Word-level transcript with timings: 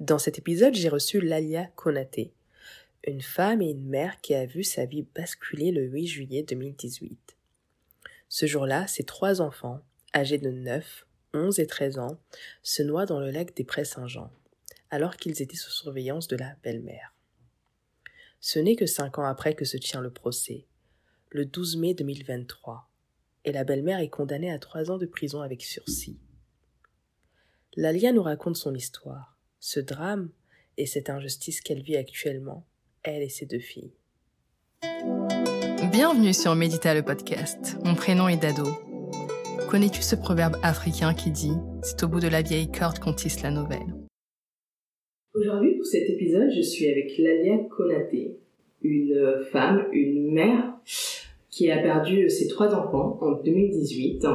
Dans 0.00 0.18
cet 0.18 0.38
épisode, 0.38 0.74
j'ai 0.74 0.90
reçu 0.90 1.22
Lalia 1.22 1.68
Konaté, 1.68 2.34
une 3.06 3.22
femme 3.22 3.62
et 3.62 3.70
une 3.70 3.88
mère 3.88 4.20
qui 4.20 4.34
a 4.34 4.44
vu 4.44 4.62
sa 4.62 4.84
vie 4.84 5.06
basculer 5.14 5.72
le 5.72 5.84
8 5.84 6.06
juillet 6.06 6.42
2018. 6.42 7.34
Ce 8.28 8.44
jour-là, 8.44 8.86
ses 8.88 9.04
trois 9.04 9.40
enfants, 9.40 9.80
âgés 10.14 10.36
de 10.36 10.50
9, 10.50 11.06
11 11.32 11.58
et 11.60 11.66
13 11.66 11.98
ans, 11.98 12.18
se 12.62 12.82
noient 12.82 13.06
dans 13.06 13.20
le 13.20 13.30
lac 13.30 13.56
des 13.56 13.64
Prés-Saint-Jean, 13.64 14.30
alors 14.90 15.16
qu'ils 15.16 15.40
étaient 15.40 15.56
sous 15.56 15.70
surveillance 15.70 16.28
de 16.28 16.36
la 16.36 16.56
belle-mère. 16.62 17.14
Ce 18.40 18.58
n'est 18.58 18.76
que 18.76 18.84
cinq 18.84 19.18
ans 19.18 19.24
après 19.24 19.54
que 19.54 19.64
se 19.64 19.78
tient 19.78 20.02
le 20.02 20.12
procès, 20.12 20.66
le 21.30 21.46
12 21.46 21.78
mai 21.78 21.94
2023, 21.94 22.86
et 23.46 23.52
la 23.52 23.64
belle-mère 23.64 24.00
est 24.00 24.10
condamnée 24.10 24.52
à 24.52 24.58
trois 24.58 24.90
ans 24.90 24.98
de 24.98 25.06
prison 25.06 25.40
avec 25.40 25.62
sursis. 25.62 26.18
Lalia 27.76 28.12
nous 28.12 28.22
raconte 28.22 28.56
son 28.56 28.74
histoire 28.74 29.35
ce 29.66 29.80
drame 29.80 30.28
et 30.78 30.86
cette 30.86 31.10
injustice 31.10 31.60
qu'elle 31.60 31.82
vit 31.82 31.96
actuellement, 31.96 32.64
elle 33.02 33.20
et 33.20 33.28
ses 33.28 33.46
deux 33.46 33.58
filles. 33.58 33.90
Bienvenue 35.90 36.32
sur 36.32 36.54
Médita 36.54 36.94
le 36.94 37.02
podcast. 37.02 37.76
Mon 37.84 37.96
prénom 37.96 38.28
est 38.28 38.40
Dado. 38.40 38.62
Connais-tu 39.68 40.02
ce 40.02 40.14
proverbe 40.14 40.54
africain 40.62 41.14
qui 41.14 41.32
dit 41.32 41.54
C'est 41.82 42.04
au 42.04 42.08
bout 42.08 42.20
de 42.20 42.28
la 42.28 42.42
vieille 42.42 42.70
corde 42.70 43.00
qu'on 43.00 43.12
tisse 43.12 43.42
la 43.42 43.50
nouvelle 43.50 43.92
Aujourd'hui, 45.34 45.74
pour 45.74 45.86
cet 45.86 46.10
épisode, 46.10 46.52
je 46.54 46.62
suis 46.62 46.88
avec 46.88 47.18
Lalia 47.18 47.58
Konaté, 47.68 48.36
une 48.82 49.44
femme, 49.50 49.88
une 49.90 50.32
mère 50.32 50.76
qui 51.50 51.72
a 51.72 51.82
perdu 51.82 52.30
ses 52.30 52.46
trois 52.46 52.72
enfants 52.72 53.18
en 53.20 53.42
2018 53.42 54.26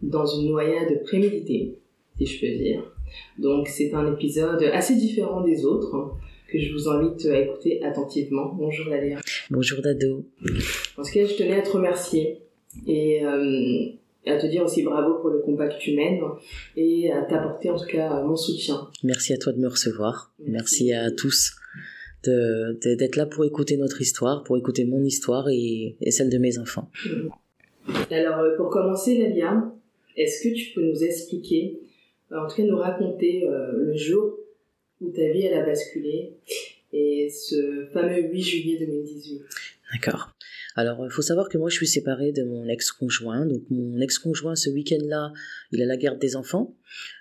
dans 0.00 0.24
une 0.24 0.48
noyade 0.48 1.02
préméditée, 1.04 1.76
si 2.16 2.24
je 2.24 2.40
peux 2.40 2.56
dire. 2.56 2.95
Donc 3.38 3.68
c'est 3.68 3.92
un 3.94 4.12
épisode 4.12 4.62
assez 4.72 4.96
différent 4.96 5.42
des 5.42 5.64
autres 5.64 6.16
que 6.48 6.58
je 6.58 6.72
vous 6.72 6.88
invite 6.88 7.26
à 7.26 7.40
écouter 7.40 7.82
attentivement. 7.82 8.54
Bonjour 8.54 8.88
Lalia. 8.88 9.18
Bonjour 9.50 9.82
Dado. 9.82 10.24
En 10.96 11.02
tout 11.02 11.12
cas, 11.12 11.26
je 11.26 11.34
tenais 11.36 11.58
à 11.58 11.62
te 11.62 11.70
remercier 11.70 12.38
et 12.86 13.24
euh, 13.24 13.86
à 14.26 14.36
te 14.36 14.46
dire 14.46 14.64
aussi 14.64 14.82
bravo 14.82 15.20
pour 15.20 15.30
le 15.30 15.40
combat 15.40 15.68
que 15.68 15.78
tu 15.78 15.94
mènes 15.94 16.20
et 16.76 17.12
à 17.12 17.22
t'apporter 17.22 17.70
en 17.70 17.78
tout 17.78 17.86
cas 17.86 18.22
mon 18.22 18.36
soutien. 18.36 18.88
Merci 19.02 19.32
à 19.32 19.38
toi 19.38 19.52
de 19.52 19.58
me 19.58 19.68
recevoir. 19.68 20.32
Merci, 20.46 20.92
à 20.92 21.10
tous 21.10 21.56
d'être 22.24 23.14
là 23.14 23.26
pour 23.26 23.44
écouter 23.44 23.76
notre 23.76 24.00
histoire, 24.00 24.42
pour 24.42 24.56
écouter 24.56 24.84
mon 24.84 25.04
histoire 25.04 25.48
et, 25.48 25.96
et 26.00 26.10
celle 26.10 26.28
de 26.28 26.38
mes 26.38 26.58
enfants. 26.58 26.90
Alors 28.10 28.40
euh, 28.40 28.56
pour 28.56 28.68
commencer 28.68 29.16
Lalia, 29.16 29.72
est-ce 30.16 30.42
que 30.42 30.54
tu 30.54 30.72
peux 30.74 30.82
nous 30.82 31.04
expliquer 31.04 31.78
en 32.30 32.48
tout 32.48 32.56
cas 32.56 32.62
nous 32.64 32.78
raconter 32.78 33.48
euh, 33.48 33.72
le 33.72 33.96
jour 33.96 34.38
où 35.00 35.10
ta 35.10 35.28
vie 35.28 35.46
elle 35.46 35.58
a 35.58 35.64
basculé 35.64 36.32
et 36.92 37.28
ce 37.28 37.86
fameux 37.92 38.22
8 38.22 38.42
juillet 38.42 38.78
2018. 38.78 39.42
D'accord. 39.92 40.35
Alors, 40.76 41.04
il 41.06 41.10
faut 41.10 41.22
savoir 41.22 41.48
que 41.48 41.56
moi, 41.56 41.70
je 41.70 41.76
suis 41.76 41.86
séparée 41.86 42.32
de 42.32 42.44
mon 42.44 42.68
ex-conjoint. 42.68 43.46
Donc, 43.46 43.62
mon 43.70 43.98
ex-conjoint, 43.98 44.54
ce 44.54 44.68
week-end-là, 44.68 45.32
il 45.72 45.80
a 45.80 45.86
la 45.86 45.96
garde 45.96 46.18
des 46.18 46.36
enfants. 46.36 46.76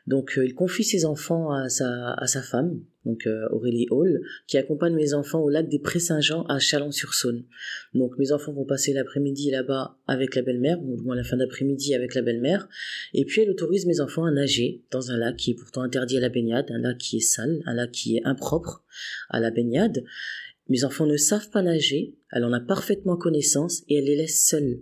Donc, 0.07 0.37
euh, 0.37 0.45
il 0.45 0.53
confie 0.53 0.83
ses 0.83 1.05
enfants 1.05 1.51
à 1.51 1.69
sa, 1.69 2.13
à 2.13 2.27
sa 2.27 2.41
femme, 2.41 2.81
donc 3.05 3.25
euh, 3.25 3.47
Aurélie 3.51 3.87
Hall, 3.89 4.21
qui 4.47 4.57
accompagne 4.57 4.93
mes 4.93 5.13
enfants 5.13 5.39
au 5.39 5.49
lac 5.49 5.69
des 5.69 5.79
Prés-Saint-Jean 5.79 6.43
à 6.43 6.59
Chalon-sur-Saône. 6.59 7.45
Donc, 7.93 8.17
mes 8.19 8.33
enfants 8.33 8.51
vont 8.51 8.65
passer 8.65 8.91
l'après-midi 8.91 9.51
là-bas 9.51 9.97
avec 10.05 10.35
la 10.35 10.41
belle-mère, 10.41 10.83
ou 10.83 10.97
du 10.97 11.03
moins 11.03 11.15
la 11.15 11.23
fin 11.23 11.37
d'après-midi 11.37 11.95
avec 11.95 12.13
la 12.13 12.21
belle-mère. 12.21 12.67
Et 13.13 13.23
puis, 13.23 13.41
elle 13.41 13.49
autorise 13.49 13.85
mes 13.85 14.01
enfants 14.01 14.25
à 14.25 14.31
nager 14.31 14.83
dans 14.91 15.11
un 15.11 15.17
lac 15.17 15.37
qui 15.37 15.51
est 15.51 15.55
pourtant 15.55 15.81
interdit 15.81 16.17
à 16.17 16.21
la 16.21 16.29
baignade, 16.29 16.69
un 16.71 16.79
lac 16.79 16.97
qui 16.97 17.17
est 17.17 17.21
sale, 17.21 17.61
un 17.65 17.73
lac 17.73 17.91
qui 17.91 18.17
est 18.17 18.25
impropre 18.25 18.83
à 19.29 19.39
la 19.39 19.49
baignade. 19.49 20.03
Mes 20.67 20.83
enfants 20.83 21.05
ne 21.05 21.17
savent 21.17 21.49
pas 21.49 21.61
nager, 21.61 22.15
elle 22.31 22.43
en 22.43 22.53
a 22.53 22.59
parfaitement 22.59 23.17
connaissance 23.17 23.83
et 23.87 23.97
elle 23.97 24.05
les 24.05 24.15
laisse 24.15 24.47
seuls. 24.47 24.81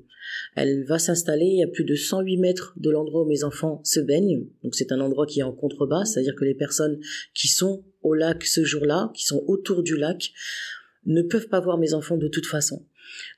Elle 0.55 0.85
va 0.85 0.99
s'installer 0.99 1.61
à 1.63 1.67
plus 1.67 1.83
de 1.83 1.95
108 1.95 2.37
mètres 2.37 2.73
de 2.77 2.89
l'endroit 2.89 3.23
où 3.23 3.27
mes 3.27 3.43
enfants 3.43 3.81
se 3.83 3.99
baignent. 3.99 4.47
Donc 4.63 4.75
c'est 4.75 4.91
un 4.91 5.01
endroit 5.01 5.25
qui 5.25 5.41
est 5.41 5.43
en 5.43 5.51
contrebas, 5.51 6.05
c'est-à-dire 6.05 6.35
que 6.35 6.45
les 6.45 6.55
personnes 6.55 6.99
qui 7.33 7.47
sont 7.47 7.83
au 8.01 8.13
lac 8.13 8.43
ce 8.43 8.63
jour-là, 8.63 9.11
qui 9.13 9.25
sont 9.25 9.43
autour 9.47 9.83
du 9.83 9.97
lac, 9.97 10.31
ne 11.05 11.21
peuvent 11.21 11.49
pas 11.49 11.59
voir 11.59 11.77
mes 11.77 11.93
enfants 11.93 12.17
de 12.17 12.27
toute 12.27 12.45
façon. 12.45 12.85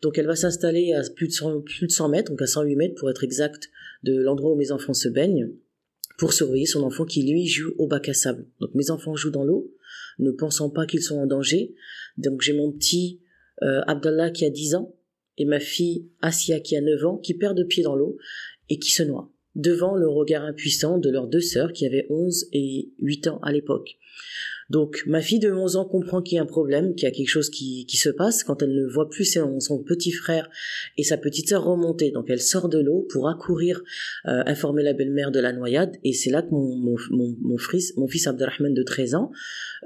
Donc 0.02 0.18
elle 0.18 0.28
va 0.28 0.36
s'installer 0.36 0.94
à 0.94 1.02
plus 1.10 1.28
de, 1.28 1.34
100, 1.34 1.62
plus 1.62 1.88
de 1.88 1.92
100 1.92 2.10
mètres, 2.10 2.32
donc 2.32 2.42
à 2.42 2.48
108 2.48 2.76
mètres 2.76 2.96
pour 2.96 3.10
être 3.10 3.24
exact, 3.24 3.70
de 4.04 4.16
l'endroit 4.22 4.52
où 4.52 4.56
mes 4.56 4.72
enfants 4.72 4.94
se 4.94 5.10
baignent, 5.10 5.50
pour 6.18 6.34
surveiller 6.34 6.66
son 6.66 6.84
enfant 6.84 7.06
qui 7.06 7.24
lui 7.24 7.48
joue 7.48 7.74
au 7.78 7.88
bac 7.88 8.08
à 8.08 8.14
sable. 8.14 8.46
Donc 8.60 8.74
mes 8.76 8.92
enfants 8.92 9.16
jouent 9.16 9.32
dans 9.32 9.44
l'eau, 9.44 9.74
ne 10.20 10.32
pensant 10.32 10.70
pas 10.70 10.86
qu'ils 10.86 11.02
sont 11.02 11.18
en 11.18 11.28
danger. 11.28 11.76
Donc 12.18 12.42
j'ai 12.42 12.54
mon 12.54 12.72
petit 12.72 13.22
euh, 13.64 13.82
Abdallah 13.88 14.30
qui 14.30 14.46
a 14.46 14.50
10 14.50 14.76
ans 14.76 14.96
et 15.38 15.46
ma 15.46 15.60
fille 15.60 16.10
Asia 16.22 16.60
qui 16.60 16.76
a 16.76 16.82
9 16.82 17.06
ans 17.06 17.18
qui 17.18 17.34
perd 17.34 17.58
de 17.58 17.64
pied 17.64 17.84
dans 17.84 17.96
l'eau 17.96 18.18
et 18.70 18.80
qui 18.80 18.92
se 18.92 19.04
noie 19.04 19.32
devant 19.56 19.96
le 19.96 20.08
regard 20.08 20.44
impuissant 20.44 20.98
de 20.98 21.10
leurs 21.10 21.28
deux 21.28 21.42
sœurs 21.42 21.72
qui 21.72 21.86
avaient 21.86 22.06
11 22.10 22.50
et 22.52 22.92
8 23.00 23.28
ans 23.28 23.40
à 23.42 23.52
l'époque. 23.52 23.98
Donc 24.70 25.04
ma 25.06 25.22
fille 25.22 25.40
de 25.40 25.52
11 25.52 25.76
ans 25.76 25.86
comprend 25.86 26.22
qu'il 26.22 26.38
y 26.38 26.40
a 26.40 26.44
un 26.44 26.48
problème, 26.48 26.96
qu'il 26.96 27.08
y 27.08 27.12
a 27.12 27.16
quelque 27.16 27.30
chose 27.30 27.50
qui, 27.50 27.86
qui 27.86 27.98
se 27.98 28.10
passe 28.10 28.44
quand 28.44 28.62
elle 28.62 28.74
ne 28.74 28.88
voit 28.88 29.10
plus 29.10 29.26
son, 29.26 29.84
petit 29.84 30.12
frère 30.12 30.50
et 30.98 31.04
sa 31.04 31.18
petite 31.18 31.50
sœur 31.50 31.64
remonter. 31.64 32.12
Donc 32.12 32.26
elle 32.30 32.42
sort 32.42 32.70
de 32.70 32.80
l'eau 32.80 33.06
pour 33.10 33.30
accourir, 33.30 33.84
euh, 34.28 34.44
informer 34.46 34.84
la 34.84 34.94
belle-mère 34.94 35.32
de 35.32 35.40
la 35.40 35.54
noyade 35.54 35.98
et 36.04 36.14
c'est 36.14 36.32
là 36.32 36.42
que 36.42 36.50
mon, 36.52 36.76
mon, 36.76 36.96
mon, 37.12 37.58
mon 37.98 38.08
fils 38.08 38.28
Abdelrahman 38.28 38.74
de 38.74 38.84
13 38.84 39.16
ans 39.16 39.32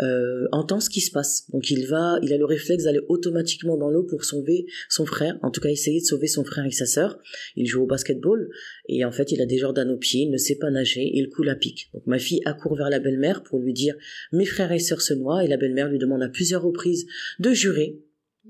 euh, 0.02 0.48
entend 0.52 0.80
ce 0.80 0.90
qui 0.90 1.02
se 1.02 1.12
passe. 1.12 1.46
Donc 1.52 1.70
il 1.72 1.86
va, 1.88 2.18
il 2.22 2.32
a 2.34 2.38
le 2.38 2.46
réflexe 2.46 2.86
d'aller 2.86 3.02
automatiquement 3.10 3.76
dans 3.76 3.90
l'eau 3.90 4.04
pour 4.04 4.24
sauver 4.24 4.66
son 4.88 5.06
frère, 5.06 5.38
en 5.42 5.52
tout 5.52 5.60
cas 5.60 5.70
essayer 5.70 6.00
de 6.00 6.06
sauver 6.06 6.28
son 6.28 6.46
frère 6.46 6.66
et 6.66 6.72
sa 6.72 6.86
sœur. 6.86 7.20
Il 7.58 7.68
joue 7.68 7.84
au 7.84 7.86
basketball 7.86 8.50
et 8.96 9.04
en 9.06 9.12
fait 9.12 9.32
il 9.32 9.42
a 9.42 9.46
des 9.46 9.58
Jordan 9.58 9.90
aux 9.90 9.98
pieds, 9.98 10.24
il 10.24 10.32
ne 10.32 10.38
sait 10.38 10.58
pas 10.58 10.70
nager, 10.70 11.10
il 11.14 11.30
coule 11.30 11.50
à 11.50 11.56
pic. 11.56 11.90
Donc 11.94 12.06
ma 12.06 12.20
fille 12.20 12.42
accourt 12.46 12.76
vers 12.76 12.90
la 12.90 13.00
belle-mère 13.00 13.44
pour 13.44 13.60
lui 13.60 13.74
dire 13.74 13.96
mes 14.32 14.46
frères 14.46 14.60
frère 14.60 14.72
et 14.74 14.80
sœur 14.80 15.02
se 15.02 15.14
noient. 15.14 15.44
Et 15.44 15.48
la 15.48 15.58
belle-mère 15.58 15.90
lui 15.90 16.00
demande 16.00 16.22
à 16.22 16.28
plusieurs 16.28 16.62
reprises 16.62 17.06
de 17.40 17.54
jurer 17.54 17.98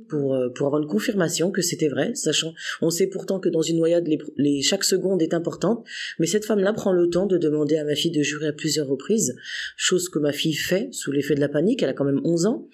pour, 0.07 0.33
euh, 0.33 0.49
pour 0.49 0.67
avoir 0.67 0.81
une 0.81 0.87
confirmation 0.87 1.51
que 1.51 1.61
c'était 1.61 1.89
vrai, 1.89 2.15
sachant, 2.15 2.53
on 2.81 2.89
sait 2.89 3.07
pourtant 3.07 3.39
que 3.39 3.49
dans 3.49 3.61
une 3.61 3.77
noyade, 3.77 4.07
chaque 4.63 4.83
seconde 4.83 5.21
est 5.21 5.33
importante, 5.33 5.85
mais 6.19 6.25
cette 6.25 6.45
femme-là 6.45 6.73
prend 6.73 6.93
le 6.93 7.09
temps 7.09 7.25
de 7.25 7.37
demander 7.37 7.77
à 7.77 7.83
ma 7.83 7.95
fille 7.95 8.11
de 8.11 8.23
jurer 8.23 8.47
à 8.47 8.53
plusieurs 8.53 8.87
reprises, 8.87 9.35
chose 9.75 10.09
que 10.09 10.17
ma 10.17 10.31
fille 10.31 10.53
fait 10.53 10.87
sous 10.93 11.11
l'effet 11.11 11.35
de 11.35 11.41
la 11.41 11.49
panique, 11.49 11.83
elle 11.83 11.89
a 11.89 11.93
quand 11.93 12.05
même 12.05 12.21
11 12.23 12.45
ans, 12.45 12.67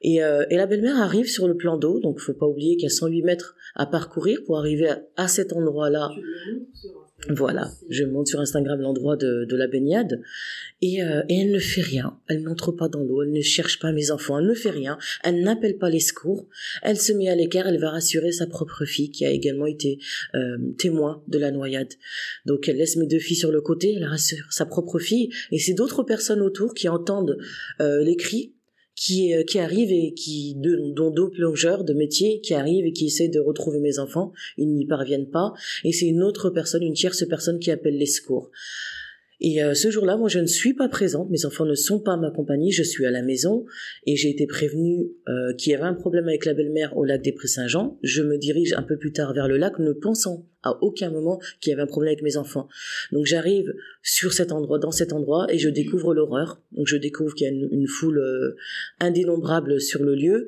et, 0.00 0.24
euh, 0.24 0.44
et 0.50 0.56
la 0.56 0.66
belle-mère 0.66 0.96
arrive 0.96 1.28
sur 1.28 1.46
le 1.46 1.56
plan 1.56 1.76
d'eau, 1.76 2.00
donc 2.00 2.20
faut 2.20 2.32
pas 2.32 2.46
oublier 2.46 2.76
qu'il 2.76 2.84
y 2.84 2.92
a 2.92 2.94
108 2.94 3.22
mètres 3.22 3.54
à 3.74 3.86
parcourir 3.86 4.40
pour 4.46 4.58
arriver 4.58 4.88
à 5.16 5.28
cet 5.28 5.52
endroit-là. 5.52 6.10
Voilà, 7.28 7.70
je 7.88 8.02
monte 8.02 8.26
sur 8.26 8.40
Instagram 8.40 8.80
l'endroit 8.80 9.16
de, 9.16 9.44
de, 9.48 9.56
la 9.56 9.68
baignade 9.68 10.20
et, 10.80 11.04
euh, 11.04 11.22
et, 11.28 11.42
elle 11.42 11.52
ne 11.52 11.60
fait 11.60 11.80
rien. 11.80 12.18
Elle 12.26 12.42
n'entre 12.42 12.72
pas 12.72 12.88
dans 12.88 13.04
l'eau, 13.04 13.22
elle 13.22 13.30
ne 13.30 13.40
cherche 13.40 13.78
pas 13.78 13.92
mes 13.92 14.10
enfants, 14.10 14.40
elle 14.40 14.46
ne 14.46 14.54
fait 14.54 14.70
rien. 14.70 14.98
Elle 15.22 15.42
n'appelle 15.42 15.78
pas 15.78 15.88
les 15.88 16.00
secours. 16.00 16.48
Elle 16.82 16.98
se 16.98 17.12
met 17.12 17.28
à 17.28 17.36
l'écart, 17.36 17.68
elle 17.68 17.78
va 17.78 17.90
rassurer 17.90 18.32
sa 18.32 18.48
propre 18.48 18.84
fille 18.84 19.12
qui 19.12 19.24
a 19.24 19.30
également 19.30 19.66
été 19.66 20.00
euh, 20.34 20.58
témoin 20.78 21.22
de 21.28 21.38
la 21.38 21.52
noyade. 21.52 21.92
Donc 22.44 22.68
elle 22.68 22.76
laisse 22.76 22.96
mes 22.96 23.06
deux 23.06 23.20
filles 23.20 23.36
sur 23.36 23.52
le 23.52 23.60
côté, 23.60 23.94
elle 23.94 24.04
rassure 24.04 24.46
sa 24.50 24.66
propre 24.66 24.98
fille 24.98 25.30
et 25.52 25.58
c'est 25.60 25.74
d'autres 25.74 26.02
personnes 26.02 26.40
autour 26.40 26.74
qui 26.74 26.88
entendent 26.88 27.38
euh, 27.80 28.02
les 28.02 28.16
cris 28.16 28.52
qui, 28.94 29.34
euh, 29.34 29.42
qui 29.44 29.58
et 29.58 30.14
qui, 30.14 30.56
dont 30.56 31.10
deux 31.10 31.30
plongeurs 31.30 31.84
de 31.84 31.92
métier 31.92 32.40
qui 32.40 32.54
arrivent 32.54 32.86
et 32.86 32.92
qui 32.92 33.06
essaient 33.06 33.28
de 33.28 33.40
retrouver 33.40 33.80
mes 33.80 33.98
enfants. 33.98 34.32
Ils 34.56 34.72
n'y 34.72 34.86
parviennent 34.86 35.30
pas. 35.30 35.52
Et 35.84 35.92
c'est 35.92 36.06
une 36.06 36.22
autre 36.22 36.50
personne, 36.50 36.82
une 36.82 36.94
tierce 36.94 37.26
personne 37.26 37.58
qui 37.58 37.70
appelle 37.70 37.96
les 37.96 38.06
secours. 38.06 38.50
Et 39.44 39.60
euh, 39.60 39.74
ce 39.74 39.90
jour-là, 39.90 40.16
moi, 40.16 40.28
je 40.28 40.38
ne 40.38 40.46
suis 40.46 40.72
pas 40.72 40.88
présente. 40.88 41.28
Mes 41.30 41.44
enfants 41.44 41.64
ne 41.64 41.74
sont 41.74 41.98
pas 41.98 42.12
à 42.12 42.16
ma 42.16 42.30
compagnie. 42.30 42.70
Je 42.70 42.84
suis 42.84 43.04
à 43.06 43.10
la 43.10 43.22
maison 43.22 43.66
et 44.06 44.14
j'ai 44.14 44.30
été 44.30 44.46
prévenue 44.46 45.10
euh, 45.28 45.52
qu'il 45.54 45.72
y 45.72 45.74
avait 45.74 45.84
un 45.84 45.94
problème 45.94 46.28
avec 46.28 46.44
la 46.44 46.54
belle-mère 46.54 46.96
au 46.96 47.04
lac 47.04 47.22
des 47.22 47.32
Prés-Saint-Jean. 47.32 47.98
Je 48.04 48.22
me 48.22 48.38
dirige 48.38 48.72
un 48.74 48.82
peu 48.82 48.96
plus 48.96 49.12
tard 49.12 49.34
vers 49.34 49.48
le 49.48 49.56
lac, 49.56 49.80
ne 49.80 49.92
pensant 49.92 50.46
à 50.62 50.82
aucun 50.82 51.10
moment 51.10 51.40
qu'il 51.60 51.70
y 51.70 51.72
avait 51.72 51.82
un 51.82 51.86
problème 51.86 52.12
avec 52.12 52.22
mes 52.22 52.36
enfants. 52.36 52.68
Donc 53.10 53.26
j'arrive 53.26 53.72
sur 54.02 54.32
cet 54.32 54.52
endroit, 54.52 54.78
dans 54.78 54.92
cet 54.92 55.12
endroit, 55.12 55.46
et 55.50 55.58
je 55.58 55.68
découvre 55.68 56.14
l'horreur. 56.14 56.60
Donc 56.72 56.86
je 56.86 56.96
découvre 56.96 57.34
qu'il 57.34 57.46
y 57.46 57.50
a 57.50 57.52
une, 57.52 57.88
foule 57.88 58.18
euh, 58.18 58.56
indénombrable 59.00 59.80
sur 59.80 60.02
le 60.02 60.14
lieu, 60.14 60.46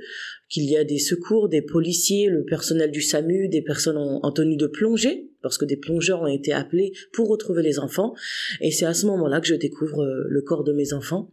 qu'il 0.48 0.64
y 0.64 0.76
a 0.76 0.84
des 0.84 0.98
secours, 0.98 1.48
des 1.48 1.62
policiers, 1.62 2.28
le 2.28 2.44
personnel 2.44 2.90
du 2.90 3.02
SAMU, 3.02 3.48
des 3.48 3.62
personnes 3.62 3.96
en 3.96 4.30
tenue 4.32 4.56
de 4.56 4.66
plongée, 4.66 5.30
parce 5.44 5.58
que 5.58 5.66
des 5.66 5.76
plongeurs 5.76 6.22
ont 6.22 6.26
été 6.26 6.52
appelés 6.52 6.92
pour 7.12 7.28
retrouver 7.28 7.62
les 7.62 7.78
enfants. 7.78 8.14
Et 8.60 8.70
c'est 8.70 8.86
à 8.86 8.94
ce 8.94 9.06
moment-là 9.06 9.40
que 9.40 9.46
je 9.46 9.54
découvre 9.54 10.02
euh, 10.02 10.24
le 10.26 10.42
corps 10.42 10.64
de 10.64 10.72
mes 10.72 10.92
enfants. 10.92 11.30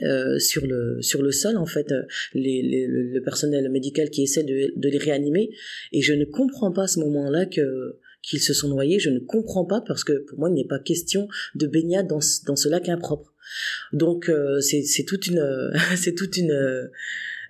Euh, 0.00 0.38
sur 0.38 0.66
le 0.66 1.02
sur 1.02 1.20
le 1.20 1.32
sol 1.32 1.58
en 1.58 1.66
fait 1.66 1.92
euh, 1.92 2.04
les, 2.32 2.62
le 2.88 3.20
personnel 3.20 3.68
médical 3.68 4.08
qui 4.08 4.22
essaie 4.22 4.42
de, 4.42 4.72
de 4.74 4.88
les 4.88 4.96
réanimer 4.96 5.50
et 5.92 6.00
je 6.00 6.14
ne 6.14 6.24
comprends 6.24 6.72
pas 6.72 6.84
à 6.84 6.86
ce 6.86 6.98
moment-là 7.00 7.44
que 7.44 7.98
qu'ils 8.22 8.40
se 8.40 8.54
sont 8.54 8.68
noyés 8.68 8.98
je 8.98 9.10
ne 9.10 9.18
comprends 9.18 9.64
pas 9.64 9.80
parce 9.80 10.04
que 10.04 10.24
pour 10.24 10.38
moi 10.38 10.48
il 10.48 10.54
n'est 10.54 10.66
pas 10.66 10.78
question 10.78 11.28
de 11.54 11.66
baignade 11.66 12.06
dans, 12.06 12.20
dans 12.46 12.56
ce 12.56 12.68
lac 12.68 12.88
impropre. 12.88 13.34
Donc 13.92 14.28
euh, 14.28 14.60
c'est 14.60 15.04
toute 15.04 15.26
une 15.26 15.72
c'est 15.96 16.14
toute 16.14 16.36
une 16.36 16.52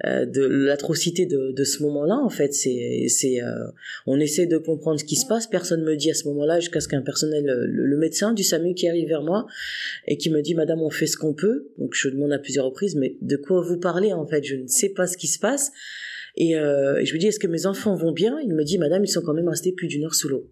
euh, 0.05 0.27
de 0.27 0.45
l'atrocité 0.45 1.27
de, 1.27 1.53
de 1.53 1.65
ce 1.65 1.83
moment-là 1.83 2.17
en 2.17 2.29
fait. 2.29 2.53
C'est 2.55 3.07
c'est 3.09 3.43
euh, 3.43 3.67
on 4.07 4.19
essaie 4.19 4.47
de 4.47 4.59
comprendre 4.59 4.99
ce 4.99 5.05
qui 5.05 5.17
se 5.17 5.27
passe. 5.27 5.47
Personne 5.47 5.85
me 5.85 5.97
dit 5.97 6.11
à 6.11 6.15
ce 6.15 6.27
moment-là 6.29 6.59
jusqu'à 6.59 6.81
ce 6.81 6.89
qu'un 6.89 7.03
personnel 7.03 7.45
le, 7.45 7.97
médecin 7.97 8.33
du 8.33 8.43
SAMU 8.43 8.75
qui 8.75 8.89
arrive 8.89 9.09
vers 9.09 9.23
moi 9.23 9.47
et 10.09 10.17
qui 10.17 10.31
me 10.31 10.41
dit 10.43 10.55
madame 10.55 10.83
on 10.83 10.91
fait 10.91 11.07
ce 11.07 11.17
qu'on 11.17 11.35
peut. 11.35 11.69
Donc 11.79 11.95
je 11.95 12.09
demande 12.09 12.33
à 12.33 12.39
plusieurs 12.39 12.65
reprises 12.65 12.97
mais 12.97 13.17
de 13.21 13.37
quoi 13.37 13.61
vous 13.61 13.79
parlez 13.79 14.13
en 14.13 14.27
fait? 14.27 14.43
Je 14.43 14.57
ne 14.57 14.67
sais 14.67 14.89
pas 14.89 15.07
ce 15.07 15.17
qui 15.17 15.29
se 15.29 15.39
passe. 15.39 15.71
Et, 16.35 16.57
euh, 16.57 17.05
je 17.05 17.13
lui 17.13 17.19
dis 17.19 17.27
est-ce 17.27 17.39
que 17.39 17.47
mes 17.47 17.67
enfants 17.67 17.95
vont 17.95 18.13
bien? 18.13 18.41
Il 18.41 18.55
me 18.55 18.65
dit 18.65 18.79
madame 18.79 19.05
ils 19.05 19.09
sont 19.09 19.23
quand 19.23 19.35
même 19.35 19.49
restés 19.49 19.73
plus 19.73 19.87
d'une 19.87 20.05
heure 20.05 20.15
sous 20.15 20.29
l'eau 20.29 20.51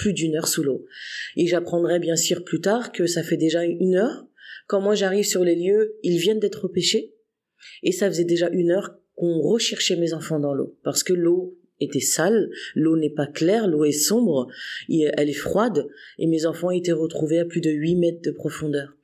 plus 0.00 0.14
d'une 0.14 0.34
heure 0.34 0.48
sous 0.48 0.62
l'eau. 0.62 0.86
Et 1.36 1.46
j'apprendrai 1.46 1.98
bien 1.98 2.16
sûr 2.16 2.42
plus 2.42 2.62
tard 2.62 2.90
que 2.90 3.06
ça 3.06 3.22
fait 3.22 3.36
déjà 3.36 3.64
une 3.64 3.96
heure. 3.96 4.26
Quand 4.66 4.80
moi 4.80 4.94
j'arrive 4.94 5.26
sur 5.26 5.44
les 5.44 5.56
lieux 5.56 5.96
ils 6.02 6.16
viennent 6.16 6.40
d'être 6.40 6.68
pêchés 6.68 7.12
et 7.82 7.92
ça 7.92 8.08
faisait 8.08 8.24
déjà 8.24 8.48
une 8.48 8.70
heure 8.70 8.96
qu'on 9.14 9.38
recherchait 9.40 9.96
mes 9.96 10.14
enfants 10.14 10.40
dans 10.40 10.54
l'eau, 10.54 10.78
parce 10.82 11.02
que 11.02 11.12
l'eau 11.12 11.58
était 11.80 12.00
sale, 12.00 12.50
l'eau 12.74 12.96
n'est 12.96 13.10
pas 13.10 13.26
claire, 13.26 13.68
l'eau 13.68 13.84
est 13.84 13.92
sombre, 13.92 14.48
elle 14.88 15.28
est 15.28 15.34
froide, 15.34 15.86
et 16.18 16.26
mes 16.26 16.46
enfants 16.46 16.70
étaient 16.70 16.92
retrouvés 16.92 17.38
à 17.38 17.44
plus 17.44 17.60
de 17.60 17.70
8 17.70 17.96
mètres 17.96 18.22
de 18.22 18.30
profondeur. 18.30 18.96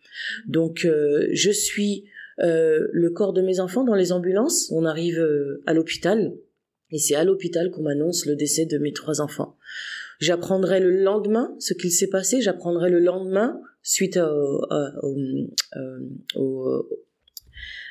Donc 0.46 0.86
euh, 0.86 1.28
je 1.32 1.50
suis 1.50 2.04
euh, 2.40 2.86
le 2.92 3.10
corps 3.10 3.34
de 3.34 3.42
mes 3.42 3.60
enfants 3.60 3.84
dans 3.84 3.94
les 3.94 4.12
ambulances, 4.12 4.70
on 4.72 4.86
arrive 4.86 5.18
euh, 5.18 5.62
à 5.66 5.74
l'hôpital, 5.74 6.32
et 6.90 6.98
c'est 6.98 7.14
à 7.14 7.24
l'hôpital 7.24 7.70
qu'on 7.70 7.82
m'annonce 7.82 8.24
le 8.24 8.36
décès 8.36 8.64
de 8.64 8.78
mes 8.78 8.94
trois 8.94 9.20
enfants. 9.20 9.58
J'apprendrai 10.18 10.80
le 10.80 11.02
lendemain 11.02 11.54
ce 11.58 11.74
qu'il 11.74 11.90
s'est 11.90 12.08
passé, 12.08 12.40
j'apprendrai 12.40 12.90
le 12.90 13.00
lendemain 13.00 13.60
suite 13.82 14.16
au, 14.16 14.62
au, 16.34 16.88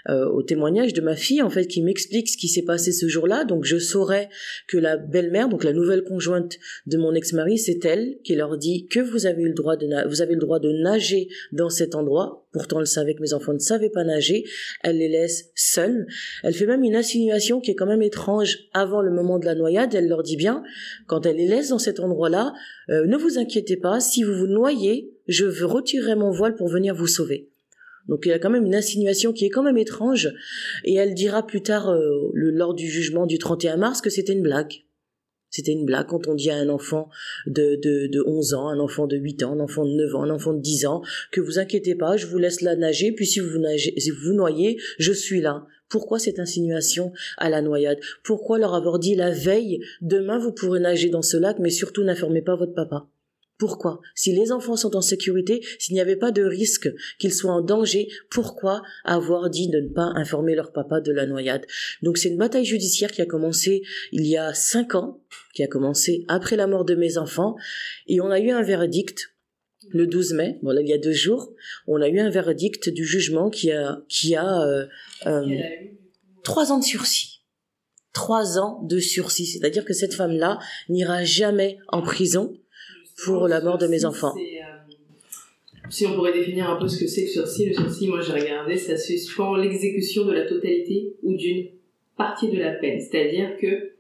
euh, 0.10 0.26
au 0.26 0.44
témoignage 0.44 0.94
de 0.94 1.02
ma 1.02 1.16
fille 1.16 1.42
en 1.42 1.50
fait 1.50 1.66
qui 1.66 1.82
m'explique 1.82 2.30
ce 2.30 2.38
qui 2.38 2.48
s'est 2.48 2.64
passé 2.64 2.92
ce 2.92 3.08
jour-là. 3.08 3.44
Donc 3.44 3.66
je 3.66 3.78
saurais 3.78 4.30
que 4.68 4.78
la 4.78 4.98
belle-mère, 4.98 5.50
donc 5.50 5.64
la 5.64 5.74
nouvelle 5.74 6.04
conjointe 6.04 6.58
de 6.86 6.98
mon 6.98 7.14
ex-mari, 7.14 7.58
c'est 7.58 7.84
elle 7.86 8.18
qui 8.24 8.36
leur 8.36 8.58
dit 8.58 8.88
que 8.88 9.00
vous 9.00 9.26
avez 9.26 9.44
le 9.44 9.54
droit 9.54 9.78
de 9.78 9.86
vous 10.08 10.22
avez 10.22 10.34
le 10.34 10.40
droit 10.40 10.60
de 10.60 10.72
nager 10.72 11.30
dans 11.52 11.70
cet 11.70 11.96
endroit. 11.96 12.46
Pourtant 12.52 12.80
elle 12.80 12.88
savait 12.88 13.16
que 13.16 13.22
mes 13.22 13.34
enfants 13.34 13.54
ne 13.54 13.60
savaient 13.60 13.90
pas 13.90 14.04
nager. 14.04 14.44
Elle 14.84 14.98
les 14.98 15.10
laisse 15.10 15.52
seuls. 15.56 16.08
Elle 16.44 16.54
fait 16.54 16.66
même 16.66 16.84
une 16.84 16.96
insinuation 16.96 17.60
qui 17.60 17.72
est 17.72 17.76
quand 17.76 17.86
même 17.86 18.02
étrange 18.02 18.60
avant 18.74 19.02
le 19.02 19.12
moment 19.12 19.40
de 19.40 19.46
la 19.46 19.56
noyade. 19.56 19.94
Elle 19.96 20.08
leur 20.08 20.24
dit 20.24 20.38
bien 20.38 20.64
quand 21.08 21.26
elle 21.26 21.38
les 21.38 21.48
laisse 21.48 21.70
dans 21.70 21.80
cet 21.80 22.00
endroit-là, 22.00 22.54
euh, 22.90 23.06
ne 23.06 23.18
vous 23.18 23.38
inquiétez 23.38 23.78
pas, 23.78 24.00
si 24.00 24.24
vous 24.24 24.34
vous 24.34 24.48
noyez, 24.48 25.14
je 25.28 25.46
retirerai 25.64 26.16
mon 26.16 26.32
voile 26.32 26.56
pour 26.56 26.68
venir 26.68 26.94
vous 26.94 27.08
sauver. 27.08 27.50
Donc 28.08 28.26
il 28.26 28.30
y 28.30 28.34
a 28.34 28.40
quand 28.40 28.50
même 28.50 28.66
une 28.66 28.76
insinuation 28.76 29.34
qui 29.34 29.46
est 29.46 29.50
quand 29.50 29.64
même 29.64 29.78
étrange. 29.78 30.34
Et 30.84 30.96
elle 30.96 31.14
dira 31.14 31.46
plus 31.46 31.62
tard, 31.62 31.90
euh, 31.90 32.30
le, 32.34 32.52
lors 32.52 32.74
du 32.74 32.88
jugement 32.88 33.26
du 33.26 33.38
31 33.38 33.78
mars, 33.78 34.02
que 34.02 34.10
c'était 34.10 34.34
une 34.34 34.44
blague. 34.44 34.86
C'était 35.50 35.72
une 35.72 35.86
blague 35.86 36.08
quand 36.08 36.28
on 36.28 36.36
dit 36.36 36.50
à 36.50 36.58
un 36.58 36.68
enfant 36.68 37.10
de, 37.48 37.80
de, 37.82 38.08
de 38.08 38.24
11 38.28 38.54
ans, 38.56 38.68
un 38.68 38.80
enfant 38.80 39.08
de 39.08 39.16
8 39.16 39.44
ans, 39.44 39.54
un 39.54 39.62
enfant 39.62 39.86
de 39.86 39.92
9 39.92 40.16
ans, 40.16 40.24
un 40.24 40.30
enfant 40.30 40.54
de 40.54 40.60
10 40.60 40.86
ans, 40.86 41.02
que 41.32 41.40
vous 41.40 41.60
inquiétez 41.60 41.96
pas, 41.96 42.18
je 42.18 42.26
vous 42.26 42.38
laisse 42.38 42.60
la 42.60 42.76
nager, 42.76 43.14
puis 43.14 43.26
si 43.26 43.40
vous, 43.40 43.58
nagez, 43.58 43.94
si 43.98 44.10
vous 44.10 44.34
noyez, 44.34 44.78
je 45.00 45.14
suis 45.14 45.40
là. 45.40 45.66
Pourquoi 45.88 46.20
cette 46.20 46.40
insinuation 46.40 47.14
à 47.38 47.50
la 47.50 47.62
noyade? 47.62 48.00
Pourquoi 48.24 48.60
leur 48.60 48.74
avoir 48.74 49.00
dit 49.00 49.16
la 49.16 49.32
veille, 49.32 49.80
demain 50.02 50.40
vous 50.40 50.52
pourrez 50.52 50.82
nager 50.82 51.10
dans 51.10 51.22
ce 51.22 51.38
lac, 51.38 51.58
mais 51.60 51.70
surtout 51.70 52.04
n'informez 52.04 52.42
pas 52.42 52.58
votre 52.58 52.74
papa? 52.74 53.08
Pourquoi? 53.58 54.02
Si 54.16 54.36
les 54.36 54.52
enfants 54.52 54.76
sont 54.76 54.98
en 54.98 55.02
sécurité, 55.02 55.66
s'il 55.80 55.94
n'y 55.94 56.02
avait 56.02 56.18
pas 56.18 56.32
de 56.32 56.44
risque 56.44 56.90
qu'ils 57.20 57.34
soient 57.34 57.54
en 57.54 57.62
danger, 57.62 58.10
pourquoi 58.30 58.82
avoir 59.06 59.50
dit 59.50 59.70
de 59.70 59.80
ne 59.80 59.88
pas 59.88 60.12
informer 60.16 60.56
leur 60.56 60.74
papa 60.74 61.00
de 61.00 61.14
la 61.14 61.26
noyade? 61.26 61.66
Donc 62.02 62.18
c'est 62.18 62.30
une 62.30 62.38
bataille 62.38 62.66
judiciaire 62.66 63.12
qui 63.12 63.22
a 63.22 63.26
commencé 63.26 63.84
il 64.12 64.28
y 64.28 64.36
a 64.36 64.54
cinq 64.54 64.96
ans, 64.96 65.22
qui 65.54 65.64
a 65.64 65.68
commencé 65.68 66.26
après 66.28 66.58
la 66.58 66.68
mort 66.68 66.84
de 66.84 66.96
mes 66.96 67.18
enfants, 67.18 67.56
et 68.08 68.20
on 68.20 68.30
a 68.30 68.40
eu 68.40 68.52
un 68.52 68.62
verdict 68.62 69.32
le 69.90 70.08
12 70.08 70.34
mai, 70.34 70.60
voilà, 70.64 70.82
il 70.82 70.88
y 70.88 70.94
a 70.94 70.98
deux 70.98 71.12
jours, 71.12 71.54
on 71.88 72.02
a 72.02 72.10
eu 72.10 72.20
un 72.20 72.30
verdict 72.30 72.90
du 72.90 73.06
jugement 73.06 73.50
qui 73.50 73.72
a, 73.72 74.02
qui 74.10 74.36
a 74.36 74.64
euh, 74.64 74.86
euh, 75.28 75.46
trois 76.44 76.72
ans 76.72 76.80
de 76.80 76.84
sursis. 76.84 77.44
Trois 78.12 78.58
ans 78.58 78.82
de 78.84 78.98
sursis, 78.98 79.46
c'est-à-dire 79.46 79.86
que 79.86 79.94
cette 79.94 80.14
femme-là 80.14 80.60
n'ira 80.90 81.24
jamais 81.24 81.78
en 81.90 82.02
prison 82.02 82.58
pour 83.24 83.48
la 83.48 83.62
mort 83.62 83.78
de 83.78 83.88
mes 83.88 84.06
enfants. 84.06 84.36
Euh, 84.38 84.76
si 85.90 86.06
on 86.06 86.16
pourrait 86.16 86.34
définir 86.34 86.70
un 86.70 86.78
peu 86.78 86.88
ce 86.88 87.00
que 87.00 87.08
c'est 87.08 87.22
le 87.22 87.28
sursis, 87.28 87.68
le 87.68 87.74
sursis, 87.74 88.08
moi 88.08 88.20
j'ai 88.22 88.34
regardé, 88.34 88.78
ça 88.78 88.98
suspend 88.98 89.56
l'exécution 89.56 90.26
de 90.26 90.34
la 90.34 90.46
totalité 90.46 91.16
ou 91.24 91.36
d'une 91.36 91.68
partie 92.18 92.50
de 92.50 92.58
la 92.58 92.72
peine. 92.74 93.00
C'est-à-dire 93.00 93.58
que 93.58 93.92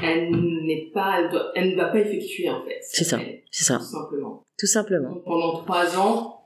elle 0.00 0.30
n'est 0.30 0.90
pas, 0.92 1.28
elle, 1.54 1.70
ne 1.70 1.76
va 1.76 1.86
pas 1.86 1.98
effectuer 2.00 2.48
en 2.48 2.64
fait. 2.64 2.78
C'est 2.82 3.04
ça, 3.04 3.18
c'est 3.50 3.64
ça. 3.64 3.78
Tout 3.78 3.84
simplement. 3.84 4.44
Tout 4.58 4.66
simplement. 4.66 5.14
pendant 5.24 5.62
trois 5.62 5.96
ans, 5.98 6.42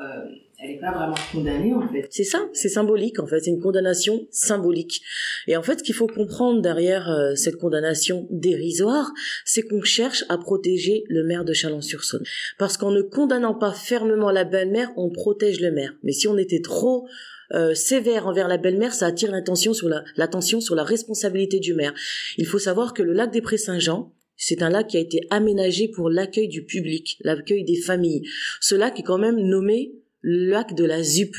euh, 0.00 0.24
elle 0.58 0.70
n'est 0.70 0.78
pas 0.78 0.92
vraiment 0.92 1.14
condamnée 1.32 1.74
en 1.74 1.86
fait. 1.88 2.06
C'est 2.10 2.24
ça, 2.24 2.48
c'est 2.52 2.68
symbolique 2.68 3.18
en 3.18 3.26
fait, 3.26 3.40
c'est 3.40 3.50
une 3.50 3.60
condamnation 3.60 4.26
symbolique. 4.30 5.02
Et 5.46 5.56
en 5.56 5.62
fait, 5.62 5.80
ce 5.80 5.84
qu'il 5.84 5.94
faut 5.94 6.06
comprendre 6.06 6.62
derrière 6.62 7.10
euh, 7.10 7.34
cette 7.34 7.56
condamnation 7.56 8.26
dérisoire, 8.30 9.12
c'est 9.44 9.62
qu'on 9.62 9.82
cherche 9.82 10.24
à 10.28 10.38
protéger 10.38 11.04
le 11.08 11.24
maire 11.24 11.44
de 11.44 11.52
Chalon-sur-Saône. 11.52 12.24
Parce 12.58 12.76
qu'en 12.76 12.90
ne 12.90 13.02
condamnant 13.02 13.54
pas 13.54 13.72
fermement 13.72 14.30
la 14.30 14.44
belle-mère, 14.44 14.90
on 14.96 15.10
protège 15.10 15.60
le 15.60 15.70
maire. 15.70 15.94
Mais 16.02 16.12
si 16.12 16.28
on 16.28 16.38
était 16.38 16.60
trop 16.60 17.06
euh, 17.52 17.74
sévère 17.74 18.26
envers 18.26 18.48
la 18.48 18.56
belle-mère, 18.56 18.94
ça 18.94 19.06
attire 19.06 19.30
l'attention 19.30 19.74
sur 19.74 19.88
la, 19.88 20.04
l'attention 20.16 20.60
sur 20.60 20.74
la 20.74 20.84
responsabilité 20.84 21.60
du 21.60 21.74
maire. 21.74 21.94
Il 22.38 22.46
faut 22.46 22.58
savoir 22.58 22.94
que 22.94 23.02
le 23.02 23.12
lac 23.12 23.30
des 23.32 23.42
Prés-Saint-Jean, 23.42 24.12
c'est 24.36 24.62
un 24.62 24.70
lac 24.70 24.88
qui 24.88 24.96
a 24.96 25.00
été 25.00 25.20
aménagé 25.30 25.88
pour 25.88 26.10
l'accueil 26.10 26.48
du 26.48 26.64
public, 26.64 27.18
l'accueil 27.22 27.64
des 27.64 27.80
familles. 27.80 28.22
Ce 28.60 28.74
lac 28.74 28.98
est 28.98 29.02
quand 29.02 29.18
même 29.18 29.36
nommé 29.36 29.92
lac 30.24 30.74
de 30.74 30.84
la 30.84 31.02
ZUP. 31.02 31.36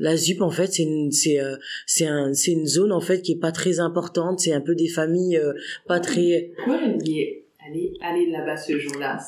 La 0.00 0.16
ZUP 0.16 0.42
en 0.42 0.50
fait 0.50 0.72
c'est 0.72 0.82
une 0.82 1.12
c'est 1.12 1.40
euh, 1.40 1.56
c'est 1.86 2.06
un 2.06 2.34
c'est 2.34 2.52
une 2.52 2.66
zone 2.66 2.92
en 2.92 3.00
fait 3.00 3.22
qui 3.22 3.32
est 3.32 3.40
pas 3.40 3.52
très 3.52 3.80
importante, 3.80 4.40
c'est 4.40 4.52
un 4.52 4.60
peu 4.60 4.74
des 4.74 4.88
familles 4.88 5.38
euh, 5.38 5.52
pas 5.86 6.00
très 6.00 6.52
aller 7.68 7.94
aller 8.00 8.30
là-bas 8.30 8.56
ce 8.56 8.78
jour-là 8.78 9.18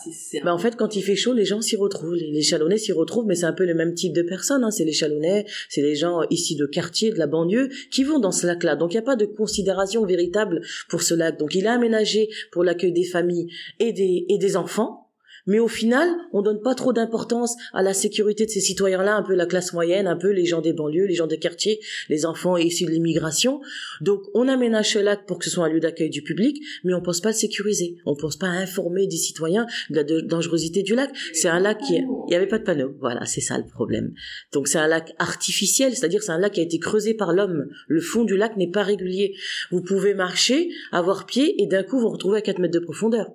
bah 0.45 0.55
en 0.55 0.59
fait 0.59 0.77
quand 0.77 0.97
il 0.97 1.03
fait 1.03 1.17
chaud 1.17 1.33
les 1.33 1.45
gens 1.45 1.61
s'y 1.61 1.77
retrouvent. 1.77 2.15
Les, 2.15 2.31
les 2.31 2.43
Chalonnais 2.43 2.79
s'y 2.79 2.93
retrouvent 2.93 3.27
mais 3.27 3.35
c'est 3.35 3.47
un 3.47 3.53
peu 3.53 3.65
le 3.65 3.75
même 3.75 3.95
type 3.95 4.13
de 4.13 4.23
personnes 4.23 4.65
hein. 4.65 4.71
c'est 4.71 4.85
les 4.85 4.93
Chalonnais 4.93 5.45
c'est 5.69 5.83
les 5.83 5.95
gens 5.95 6.23
ici 6.31 6.57
de 6.57 6.67
quartier 6.67 7.11
de 7.11 7.19
la 7.19 7.27
banlieue 7.27 7.69
qui 7.91 8.05
vont 8.05 8.19
dans 8.19 8.33
ce 8.33 8.47
lac-là. 8.47 8.77
Donc 8.77 8.93
il 8.93 8.97
n'y 8.97 9.01
a 9.01 9.03
pas 9.03 9.17
de 9.17 9.25
considération 9.25 10.05
véritable 10.05 10.63
pour 10.89 11.03
ce 11.03 11.15
lac. 11.15 11.39
Donc 11.39 11.55
il 11.55 11.65
est 11.65 11.69
aménagé 11.69 12.29
pour 12.51 12.65
l'accueil 12.65 12.93
des 12.93 13.05
familles 13.05 13.49
et 13.79 13.93
des 13.93 14.27
et 14.29 14.39
des 14.39 14.57
enfants 14.57 15.08
mais 15.49 15.59
au 15.59 15.67
final, 15.67 16.09
on 16.33 16.43
donne 16.43 16.61
pas 16.61 16.75
trop 16.75 16.93
d'importance 16.93 17.57
à 17.73 17.83
la 17.83 17.95
sécurité 17.95 18.45
de 18.45 18.51
ces 18.51 18.61
citoyens-là, 18.61 19.17
un 19.17 19.23
peu 19.23 19.35
la 19.35 19.47
classe 19.47 19.73
moyenne, 19.73 20.07
un 20.07 20.17
peu 20.17 20.31
les 20.31 20.45
gens 20.45 20.61
des 20.61 20.75
banlieues, 20.75 21.07
les 21.07 21.15
gens 21.15 21.27
des 21.27 21.39
quartiers, 21.39 21.81
les 22.11 22.27
enfants 22.27 22.59
issus 22.59 22.85
de 22.85 22.91
l'immigration. 22.91 23.61
Donc, 24.03 24.21
on 24.35 24.47
aménage 24.47 24.93
ce 24.93 24.99
lac 24.99 25.25
pour 25.27 25.39
que 25.39 25.47
ce 25.47 25.51
soit 25.51 25.65
un 25.65 25.71
lieu 25.71 25.81
d'accueil 25.81 26.11
du 26.11 26.23
public, 26.23 26.63
mais 26.85 26.93
on 26.93 27.01
pense 27.01 27.23
pas 27.23 27.31
le 27.31 27.35
sécuriser. 27.35 27.97
On 28.05 28.15
pense 28.15 28.37
pas 28.37 28.47
informer 28.47 29.07
des 29.07 29.17
citoyens 29.17 29.67
de 29.89 29.97
la 29.97 30.05
dangerosité 30.05 30.83
du 30.83 30.95
lac. 30.95 31.11
C'est 31.33 31.49
un 31.49 31.61
lac 31.61 31.79
qui, 31.79 31.95
il 31.97 32.33
y 32.33 32.35
avait 32.35 32.47
pas 32.47 32.59
de 32.59 32.65
panneau. 32.65 32.95
Voilà, 33.01 33.25
c'est 33.25 33.41
ça 33.41 33.57
le 33.57 33.65
problème. 33.65 34.13
Donc, 34.53 34.69
c'est 34.69 34.79
un 34.79 34.87
lac 34.87 35.15
artificiel, 35.19 35.97
c'est-à-dire 35.97 36.23
c'est 36.23 36.33
un 36.33 36.39
lac 36.39 36.53
qui 36.53 36.61
a 36.61 36.63
été 36.63 36.79
creusé 36.79 37.15
par 37.15 37.33
l'homme. 37.33 37.69
Le 37.87 38.01
fond 38.03 38.25
du 38.25 38.37
lac 38.37 38.59
n'est 38.59 38.71
pas 38.71 38.83
régulier. 38.83 39.35
Vous 39.71 39.81
pouvez 39.81 40.13
marcher, 40.13 40.69
avoir 40.93 41.25
pied, 41.25 41.63
et 41.63 41.67
d'un 41.67 41.83
coup, 41.83 41.99
vous, 41.99 42.03
vous 42.03 42.11
retrouvez 42.11 42.39
à 42.39 42.43
4 42.43 42.59
mètres 42.59 42.75
de 42.75 42.85
profondeur. 42.85 43.31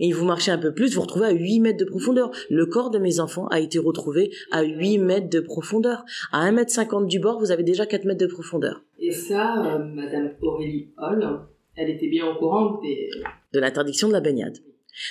Et 0.00 0.12
vous 0.12 0.24
marchez 0.24 0.50
un 0.50 0.58
peu 0.58 0.74
plus, 0.74 0.88
vous, 0.88 0.94
vous 0.96 1.02
retrouvez 1.02 1.26
à 1.26 1.32
8 1.32 1.60
mètres 1.60 1.78
de 1.78 1.84
profondeur. 1.84 2.30
Le 2.50 2.66
corps 2.66 2.90
de 2.90 2.98
mes 2.98 3.20
enfants 3.20 3.46
a 3.48 3.60
été 3.60 3.78
retrouvé 3.78 4.32
à 4.50 4.62
8 4.62 4.98
mètres 4.98 5.30
de 5.30 5.40
profondeur. 5.40 6.04
À 6.32 6.40
1 6.40 6.52
mètre 6.52 6.72
50 6.72 7.06
du 7.06 7.20
bord, 7.20 7.38
vous 7.38 7.52
avez 7.52 7.62
déjà 7.62 7.86
4 7.86 8.04
mètres 8.04 8.20
de 8.20 8.26
profondeur. 8.26 8.82
Et 8.98 9.12
ça, 9.12 9.64
euh, 9.64 9.78
Madame 9.78 10.32
Aurélie 10.42 10.88
Hall, 10.98 11.40
elle 11.76 11.90
était 11.90 12.08
bien 12.08 12.26
au 12.26 12.36
courant 12.36 12.80
des... 12.80 13.08
de 13.52 13.60
l'interdiction 13.60 14.08
de 14.08 14.12
la 14.12 14.20
baignade. 14.20 14.58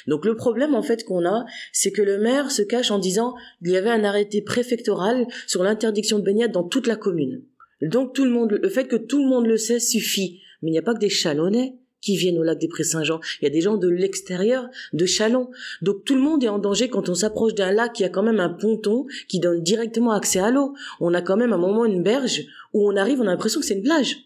Donc 0.08 0.26
le 0.26 0.36
problème 0.36 0.76
en 0.76 0.82
fait 0.82 1.04
qu'on 1.04 1.26
a, 1.26 1.46
c'est 1.72 1.92
que 1.92 2.02
le 2.02 2.18
maire 2.18 2.52
se 2.52 2.62
cache 2.62 2.92
en 2.92 3.00
disant 3.00 3.36
qu'il 3.62 3.74
y 3.74 3.78
avait 3.78 3.90
un 3.90 4.04
arrêté 4.04 4.42
préfectoral 4.42 5.28
sur 5.46 5.64
l'interdiction 5.64 6.20
de 6.20 6.24
baignade 6.24 6.52
dans 6.52 6.64
toute 6.64 6.88
la 6.88 6.96
commune. 6.96 7.44
Donc 7.82 8.14
tout 8.14 8.24
le 8.24 8.32
monde, 8.32 8.58
le 8.62 8.70
fait 8.70 8.88
que 8.88 8.96
tout 8.96 9.22
le 9.22 9.30
monde 9.30 9.46
le 9.46 9.58
sait 9.58 9.80
suffit. 9.80 10.40
Mais 10.62 10.70
il 10.70 10.72
n'y 10.72 10.80
a 10.80 10.84
pas 10.84 10.94
que 10.94 11.00
des 11.00 11.10
chalonnais 11.10 11.76
qui 12.04 12.18
viennent 12.18 12.38
au 12.38 12.44
lac 12.44 12.60
des 12.60 12.68
Prés-Saint-Jean. 12.68 13.20
Il 13.42 13.46
y 13.46 13.48
a 13.48 13.50
des 13.50 13.62
gens 13.62 13.78
de 13.78 13.88
l'extérieur, 13.88 14.68
de 14.92 15.06
Chalon. 15.06 15.50
Donc 15.82 16.04
tout 16.04 16.16
le 16.16 16.22
monde 16.22 16.44
est 16.44 16.50
en 16.50 16.60
danger 16.60 16.90
quand 16.90 17.08
on 17.10 17.16
s'approche 17.16 17.56
d'un 17.56 17.72
lac 17.72 17.94
qui 17.94 18.04
a 18.04 18.10
quand 18.10 18.24
même 18.24 18.40
un 18.40 18.50
ponton 18.50 19.06
qui 19.28 19.40
donne 19.40 19.64
directement 19.64 20.12
accès 20.12 20.40
à 20.40 20.52
l'eau. 20.52 20.74
On 21.00 21.14
a 21.14 21.22
quand 21.22 21.38
même 21.38 21.54
un 21.54 21.58
moment 21.58 21.86
une 21.86 22.04
berge 22.04 22.42
où 22.74 22.88
on 22.88 22.98
arrive, 22.98 23.22
on 23.22 23.28
a 23.28 23.32
l'impression 23.32 23.62
que 23.62 23.66
c'est 23.66 23.76
une 23.76 23.84
plage 23.84 24.18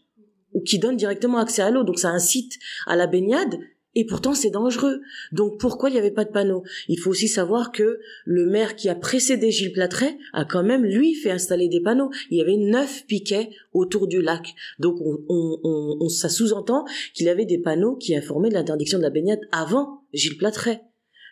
ou 0.54 0.62
qui 0.62 0.80
donne 0.80 0.98
directement 0.98 1.38
accès 1.38 1.62
à 1.62 1.70
l'eau. 1.70 1.84
Donc 1.84 2.00
ça 2.00 2.10
incite 2.10 2.54
à 2.88 2.96
la 2.96 3.06
baignade 3.06 3.60
Et 4.00 4.06
pourtant, 4.06 4.36
c'est 4.36 4.52
dangereux. 4.52 5.02
Donc, 5.32 5.60
pourquoi 5.60 5.90
il 5.90 5.94
n'y 5.94 5.98
avait 5.98 6.12
pas 6.12 6.24
de 6.24 6.30
panneau? 6.30 6.62
Il 6.88 7.00
faut 7.00 7.10
aussi 7.10 7.28
savoir 7.28 7.72
que 7.72 8.00
le 8.26 8.46
maire 8.46 8.76
qui 8.76 8.90
a 8.90 8.96
précédé 8.96 9.50
Gilles 9.50 9.72
Platret 9.72 10.20
a 10.34 10.46
quand 10.46 10.62
même, 10.62 10.86
lui, 10.86 11.16
fait 11.16 11.32
installer 11.32 11.68
des 11.68 11.82
panneaux. 11.82 12.12
Il 12.30 12.38
y 12.38 12.42
avait 12.42 12.58
neuf 12.58 13.08
piquets 13.08 13.50
autour 13.74 14.08
du 14.08 14.22
lac. 14.22 14.54
Donc, 14.78 15.00
on, 15.02 16.10
ça 16.10 16.30
sous-entend 16.30 16.86
qu'il 17.16 17.28
avait 17.28 17.46
des 17.46 17.58
panneaux 17.58 17.96
qui 17.96 18.16
informaient 18.16 18.50
de 18.50 18.54
l'interdiction 18.54 19.00
de 19.00 19.04
la 19.04 19.10
baignade 19.10 19.42
avant 19.52 20.04
Gilles 20.14 20.38
Platret. 20.38 20.84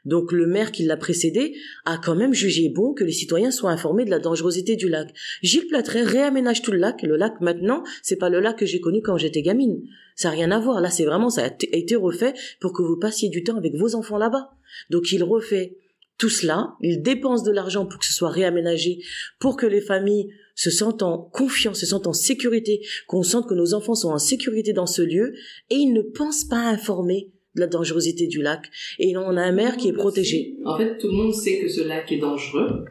Donc 0.05 0.31
le 0.31 0.45
maire 0.45 0.71
qui 0.71 0.83
l'a 0.83 0.97
précédé 0.97 1.55
a 1.85 1.97
quand 1.97 2.15
même 2.15 2.33
jugé 2.33 2.69
bon 2.69 2.93
que 2.93 3.03
les 3.03 3.11
citoyens 3.11 3.51
soient 3.51 3.71
informés 3.71 4.05
de 4.05 4.09
la 4.09 4.19
dangerosité 4.19 4.75
du 4.75 4.87
lac. 4.87 5.13
Gilles 5.41 5.67
Platret 5.67 6.03
réaménage 6.03 6.61
tout 6.61 6.71
le 6.71 6.77
lac. 6.77 7.01
Le 7.01 7.17
lac 7.17 7.41
maintenant, 7.41 7.83
c'est 8.03 8.17
pas 8.17 8.29
le 8.29 8.39
lac 8.39 8.57
que 8.57 8.65
j'ai 8.65 8.79
connu 8.79 9.01
quand 9.01 9.17
j'étais 9.17 9.41
gamine. 9.41 9.81
Ça 10.15 10.29
n'a 10.29 10.35
rien 10.35 10.51
à 10.51 10.59
voir. 10.59 10.79
Là, 10.79 10.89
c'est 10.89 11.05
vraiment, 11.05 11.29
ça 11.29 11.45
a 11.45 11.49
été 11.71 11.95
refait 11.95 12.33
pour 12.59 12.71
que 12.71 12.83
vous 12.83 12.97
passiez 12.97 13.29
du 13.29 13.43
temps 13.43 13.57
avec 13.57 13.75
vos 13.75 13.95
enfants 13.95 14.17
là-bas. 14.17 14.51
Donc 14.89 15.11
il 15.11 15.23
refait 15.23 15.77
tout 16.17 16.29
cela, 16.29 16.75
il 16.81 17.01
dépense 17.01 17.43
de 17.43 17.51
l'argent 17.51 17.85
pour 17.85 17.99
que 17.99 18.05
ce 18.05 18.13
soit 18.13 18.29
réaménagé, 18.29 18.99
pour 19.39 19.57
que 19.57 19.65
les 19.65 19.81
familles 19.81 20.29
se 20.55 20.69
sentent 20.71 21.03
en 21.03 21.17
confiance, 21.17 21.79
se 21.79 21.85
sentent 21.85 22.07
en 22.07 22.13
sécurité, 22.13 22.81
qu'on 23.07 23.23
sente 23.23 23.49
que 23.49 23.53
nos 23.53 23.73
enfants 23.73 23.95
sont 23.95 24.11
en 24.11 24.17
sécurité 24.17 24.71
dans 24.71 24.85
ce 24.85 25.01
lieu, 25.01 25.33
et 25.69 25.75
il 25.75 25.91
ne 25.91 26.01
pense 26.01 26.45
pas 26.45 26.69
informer 26.69 27.33
de 27.33 27.34
la 27.55 27.67
dangerosité 27.67 28.27
du 28.27 28.41
lac. 28.41 28.69
Et 28.99 29.15
on 29.17 29.37
a 29.37 29.41
un 29.41 29.51
maire 29.51 29.77
qui 29.77 29.89
est 29.89 29.93
protégé. 29.93 30.57
En 30.65 30.77
fait, 30.77 30.97
tout 30.97 31.07
le 31.07 31.13
monde 31.13 31.33
sait 31.33 31.59
que 31.59 31.67
ce 31.67 31.87
lac 31.87 32.11
est 32.11 32.17
dangereux, 32.17 32.85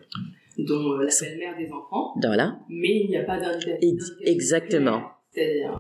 dont 0.59 0.93
euh, 0.93 1.05
la 1.05 1.13
belle-mère 1.21 1.57
des 1.57 1.71
enfants. 1.73 2.15
Voilà. 2.23 2.59
Mais 2.69 3.01
il 3.05 3.09
n'y 3.09 3.17
a 3.17 3.25
pas 3.25 3.39
d'indication. 3.39 4.15
Exactement. 4.21 5.03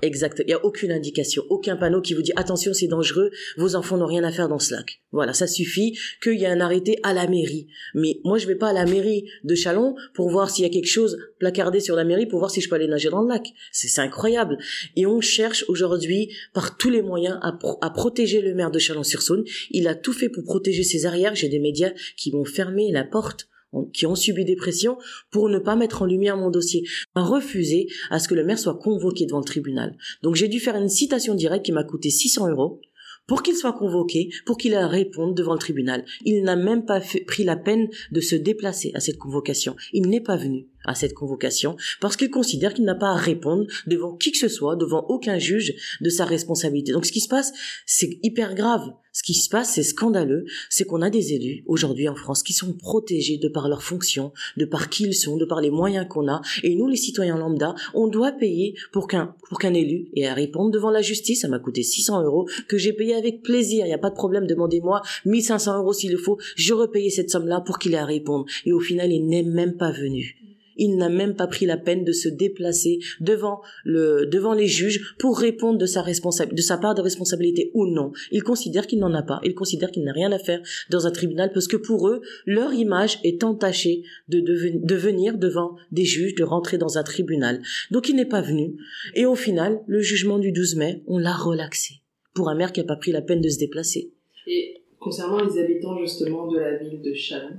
Exact. 0.02 0.42
Il 0.44 0.46
n'y 0.46 0.52
a 0.54 0.64
aucune 0.64 0.92
indication, 0.92 1.42
aucun 1.49 1.76
panneau 1.76 2.00
qui 2.00 2.14
vous 2.14 2.23
dit 2.23 2.32
attention, 2.37 2.73
c'est 2.75 2.87
dangereux, 2.87 3.30
vos 3.56 3.76
enfants 3.76 3.96
n'ont 3.96 4.06
rien 4.06 4.25
à 4.25 4.32
faire 4.32 4.49
dans 4.49 4.58
ce 4.58 4.75
lac. 4.75 5.00
Voilà, 5.12 5.32
ça 5.32 5.46
suffit 5.46 5.96
qu'il 6.23 6.38
y 6.38 6.44
ait 6.44 6.49
un 6.49 6.61
arrêté 6.61 6.99
à 7.02 7.12
la 7.12 7.26
mairie. 7.26 7.68
Mais 7.94 8.18
moi, 8.25 8.38
je 8.38 8.46
vais 8.46 8.56
pas 8.56 8.70
à 8.70 8.73
la 8.73 8.84
mairie 8.84 9.28
de 9.44 9.54
Chalon 9.54 9.94
pour 10.14 10.30
voir 10.30 10.50
s'il 10.50 10.64
y 10.64 10.68
a 10.68 10.70
quelque 10.70 10.88
chose 10.88 11.18
placardé 11.38 11.80
sur 11.80 11.96
la 11.96 12.04
mairie 12.04 12.26
pour 12.26 12.38
voir 12.38 12.50
si 12.50 12.61
je 12.61 12.68
peux 12.68 12.75
aller 12.75 12.88
nager 12.88 13.11
dans 13.11 13.23
le 13.23 13.28
lac. 13.28 13.46
C'est 13.73 14.00
incroyable. 14.00 14.58
Et 14.96 15.06
on 15.06 15.20
cherche 15.20 15.64
aujourd'hui 15.68 16.34
par 16.52 16.76
tous 16.76 16.90
les 16.90 17.02
moyens 17.02 17.38
à, 17.42 17.56
à 17.80 17.90
protéger 17.90 18.40
le 18.40 18.54
maire 18.54 18.70
de 18.70 18.78
Chalon-sur-Saône. 18.78 19.44
Il 19.70 19.88
a 19.88 19.94
tout 19.94 20.12
fait 20.12 20.28
pour 20.28 20.44
protéger 20.44 20.82
ses 20.82 21.06
arrières. 21.06 21.34
J'ai 21.34 21.49
des 21.49 21.61
médias 21.61 21.92
qui 22.16 22.30
vont 22.30 22.44
fermer 22.44 22.90
la 22.92 23.04
porte 23.04 23.49
qui 23.93 24.07
ont 24.07 24.14
subi 24.14 24.45
des 24.45 24.57
pressions 24.57 24.99
pour 25.31 25.49
ne 25.49 25.59
pas 25.59 25.76
mettre 25.76 26.02
en 26.02 26.07
lumière 26.07 26.37
mon 26.37 26.50
dossier, 26.50 26.85
refuser 27.14 27.88
à 28.11 28.19
ce 28.19 28.28
que 28.28 28.35
le 28.35 28.45
maire 28.45 28.59
soit 28.59 28.78
convoqué 28.78 29.26
devant 29.26 29.38
le 29.38 29.45
tribunal. 29.45 29.97
Donc 30.23 30.35
j'ai 30.35 30.49
dû 30.49 30.61
faire 30.61 30.76
une 30.76 30.88
citation 30.88 31.35
directe 31.35 31.66
qui 31.66 31.73
m'a 31.73 31.85
coûté 31.85 32.11
600 32.11 32.50
euros 32.50 32.81
pour 33.26 33.43
qu'il 33.43 33.57
soit 33.57 33.73
convoqué, 33.73 34.31
pour 34.45 34.59
qu'il 34.59 34.76
réponde 34.76 35.35
devant 35.35 35.54
le 35.54 35.59
tribunal. 35.59 36.04
Il 36.25 36.43
n'a 36.43 36.57
même 36.57 36.85
pas 36.85 37.00
pris 37.26 37.45
la 37.45 37.57
peine 37.57 37.88
de 38.12 38.21
se 38.21 38.37
déplacer 38.37 38.93
à 38.95 39.00
cette 39.00 39.19
convocation. 39.19 39.76
Il 39.93 40.09
n'est 40.09 40.21
pas 40.21 40.37
venu 40.37 40.69
à 40.85 40.95
cette 40.95 41.14
convocation 41.14 41.76
parce 42.00 42.17
qu'il 42.17 42.31
considère 42.31 42.75
qu'il 42.75 42.85
n'a 42.85 42.95
pas 42.95 43.11
à 43.11 43.17
répondre 43.17 43.67
devant 43.87 44.17
qui 44.17 44.33
que 44.33 44.38
ce 44.38 44.49
soit, 44.49 44.76
devant 44.76 45.05
aucun 45.09 45.38
juge 45.38 45.75
de 46.00 46.11
sa 46.11 46.25
responsabilité. 46.25 46.93
Donc 46.93 47.07
ce 47.07 47.12
qui 47.12 47.21
se 47.21 47.29
passe, 47.29 47.53
c'est 47.87 48.19
hyper 48.23 48.55
grave. 48.55 48.93
Ce 49.17 49.23
qui 49.23 49.35
se 49.35 49.49
passe, 49.49 49.75
c'est 49.75 49.85
scandaleux, 49.85 50.45
c'est 50.69 50.85
qu'on 50.85 51.00
a 51.00 51.09
des 51.09 51.35
élus 51.35 51.62
aujourd'hui 51.67 52.09
en 52.09 52.17
France 52.17 52.43
qui 52.43 52.53
sont 52.53 52.73
protégés 52.73 53.38
de 53.38 53.47
par 53.47 53.69
leurs 53.69 53.85
fonctions, 53.85 54.33
de 54.57 54.64
par 54.64 54.91
qui 54.91 55.05
ils 55.05 55.14
sont, 55.14 55.37
de 55.37 55.45
par 55.45 55.61
les 55.61 55.71
moyens 55.71 56.09
qu'on 56.09 56.26
a. 56.26 56.41
Et 56.64 56.75
nous, 56.75 56.88
les 56.88 56.97
citoyens 56.97 57.38
lambda, 57.38 57.76
on 57.95 58.09
doit 58.09 58.33
payer 58.33 58.75
pour 58.93 59.07
qu'un 59.07 59.37
pour 59.49 59.61
qu'un 59.61 59.73
élu 59.73 60.09
ait 60.17 60.26
à 60.26 60.35
répondre 60.35 60.73
devant 60.73 60.91
la 60.91 61.00
justice. 61.00 61.43
Ça 61.43 61.49
m'a 61.49 61.61
coûté 61.61 61.85
600 61.85 62.25
euros 62.25 62.49
que 62.67 62.76
j'ai 62.76 62.93
payé 62.93 63.14
avec 63.14 63.43
plaisir. 63.43 63.85
Il 63.87 63.88
n'y 63.88 63.95
a 63.95 63.99
pas 63.99 64.11
de 64.11 64.17
problème. 64.17 64.49
Demandez-moi 64.49 65.00
1500 65.26 65.79
euros 65.79 65.93
s'il 65.93 66.11
le 66.11 66.19
faut. 66.19 66.38
Je 66.57 66.75
repayais 66.75 67.11
cette 67.11 67.31
somme-là 67.31 67.61
pour 67.61 67.79
qu'il 67.79 67.95
ait 67.95 67.99
à 67.99 68.07
répondre. 68.07 68.47
Et 68.67 68.73
au 68.73 68.81
final, 68.81 69.12
il 69.12 69.29
n'est 69.29 69.45
même 69.45 69.76
pas 69.76 69.93
venu 69.93 70.37
il 70.76 70.97
n'a 70.97 71.09
même 71.09 71.35
pas 71.35 71.47
pris 71.47 71.66
la 71.66 71.76
peine 71.76 72.04
de 72.04 72.12
se 72.12 72.28
déplacer 72.28 72.99
devant 73.21 73.61
le 73.85 74.26
devant 74.26 74.54
les 74.54 74.66
juges 74.66 75.14
pour 75.19 75.38
répondre 75.38 75.78
de 75.78 75.87
sa 75.87 76.02
responsabilité 76.02 76.57
de 76.57 76.62
sa 76.62 76.78
part 76.78 76.95
de 76.95 77.02
responsabilité 77.02 77.71
ou 77.75 77.87
non. 77.87 78.12
Il 78.31 78.43
considère 78.43 78.87
qu'il 78.87 78.99
n'en 78.99 79.14
a 79.14 79.23
pas. 79.23 79.40
Il 79.45 79.54
considère 79.54 79.90
qu'il 79.90 80.04
n'a 80.04 80.12
rien 80.12 80.33
à 80.33 80.38
faire 80.38 80.61
dans 80.90 81.07
un 81.07 81.11
tribunal 81.11 81.50
parce 81.52 81.69
que 81.69 81.76
pour 81.76 82.09
eux, 82.09 82.21
leur 82.47 82.73
image 82.73 83.19
est 83.25 83.45
entachée 83.45 84.02
de, 84.28 84.40
de 84.40 84.95
venir 84.95 85.38
devant 85.38 85.76
des 85.93 86.04
juges, 86.04 86.35
de 86.35 86.45
rentrer 86.45 86.78
dans 86.78 86.99
un 86.99 87.02
tribunal. 87.02 87.62
Donc 87.90 88.09
il 88.09 88.16
n'est 88.16 88.25
pas 88.25 88.43
venu. 88.43 88.76
Et 89.14 89.26
au 89.26 89.35
final, 89.35 89.81
le 89.87 90.00
jugement 90.00 90.38
du 90.38 90.52
12 90.52 90.76
mai, 90.76 91.02
on 91.07 91.19
l'a 91.19 91.35
relaxé 91.35 92.00
pour 92.35 92.49
un 92.49 92.54
maire 92.54 92.73
qui 92.73 92.81
n'a 92.81 92.87
pas 92.87 92.97
pris 92.97 93.12
la 93.12 93.23
peine 93.23 93.40
de 93.40 93.49
se 93.49 93.59
déplacer. 93.59 94.12
Et 94.47 94.83
concernant 94.99 95.43
les 95.45 95.61
habitants 95.61 95.99
justement 95.99 96.49
de 96.49 96.59
la 96.59 96.76
ville 96.76 97.00
de 97.00 97.14
Chalon, 97.14 97.57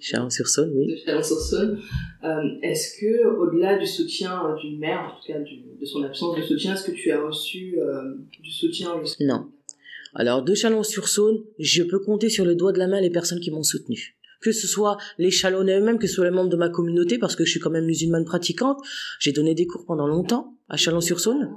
Chalon-sur-Saône, 0.00 0.72
oui. 0.74 0.86
De 0.86 0.96
Chalon-sur-Saône. 1.04 1.80
Euh, 2.24 2.42
est-ce 2.62 3.00
que, 3.00 3.26
au-delà 3.38 3.78
du 3.78 3.86
soutien 3.86 4.54
du 4.60 4.76
maire, 4.76 5.00
en 5.00 5.20
tout 5.20 5.26
cas 5.26 5.38
de 5.38 5.84
son 5.84 6.02
absence 6.02 6.36
de 6.36 6.42
soutien, 6.42 6.74
est-ce 6.74 6.84
que 6.84 6.96
tu 6.96 7.10
as 7.10 7.20
reçu 7.20 7.78
euh, 7.78 8.14
du 8.42 8.50
soutien 8.50 8.90
Non. 9.20 9.46
Alors, 10.14 10.42
de 10.42 10.54
Chalon-sur-Saône, 10.54 11.42
je 11.58 11.82
peux 11.82 11.98
compter 11.98 12.28
sur 12.28 12.44
le 12.44 12.54
doigt 12.54 12.72
de 12.72 12.78
la 12.78 12.86
main 12.86 13.00
les 13.00 13.10
personnes 13.10 13.40
qui 13.40 13.50
m'ont 13.50 13.62
soutenu 13.62 14.16
que 14.40 14.52
ce 14.52 14.66
soit 14.68 14.96
les 15.18 15.30
Chalonnais 15.30 15.80
eux-mêmes, 15.80 15.98
que 15.98 16.06
ce 16.06 16.14
soit 16.14 16.26
les 16.26 16.30
membres 16.30 16.50
de 16.50 16.56
ma 16.56 16.68
communauté, 16.68 17.18
parce 17.18 17.34
que 17.34 17.44
je 17.44 17.50
suis 17.50 17.58
quand 17.58 17.70
même 17.70 17.86
musulmane 17.86 18.24
pratiquante. 18.24 18.78
J'ai 19.18 19.32
donné 19.32 19.54
des 19.54 19.66
cours 19.66 19.84
pendant 19.86 20.06
longtemps 20.06 20.54
à 20.68 20.76
Chalon-sur-Saône. 20.76 21.50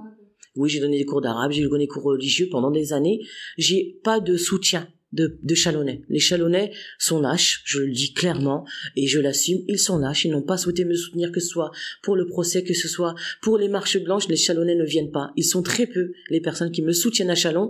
Oui, 0.55 0.69
j'ai 0.69 0.79
donné 0.79 0.97
des 0.97 1.05
cours 1.05 1.21
d'arabe, 1.21 1.51
j'ai 1.51 1.61
donné 1.61 1.83
des 1.83 1.87
cours 1.87 2.03
religieux 2.03 2.47
pendant 2.49 2.71
des 2.71 2.91
années. 2.91 3.19
J'ai 3.57 3.99
pas 4.03 4.19
de 4.19 4.37
soutien 4.37 4.87
de, 5.11 5.37
de 5.41 5.55
Chalonnais. 5.55 6.01
Les 6.09 6.19
Chalonnais 6.19 6.71
sont 6.97 7.19
lâches, 7.19 7.61
je 7.65 7.79
le 7.79 7.91
dis 7.91 8.13
clairement, 8.13 8.65
et 8.95 9.07
je 9.07 9.19
l'assume, 9.19 9.63
ils 9.67 9.79
sont 9.79 9.97
lâches, 9.97 10.25
ils 10.25 10.31
n'ont 10.31 10.43
pas 10.43 10.57
souhaité 10.57 10.85
me 10.85 10.93
soutenir 10.93 11.31
que 11.31 11.39
ce 11.39 11.47
soit 11.47 11.71
pour 12.03 12.15
le 12.15 12.27
procès, 12.27 12.63
que 12.63 12.73
ce 12.73 12.87
soit 12.87 13.15
pour 13.41 13.57
les 13.57 13.67
marches 13.67 13.97
blanches, 14.03 14.27
les 14.27 14.35
Chalonnais 14.35 14.75
ne 14.75 14.85
viennent 14.85 15.11
pas. 15.11 15.31
Ils 15.35 15.43
sont 15.43 15.63
très 15.63 15.87
peu, 15.87 16.11
les 16.29 16.41
personnes 16.41 16.71
qui 16.71 16.81
me 16.81 16.91
soutiennent 16.91 17.29
à 17.29 17.35
Chalon, 17.35 17.69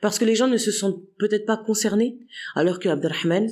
parce 0.00 0.18
que 0.18 0.24
les 0.24 0.34
gens 0.34 0.48
ne 0.48 0.56
se 0.56 0.70
sentent 0.70 1.02
peut-être 1.18 1.46
pas 1.46 1.56
concernés, 1.56 2.18
alors 2.54 2.78
que 2.78 2.88
Abdelrahman, 2.88 3.50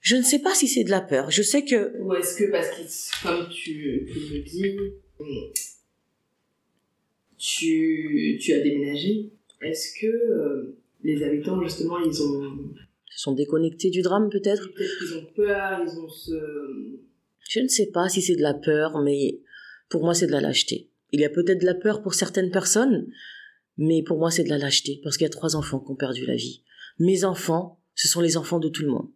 je 0.00 0.16
ne 0.16 0.22
sais 0.22 0.38
pas 0.38 0.54
si 0.54 0.68
c'est 0.68 0.84
de 0.84 0.90
la 0.90 1.00
peur. 1.00 1.30
Je 1.30 1.42
sais 1.42 1.64
que. 1.64 2.00
Ou 2.00 2.14
est-ce 2.14 2.38
que 2.38 2.50
parce 2.50 2.68
que, 2.70 3.22
comme 3.26 3.48
tu, 3.48 4.06
tu 4.10 4.34
le 4.34 4.42
dis, 4.42 4.76
tu, 7.36 8.38
tu 8.40 8.52
as 8.52 8.60
déménagé, 8.60 9.30
est-ce 9.60 10.00
que 10.00 10.06
euh, 10.06 10.76
les 11.02 11.22
habitants, 11.22 11.62
justement, 11.62 11.98
ils 11.98 12.22
ont... 12.22 12.74
Se 13.10 13.22
sont 13.22 13.32
déconnectés 13.32 13.90
du 13.90 14.02
drame, 14.02 14.28
peut-être? 14.30 14.68
Peut-être 14.74 14.98
qu'ils 14.98 15.16
ont 15.16 15.26
peur, 15.34 15.80
ils 15.82 15.98
ont 15.98 16.08
ce... 16.08 16.34
Je 17.48 17.60
ne 17.60 17.68
sais 17.68 17.86
pas 17.86 18.08
si 18.08 18.20
c'est 18.20 18.36
de 18.36 18.42
la 18.42 18.54
peur, 18.54 19.00
mais 19.02 19.40
pour 19.88 20.04
moi, 20.04 20.14
c'est 20.14 20.26
de 20.26 20.32
la 20.32 20.40
lâcheté. 20.40 20.90
Il 21.12 21.20
y 21.20 21.24
a 21.24 21.30
peut-être 21.30 21.60
de 21.60 21.66
la 21.66 21.74
peur 21.74 22.02
pour 22.02 22.14
certaines 22.14 22.50
personnes, 22.50 23.06
mais 23.78 24.02
pour 24.02 24.18
moi, 24.18 24.30
c'est 24.30 24.44
de 24.44 24.50
la 24.50 24.58
lâcheté, 24.58 25.00
parce 25.02 25.16
qu'il 25.16 25.24
y 25.24 25.26
a 25.26 25.30
trois 25.30 25.56
enfants 25.56 25.80
qui 25.80 25.90
ont 25.90 25.96
perdu 25.96 26.26
la 26.26 26.36
vie. 26.36 26.62
Mes 26.98 27.24
enfants, 27.24 27.80
ce 27.94 28.08
sont 28.08 28.20
les 28.20 28.36
enfants 28.36 28.60
de 28.60 28.68
tout 28.68 28.82
le 28.82 28.90
monde. 28.90 29.08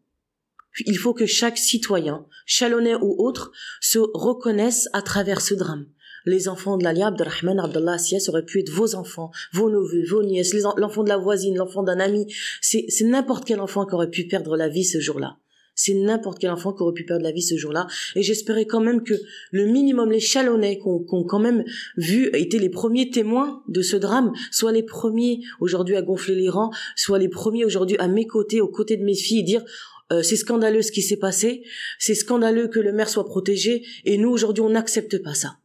Il 0.86 0.96
faut 0.96 1.12
que 1.12 1.26
chaque 1.26 1.58
citoyen, 1.58 2.26
chalonnais 2.46 2.94
ou 2.94 3.14
autre, 3.18 3.52
se 3.80 3.98
reconnaisse 3.98 4.88
à 4.94 5.02
travers 5.02 5.42
ce 5.42 5.54
drame 5.54 5.86
les 6.26 6.48
enfants 6.48 6.76
de 6.76 6.84
l'Ali 6.84 7.02
Abdelrahman 7.02 7.60
Abdallah 7.60 7.98
Sias 7.98 8.26
auraient 8.28 8.44
pu 8.44 8.60
être 8.60 8.70
vos 8.70 8.94
enfants, 8.94 9.30
vos 9.52 9.70
neveux, 9.70 10.04
vos 10.08 10.22
nièces, 10.22 10.54
l'enfant 10.76 11.04
de 11.04 11.08
la 11.08 11.16
voisine, 11.16 11.56
l'enfant 11.56 11.82
d'un 11.82 12.00
ami. 12.00 12.26
C'est, 12.60 12.86
n'importe 13.02 13.44
quel 13.44 13.60
enfant 13.60 13.86
qui 13.86 13.94
aurait 13.94 14.10
pu 14.10 14.26
perdre 14.26 14.56
la 14.56 14.68
vie 14.68 14.84
ce 14.84 15.00
jour-là. 15.00 15.36
C'est 15.74 15.94
n'importe 15.94 16.38
quel 16.38 16.50
enfant 16.50 16.74
qui 16.74 16.82
aurait 16.82 16.92
pu 16.92 17.04
perdre 17.04 17.24
la 17.24 17.32
vie 17.32 17.42
ce 17.42 17.56
jour-là. 17.56 17.86
Et 18.14 18.22
j'espérais 18.22 18.66
quand 18.66 18.80
même 18.80 19.02
que 19.02 19.14
le 19.52 19.66
minimum, 19.66 20.12
les 20.12 20.20
chalonnais 20.20 20.78
qu'on 20.78 21.00
qu 21.00 21.26
quand 21.26 21.38
même 21.38 21.64
vu, 21.96 22.28
étaient 22.34 22.58
les 22.58 22.68
premiers 22.68 23.10
témoins 23.10 23.62
de 23.68 23.80
ce 23.80 23.96
drame, 23.96 24.32
soient 24.50 24.72
les 24.72 24.82
premiers 24.82 25.40
aujourd'hui 25.60 25.96
à 25.96 26.02
gonfler 26.02 26.34
les 26.34 26.50
rangs, 26.50 26.70
soient 26.94 27.18
les 27.18 27.30
premiers 27.30 27.64
aujourd'hui 27.64 27.96
à 27.98 28.06
mes 28.06 28.26
côtés, 28.26 28.60
aux 28.60 28.68
côtés 28.68 28.98
de 28.98 29.04
mes 29.04 29.14
filles, 29.14 29.40
et 29.40 29.44
dire 29.44 29.64
euh, 30.12 30.22
c'est 30.22 30.36
scandaleux 30.36 30.82
ce 30.82 30.92
qui 30.92 31.00
s'est 31.00 31.16
passé, 31.16 31.62
c'est 31.98 32.14
scandaleux 32.14 32.68
que 32.68 32.78
le 32.78 32.92
maire 32.92 33.08
soit 33.08 33.24
protégé, 33.24 33.82
et 34.04 34.18
nous 34.18 34.28
aujourd'hui 34.28 34.62
on 34.62 34.70
n'accepte 34.70 35.22
pas 35.22 35.34
ça. 35.34 35.56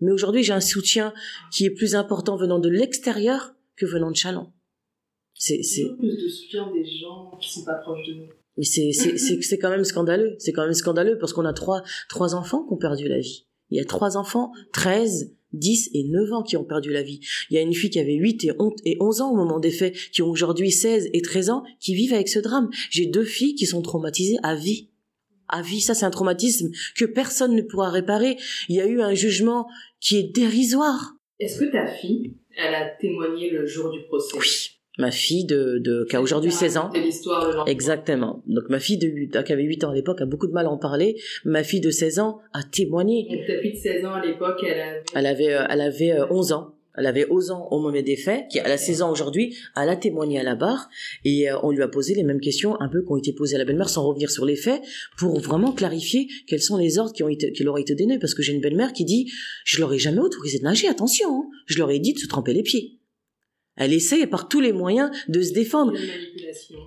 Mais 0.00 0.12
aujourd'hui, 0.12 0.42
j'ai 0.42 0.52
un 0.52 0.60
soutien 0.60 1.12
qui 1.52 1.64
est 1.64 1.70
plus 1.70 1.94
important 1.94 2.36
venant 2.36 2.58
de 2.58 2.68
l'extérieur 2.68 3.54
que 3.76 3.86
venant 3.86 4.10
de 4.10 4.16
Chalon. 4.16 4.52
C'est, 5.34 5.62
c'est... 5.62 5.84
plus 5.98 6.16
de 6.16 6.28
soutien 6.28 6.70
des 6.72 6.84
gens 6.84 7.36
qui 7.40 7.52
sont 7.52 7.64
pas 7.64 7.74
proches 7.74 8.06
de 8.06 8.14
nous. 8.14 8.26
Mais 8.56 8.64
c'est, 8.64 8.92
c'est, 8.92 9.18
c'est, 9.18 9.42
c'est 9.42 9.58
quand 9.58 9.70
même 9.70 9.84
scandaleux. 9.84 10.34
C'est 10.38 10.52
quand 10.52 10.64
même 10.64 10.74
scandaleux 10.74 11.18
parce 11.18 11.32
qu'on 11.32 11.44
a 11.44 11.52
trois, 11.52 11.82
trois 12.08 12.34
enfants 12.34 12.64
qui 12.64 12.72
ont 12.72 12.78
perdu 12.78 13.06
la 13.06 13.18
vie. 13.18 13.46
Il 13.70 13.76
y 13.76 13.80
a 13.80 13.84
trois 13.84 14.16
enfants, 14.16 14.52
13, 14.72 15.34
10 15.52 15.90
et 15.94 16.04
9 16.04 16.32
ans 16.32 16.42
qui 16.42 16.56
ont 16.56 16.64
perdu 16.64 16.92
la 16.92 17.02
vie. 17.02 17.20
Il 17.50 17.54
y 17.54 17.58
a 17.58 17.62
une 17.62 17.74
fille 17.74 17.90
qui 17.90 17.98
avait 17.98 18.14
8 18.14 18.44
et 18.84 18.96
11 19.00 19.20
ans 19.20 19.32
au 19.32 19.36
moment 19.36 19.58
des 19.58 19.70
faits, 19.70 19.94
qui 20.12 20.22
ont 20.22 20.30
aujourd'hui 20.30 20.70
16 20.70 21.10
et 21.12 21.22
13 21.22 21.50
ans, 21.50 21.64
qui 21.80 21.94
vivent 21.94 22.14
avec 22.14 22.28
ce 22.28 22.38
drame. 22.38 22.70
J'ai 22.90 23.06
deux 23.06 23.24
filles 23.24 23.54
qui 23.54 23.66
sont 23.66 23.82
traumatisées 23.82 24.38
à 24.42 24.54
vie 24.54 24.90
à 25.48 25.62
vie. 25.62 25.80
Ça, 25.80 25.94
c'est 25.94 26.06
un 26.06 26.10
traumatisme 26.10 26.70
que 26.96 27.04
personne 27.04 27.54
ne 27.54 27.62
pourra 27.62 27.90
réparer. 27.90 28.36
Il 28.68 28.76
y 28.76 28.80
a 28.80 28.86
eu 28.86 29.00
un 29.00 29.14
jugement 29.14 29.66
qui 30.00 30.18
est 30.18 30.34
dérisoire. 30.34 31.14
Est-ce 31.38 31.60
que 31.60 31.70
ta 31.70 31.86
fille 31.86 32.34
Elle 32.56 32.74
a 32.74 32.88
témoigné 33.00 33.50
le 33.50 33.66
jour 33.66 33.90
du 33.90 34.02
procès? 34.04 34.36
Oui. 34.38 34.70
Ma 34.98 35.10
fille 35.10 35.44
de, 35.44 35.78
de 35.78 36.06
qui 36.08 36.16
a 36.16 36.22
aujourd'hui 36.22 36.50
16 36.50 36.78
ans. 36.78 36.90
Lendemain. 36.94 37.64
Exactement. 37.66 38.42
Donc 38.46 38.70
ma 38.70 38.80
fille 38.80 38.96
de 38.96 39.06
8, 39.06 39.44
qui 39.44 39.52
avait 39.52 39.62
8 39.62 39.84
ans 39.84 39.90
à 39.90 39.94
l'époque 39.94 40.22
a 40.22 40.24
beaucoup 40.24 40.46
de 40.46 40.52
mal 40.52 40.64
à 40.64 40.70
en 40.70 40.78
parler. 40.78 41.20
Ma 41.44 41.62
fille 41.62 41.82
de 41.82 41.90
16 41.90 42.18
ans 42.18 42.38
a 42.54 42.62
témoigné. 42.62 43.28
Donc 43.30 43.46
ta 43.46 43.60
fille 43.60 43.72
de 43.72 43.76
16 43.76 44.04
ans 44.06 44.14
à 44.14 44.24
l'époque, 44.24 44.64
elle 44.66 44.80
avait... 44.80 45.02
Elle 45.14 45.26
avait, 45.26 45.52
euh, 45.52 45.66
elle 45.68 45.80
avait 45.82 46.12
euh, 46.12 46.26
11 46.30 46.52
ans. 46.52 46.75
Elle 46.96 47.06
avait 47.06 47.26
11 47.30 47.50
ans 47.50 47.68
au 47.70 47.80
moment 47.80 48.00
des 48.00 48.16
faits, 48.16 48.46
qui 48.50 48.58
elle 48.58 48.70
a 48.70 48.78
16 48.78 49.02
ans 49.02 49.10
aujourd'hui, 49.10 49.56
elle 49.76 49.88
a 49.88 49.96
témoigné 49.96 50.38
à 50.38 50.42
la 50.42 50.54
barre 50.54 50.88
et 51.24 51.50
euh, 51.50 51.58
on 51.62 51.70
lui 51.70 51.82
a 51.82 51.88
posé 51.88 52.14
les 52.14 52.22
mêmes 52.22 52.40
questions 52.40 52.80
un 52.80 52.88
peu 52.88 53.02
qui 53.02 53.12
ont 53.12 53.16
été 53.16 53.32
posées 53.32 53.56
à 53.56 53.58
la 53.58 53.64
belle-mère 53.64 53.88
sans 53.88 54.06
revenir 54.06 54.30
sur 54.30 54.44
les 54.44 54.56
faits 54.56 54.82
pour 55.18 55.38
vraiment 55.40 55.72
clarifier 55.72 56.28
quels 56.46 56.62
sont 56.62 56.76
les 56.76 56.98
ordres 56.98 57.12
qui 57.12 57.22
ont 57.22 57.28
été 57.28 57.52
qui 57.52 57.62
leur 57.64 57.74
ont 57.74 57.78
été 57.78 57.94
donnés 57.94 58.18
parce 58.18 58.34
que 58.34 58.42
j'ai 58.42 58.52
une 58.52 58.60
belle-mère 58.60 58.92
qui 58.92 59.04
dit 59.04 59.30
je 59.64 59.80
leur 59.80 59.92
ai 59.92 59.98
jamais 59.98 60.20
autorisé 60.20 60.58
de 60.58 60.64
nager 60.64 60.88
attention 60.88 61.28
hein. 61.28 61.48
je 61.66 61.78
leur 61.78 61.90
ai 61.90 61.98
dit 61.98 62.12
de 62.12 62.18
se 62.18 62.26
tremper 62.26 62.52
les 62.52 62.62
pieds 62.62 62.98
elle 63.76 63.92
essaye 63.92 64.26
par 64.26 64.48
tous 64.48 64.60
les 64.60 64.72
moyens 64.72 65.10
de 65.28 65.42
se 65.42 65.52
défendre. 65.52 65.92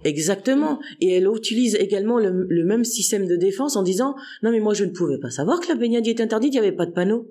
Exactement. 0.03 0.79
Et 0.99 1.11
elle 1.11 1.27
utilise 1.27 1.75
également 1.75 2.17
le, 2.17 2.47
le 2.49 2.63
même 2.63 2.83
système 2.83 3.27
de 3.27 3.35
défense 3.35 3.75
en 3.75 3.83
disant 3.83 4.15
non 4.41 4.51
mais 4.51 4.59
moi 4.59 4.73
je 4.73 4.85
ne 4.85 4.89
pouvais 4.89 5.19
pas 5.19 5.29
savoir 5.29 5.59
que 5.59 5.67
la 5.67 5.75
baignade 5.75 6.07
est 6.07 6.19
interdite, 6.19 6.55
il 6.55 6.59
n'y 6.59 6.65
avait 6.65 6.75
pas 6.75 6.87
de 6.87 6.91
panneau. 6.91 7.27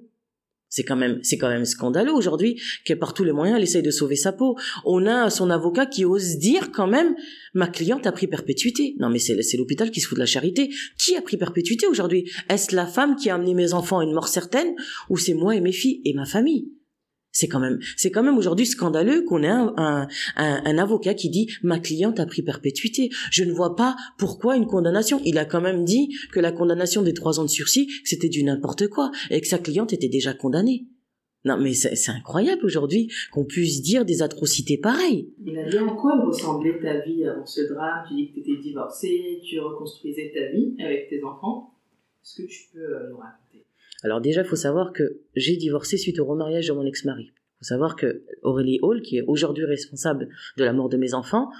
C'est 0.68 0.84
quand 0.84 0.96
même, 0.96 1.18
c'est 1.22 1.38
quand 1.38 1.48
même 1.48 1.64
scandaleux 1.64 2.12
aujourd'hui 2.12 2.60
qu'elle 2.84 2.98
par 2.98 3.14
tous 3.14 3.24
les 3.24 3.32
moyens 3.32 3.56
elle 3.56 3.64
essaye 3.64 3.82
de 3.82 3.90
sauver 3.90 4.16
sa 4.16 4.32
peau. 4.32 4.56
On 4.84 5.06
a 5.06 5.30
son 5.30 5.50
avocat 5.50 5.86
qui 5.86 6.04
ose 6.04 6.36
dire 6.36 6.70
quand 6.72 6.86
même 6.86 7.14
ma 7.54 7.68
cliente 7.68 8.06
a 8.06 8.12
pris 8.12 8.26
perpétuité. 8.26 8.94
Non 8.98 9.08
mais 9.08 9.18
c'est 9.18 9.40
c'est 9.42 9.56
l'hôpital 9.56 9.90
qui 9.90 10.00
se 10.00 10.08
fout 10.08 10.16
de 10.16 10.20
la 10.20 10.26
charité. 10.26 10.70
Qui 10.98 11.16
a 11.16 11.22
pris 11.22 11.36
perpétuité 11.36 11.86
aujourd'hui? 11.86 12.30
Est-ce 12.48 12.74
la 12.74 12.86
femme 12.86 13.16
qui 13.16 13.30
a 13.30 13.34
amené 13.34 13.54
mes 13.54 13.72
enfants 13.72 14.00
à 14.00 14.04
une 14.04 14.12
mort 14.12 14.28
certaine 14.28 14.74
ou 15.08 15.16
c'est 15.16 15.34
moi 15.34 15.56
et 15.56 15.60
mes 15.60 15.72
filles 15.72 16.02
et 16.04 16.14
ma 16.14 16.26
famille? 16.26 16.77
C'est 17.32 17.48
quand 17.48 17.60
même, 17.60 17.78
c'est 17.96 18.10
quand 18.10 18.22
même 18.22 18.38
aujourd'hui 18.38 18.66
scandaleux 18.66 19.22
qu'on 19.24 19.42
ait 19.42 19.48
un, 19.48 20.08
un, 20.36 20.78
avocat 20.78 21.14
qui 21.14 21.28
dit 21.28 21.48
ma 21.62 21.78
cliente 21.78 22.20
a 22.20 22.26
pris 22.26 22.42
perpétuité. 22.42 23.10
Je 23.30 23.44
ne 23.44 23.52
vois 23.52 23.76
pas 23.76 23.96
pourquoi 24.18 24.56
une 24.56 24.66
condamnation. 24.66 25.20
Il 25.24 25.38
a 25.38 25.44
quand 25.44 25.60
même 25.60 25.84
dit 25.84 26.14
que 26.32 26.40
la 26.40 26.52
condamnation 26.52 27.02
des 27.02 27.14
trois 27.14 27.38
ans 27.38 27.44
de 27.44 27.48
sursis 27.48 27.88
c'était 28.04 28.28
du 28.28 28.42
n'importe 28.42 28.88
quoi 28.88 29.10
et 29.30 29.40
que 29.40 29.46
sa 29.46 29.58
cliente 29.58 29.92
était 29.92 30.08
déjà 30.08 30.34
condamnée. 30.34 30.86
Non 31.44 31.56
mais 31.56 31.72
c'est 31.72 32.10
incroyable 32.10 32.64
aujourd'hui 32.64 33.10
qu'on 33.30 33.44
puisse 33.44 33.80
dire 33.82 34.04
des 34.04 34.22
atrocités 34.22 34.78
pareilles. 34.78 35.32
Il 35.44 35.56
a 35.58 35.68
dit 35.68 35.78
en 35.78 35.94
quoi 35.94 36.20
ressemblait 36.20 36.80
ta 36.80 37.00
vie 37.00 37.24
avant 37.24 37.46
ce 37.46 37.60
drame? 37.72 38.04
Tu 38.08 38.14
dis 38.14 38.28
que 38.28 38.34
tu 38.34 38.40
étais 38.40 38.60
divorcée, 38.60 39.40
tu 39.44 39.60
reconstruisais 39.60 40.32
ta 40.34 40.50
vie 40.52 40.74
avec 40.80 41.08
tes 41.08 41.22
enfants. 41.22 41.74
Est-ce 42.22 42.42
que 42.42 42.48
tu 42.48 42.68
peux 42.72 42.80
euh, 42.80 43.10
nous 43.10 43.18
raconter? 43.18 43.64
Alors 44.02 44.20
déjà, 44.20 44.42
il 44.42 44.46
faut 44.46 44.56
savoir 44.56 44.92
que 44.92 45.20
j'ai 45.34 45.56
divorcé 45.56 45.96
suite 45.96 46.18
au 46.20 46.24
remariage 46.24 46.68
de 46.68 46.72
mon 46.72 46.86
ex-mari. 46.86 47.32
Il 47.32 47.58
faut 47.58 47.64
savoir 47.64 47.96
que 47.96 48.22
Aurélie 48.42 48.78
Hall, 48.82 49.02
qui 49.02 49.18
est 49.18 49.22
aujourd'hui 49.22 49.64
responsable 49.64 50.28
de 50.56 50.64
la 50.64 50.72
mort 50.72 50.88
de 50.88 50.96
mes 50.96 51.14
enfants, 51.14 51.50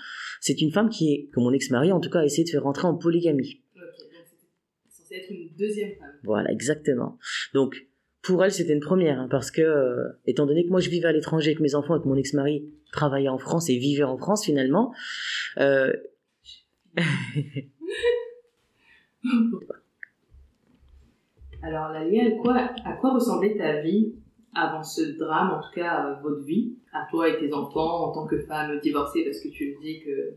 c'est 0.41 0.61
une 0.61 0.71
femme 0.71 0.89
qui 0.89 1.13
est, 1.13 1.29
que 1.33 1.41
mon 1.41 1.53
ex-mari 1.53 1.91
en 1.91 1.99
tout 1.99 2.11
cas 2.11 2.21
a 2.21 2.25
essayé 2.25 2.45
de 2.45 2.51
faire 2.51 2.63
rentrer 2.63 2.87
en 2.87 2.95
polygamie. 2.95 3.61
Ok, 3.75 3.83
donc 3.83 4.25
c'était 4.25 4.91
censé 4.91 5.15
être 5.17 5.31
une 5.31 5.51
deuxième 5.59 5.99
femme. 5.99 6.15
Voilà, 6.23 6.53
exactement. 6.53 7.19
Donc, 7.55 7.89
pour 8.23 8.45
elle, 8.45 8.53
c'était 8.53 8.75
une 8.75 8.81
première, 8.81 9.19
hein, 9.19 9.29
parce 9.29 9.51
que, 9.51 9.63
euh, 9.63 10.09
étant 10.27 10.47
donné 10.47 10.65
que 10.65 10.71
moi 10.71 10.81
je 10.81 10.91
vivais 10.91 11.09
à 11.09 11.13
l'étranger 11.13 11.49
avec 11.51 11.61
mes 11.61 11.75
enfants 11.75 11.97
et 11.97 12.01
que 12.01 12.07
mon 12.07 12.17
ex-mari 12.17 12.69
travaillait 12.93 13.29
en 13.29 13.39
France 13.39 13.69
et 13.69 13.79
vivait 13.79 14.05
en 14.05 14.17
France 14.17 14.45
finalement, 14.45 14.95
euh, 15.59 15.93
Alors 21.63 21.89
Lalia, 21.89 22.27
à 22.27 22.31
quoi, 22.43 22.57
à 22.85 22.93
quoi 22.93 23.15
ressemblait 23.15 23.57
ta 23.57 23.81
vie 23.81 24.15
avant 24.55 24.83
ce 24.83 25.19
drame, 25.19 25.51
en 25.51 25.61
tout 25.61 25.75
cas 25.75 26.19
votre 26.23 26.45
vie, 26.45 26.75
à 26.93 27.07
toi 27.11 27.29
et 27.29 27.39
tes 27.39 27.53
enfants 27.53 28.09
en 28.09 28.13
tant 28.13 28.27
que 28.27 28.39
femme 28.41 28.79
divorcée, 28.81 29.25
parce 29.25 29.41
que 29.41 29.49
tu 29.49 29.75
le 29.75 29.81
dis 29.83 30.01
que 30.01 30.35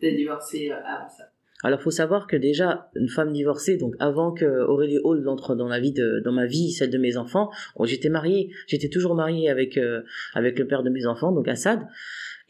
tu 0.00 0.16
divorcée 0.16 0.70
euh, 0.70 0.76
avant 0.84 1.08
ça. 1.08 1.24
Alors, 1.64 1.80
faut 1.80 1.92
savoir 1.92 2.26
que 2.26 2.36
déjà, 2.36 2.90
une 2.96 3.08
femme 3.08 3.32
divorcée, 3.32 3.76
donc 3.76 3.94
avant 4.00 4.32
que 4.32 4.44
Aurélie 4.66 4.98
Hall 5.04 5.28
entre 5.28 5.54
dans 5.54 5.68
la 5.68 5.78
vie 5.78 5.94
dans 6.24 6.32
ma 6.32 6.46
vie, 6.46 6.72
celle 6.72 6.90
de 6.90 6.98
mes 6.98 7.16
enfants, 7.16 7.50
bon, 7.76 7.84
j'étais 7.84 8.08
mariée, 8.08 8.50
j'étais 8.66 8.88
toujours 8.88 9.14
mariée 9.14 9.48
avec 9.48 9.76
euh, 9.78 10.02
avec 10.34 10.58
le 10.58 10.66
père 10.66 10.82
de 10.82 10.90
mes 10.90 11.06
enfants, 11.06 11.30
donc 11.30 11.46
Assad. 11.46 11.86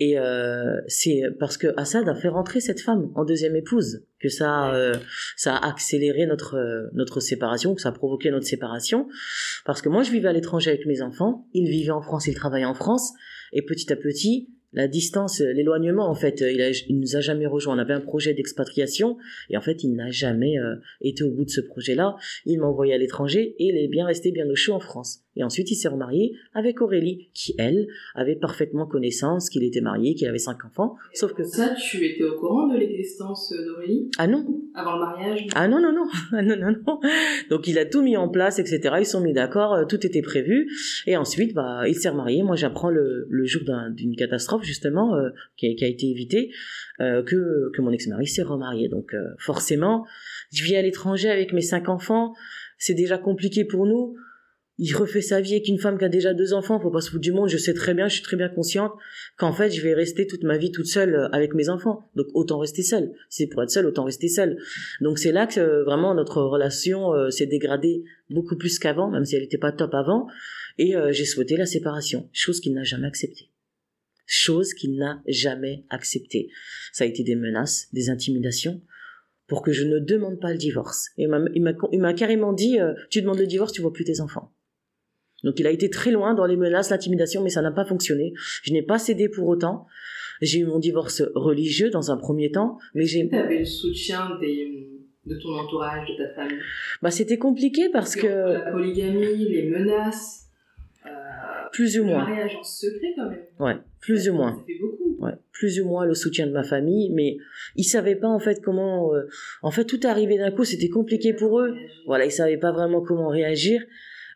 Et 0.05 0.19
euh, 0.19 0.81
c'est 0.88 1.23
parce 1.38 1.57
que 1.57 1.69
Assad 1.77 2.09
a 2.09 2.17
fait 2.17 2.27
rentrer 2.27 2.59
cette 2.59 2.81
femme 2.81 3.12
en 3.15 3.25
deuxième 3.25 3.55
épouse 3.55 4.05
que 4.19 4.29
ça, 4.29 4.65
a, 4.65 4.75
euh, 4.75 4.95
ça 5.37 5.55
a 5.55 5.69
accéléré 5.69 6.27
notre 6.27 6.57
euh, 6.57 6.88
notre 6.93 7.21
séparation, 7.21 7.77
que 7.77 7.81
ça 7.81 7.91
a 7.91 7.93
provoqué 7.93 8.33
notre 8.33 8.47
séparation. 8.47 9.07
Parce 9.65 9.81
que 9.81 9.88
moi, 9.88 10.03
je 10.03 10.11
vivais 10.11 10.27
à 10.27 10.33
l'étranger 10.33 10.71
avec 10.71 10.87
mes 10.87 11.03
enfants, 11.03 11.47
il 11.55 11.71
vivait 11.71 11.93
en 11.93 12.03
France, 12.03 12.27
il 12.27 12.35
travaillait 12.35 12.67
en 12.67 12.75
France, 12.75 13.12
et 13.53 13.62
petit 13.62 13.93
à 13.93 13.97
petit, 13.97 14.49
la 14.73 14.88
distance, 14.88 15.38
l'éloignement, 15.38 16.09
en 16.09 16.17
fait, 16.17 16.41
il, 16.41 16.61
a, 16.62 16.71
il 16.88 16.99
nous 16.99 17.15
a 17.15 17.21
jamais 17.21 17.47
rejoint. 17.47 17.77
On 17.77 17.79
avait 17.79 17.95
un 17.95 18.01
projet 18.01 18.35
d'expatriation 18.35 19.19
et 19.51 19.57
en 19.57 19.61
fait, 19.61 19.85
il 19.85 19.95
n'a 19.95 20.11
jamais 20.11 20.55
été 21.01 21.23
au 21.23 21.31
bout 21.31 21.45
de 21.45 21.51
ce 21.51 21.61
projet-là. 21.61 22.17
Il 22.47 22.59
m'a 22.59 22.67
envoyé 22.67 22.95
à 22.95 22.99
l'étranger 22.99 23.55
et 23.59 23.67
il 23.67 23.77
est 23.77 23.88
bien 23.88 24.07
resté 24.07 24.33
bien 24.33 24.49
au 24.49 24.57
chaud 24.57 24.73
en 24.73 24.81
France. 24.81 25.21
Et 25.37 25.45
ensuite, 25.45 25.71
il 25.71 25.77
s'est 25.77 25.88
remarié 25.88 26.35
avec 26.55 26.81
Aurélie, 26.83 27.31
qui 27.33 27.55
elle 27.59 27.87
avait 28.14 28.37
parfaitement 28.37 28.87
connaissance 28.87 29.49
qu'il 29.49 29.64
était 29.64 29.81
marié, 29.81 30.14
qu'il 30.14 30.29
avait 30.29 30.38
cinq 30.38 30.64
enfants. 30.64 30.97
Sauf 31.14 31.33
que 31.33 31.42
Ça, 31.42 31.75
tu 31.75 32.05
étais 32.05 32.25
au 32.25 32.38
courant 32.38 32.66
de 32.68 32.77
l'existence 32.77 33.53
d'Aurélie? 33.53 34.11
Ah 34.18 34.27
non, 34.27 34.45
avant 34.75 34.95
le 34.97 35.01
mariage? 35.01 35.47
Ah 35.55 35.68
non 35.68 35.81
non 35.81 35.92
non, 35.92 36.07
ah 36.33 36.42
non 36.42 36.57
non 36.57 36.73
non. 36.87 37.01
Donc 37.51 37.66
il 37.66 37.79
a 37.79 37.87
tout 37.87 38.03
mis 38.03 38.16
en 38.16 38.29
place, 38.29 38.59
etc. 38.59 38.97
Ils 38.99 39.07
sont 39.07 39.21
mis 39.23 39.33
d'accord, 39.33 39.73
euh, 39.75 39.85
tout 39.87 40.05
était 40.07 40.23
prévu. 40.23 40.68
Et 41.07 41.16
ensuite, 41.16 41.55
bah, 41.55 41.83
il 41.88 41.95
s'est 41.95 42.11
remarié. 42.11 42.42
Moi, 42.42 42.57
j'apprends 42.57 42.90
le, 42.90 43.27
le 43.31 43.45
jour 43.47 43.62
d'un- 43.64 43.90
d'une 43.90 44.14
catastrophe 44.16 44.64
justement 44.64 45.14
euh, 45.16 45.31
qui, 45.57 45.66
a, 45.71 45.75
qui 45.75 45.85
a 45.85 45.88
été 45.88 46.07
évitée 46.11 46.51
euh, 47.01 47.23
que 47.23 47.71
que 47.75 47.81
mon 47.81 47.90
ex-mari 47.90 48.27
s'est 48.27 48.42
remarié. 48.42 48.88
Donc 48.88 49.14
euh, 49.14 49.18
forcément, 49.38 50.05
je 50.53 50.62
vis 50.64 50.77
à 50.77 50.83
l'étranger 50.83 51.31
avec 51.31 51.53
mes 51.55 51.62
cinq 51.62 51.88
enfants. 51.88 52.35
C'est 52.79 52.95
déjà 52.95 53.16
compliqué 53.16 53.64
pour 53.64 53.87
nous. 53.87 54.14
Il 54.79 54.95
refait 54.97 55.21
sa 55.21 55.41
vie 55.41 55.53
avec 55.53 55.69
une 55.69 55.79
femme 55.79 55.99
qui 55.99 56.05
a 56.05 56.09
déjà 56.09 56.33
deux 56.33 56.55
enfants. 56.55 56.81
Faut 56.81 56.91
pas 56.91 57.03
se 57.03 57.11
foutre 57.11 57.21
du 57.21 57.31
monde. 57.31 57.49
Je 57.49 57.59
sais 57.59 57.75
très 57.75 57.93
bien, 57.95 58.09
je 58.09 58.15
suis 58.15 58.23
très 58.23 58.37
bien 58.39 58.49
consciente 58.49 58.93
qu'en 59.37 59.53
fait, 59.53 59.71
je 59.71 59.83
vais 59.83 59.93
rester 59.93 60.27
toute 60.27 60.43
ma 60.45 60.57
vie 60.57 60.73
toute 60.73 60.87
seule 60.87 61.15
euh, 61.15 61.29
avec 61.31 61.55
mes 61.55 61.69
enfants. 61.69 62.11
Donc 62.17 62.27
autant 62.35 62.59
rester 62.59 62.83
seule. 62.83 63.13
Si 63.29 63.43
c'est 63.43 63.47
pour 63.49 63.63
être 63.63 63.71
seule, 63.71 63.87
autant 63.87 64.05
rester 64.05 64.29
seule. 64.29 64.57
Donc 65.01 65.19
c'est 65.19 65.31
là 65.31 65.47
que 65.47 65.61
euh, 65.61 65.85
vraiment 65.85 66.15
notre 66.15 66.41
relation 66.43 67.13
euh, 67.13 67.31
s'est 67.31 67.47
dégradée 67.47 68.03
beaucoup 68.31 68.57
plus 68.57 68.79
qu'avant, 68.79 69.11
même 69.11 69.25
si 69.27 69.37
elle 69.37 69.43
n'était 69.43 69.59
pas 69.59 69.73
top 69.73 69.95
avant. 69.95 70.27
Et 70.79 70.95
j'ai 71.11 71.27
souhaité 71.27 71.59
la 71.59 71.67
séparation, 71.67 72.31
chose 72.33 72.59
qu'il 72.61 72.73
n'a 72.73 72.83
jamais 72.83 73.07
acceptée. 73.07 73.51
Chose 74.25 74.73
qu'il 74.73 74.97
n'a 74.97 75.23
jamais 75.29 75.85
acceptée. 75.91 76.49
Ça 76.95 77.05
a 77.05 77.07
été 77.07 77.23
des 77.23 77.37
menaces, 77.37 77.89
des 77.93 78.09
intimidations, 78.09 78.81
pour 79.49 79.61
que 79.61 79.71
je 79.71 79.85
ne 79.85 79.99
demande 79.99 80.41
pas 80.41 80.51
le 80.51 80.57
divorce. 80.57 81.11
Et 81.19 81.27
il 81.55 82.01
m'a- 82.01 82.15
carrément 82.15 82.55
dit, 82.55 82.79
tu 83.11 83.21
demandes 83.21 83.39
le 83.39 83.47
divorce, 83.47 83.73
tu 83.73 83.83
vois 83.83 83.93
plus 83.93 84.05
tes 84.05 84.23
enfants. 84.23 84.51
Donc 85.44 85.59
il 85.61 85.66
a 85.66 85.70
été 85.70 85.90
très 85.90 86.11
loin 86.11 86.35
dans 86.35 86.46
les 86.46 86.57
menaces, 86.57 86.90
l'intimidation, 86.90 87.42
mais 87.42 87.50
ça 87.50 87.62
n'a 87.62 87.72
pas 87.72 87.85
fonctionné. 87.85 88.33
Je 88.62 88.72
n'ai 88.72 88.83
pas 88.83 88.98
cédé 88.98 89.28
pour 89.28 89.48
autant. 89.48 89.87
J'ai 90.40 90.61
eu 90.61 90.64
mon 90.64 90.78
divorce 90.78 91.22
religieux 91.35 91.90
dans 91.90 92.11
un 92.11 92.16
premier 92.16 92.50
temps, 92.50 92.78
mais 92.94 93.07
j'ai, 93.07 93.28
Tu 93.28 93.37
avais 93.37 93.59
le 93.61 93.64
soutien 93.64 94.38
des, 94.40 94.88
de 95.26 95.37
ton 95.37 95.50
entourage, 95.59 96.09
de 96.09 96.16
ta 96.16 96.35
famille? 96.35 96.59
bah 97.00 97.11
c'était 97.11 97.38
compliqué 97.38 97.88
parce 97.92 98.16
que 98.16 98.26
La 98.26 98.70
polygamie, 98.72 99.37
les 99.48 99.68
menaces, 99.70 100.46
euh, 101.07 101.11
plus 101.72 101.98
ou 101.98 102.02
le 102.05 102.11
moins, 102.11 102.24
mariage 102.28 102.57
en 102.59 102.62
secret 102.64 103.12
quand 103.16 103.28
même. 103.31 103.38
ouais, 103.61 103.76
plus 104.00 104.28
ou 104.28 104.35
moins. 104.35 104.57
Ça 104.57 104.64
fait 104.66 104.78
beaucoup. 104.81 105.16
Ouais, 105.24 105.33
plus 105.52 105.81
ou 105.81 105.87
moins 105.87 106.05
le 106.07 106.14
soutien 106.14 106.46
de 106.48 106.52
ma 106.52 106.64
famille, 106.64 107.11
mais 107.11 107.37
ils 107.76 107.85
savaient 107.85 108.16
pas 108.16 108.26
en 108.28 108.40
fait 108.40 108.61
comment. 108.61 109.14
euh, 109.14 109.28
en 109.62 109.70
fait, 109.70 109.85
tout 109.85 110.00
arrivé 110.02 110.38
d'un 110.38 110.50
coup, 110.50 110.64
c'était 110.64 110.88
compliqué 110.88 111.33
pour 111.33 111.61
eux. 111.61 111.74
Voilà, 112.07 112.24
ils 112.24 112.33
savaient 112.33 112.57
pas 112.57 112.72
vraiment 112.72 113.00
comment 113.00 113.28
réagir. 113.28 113.81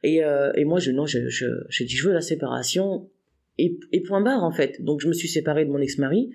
Et, 0.07 0.23
euh, 0.23 0.53
et 0.55 0.65
moi, 0.65 0.79
je 0.79 0.93
non, 0.93 1.05
je, 1.05 1.29
je, 1.29 1.47
j'ai 1.69 1.85
dit 1.85 1.97
je 1.97 2.07
veux 2.07 2.15
la 2.15 2.21
séparation 2.21 3.11
et, 3.59 3.77
point 4.07 4.21
barre 4.21 4.45
en 4.45 4.53
fait. 4.53 4.81
Donc 4.81 5.01
je 5.01 5.09
me 5.09 5.13
suis 5.13 5.27
séparée 5.27 5.65
de 5.65 5.71
mon 5.71 5.81
ex-mari 5.81 6.31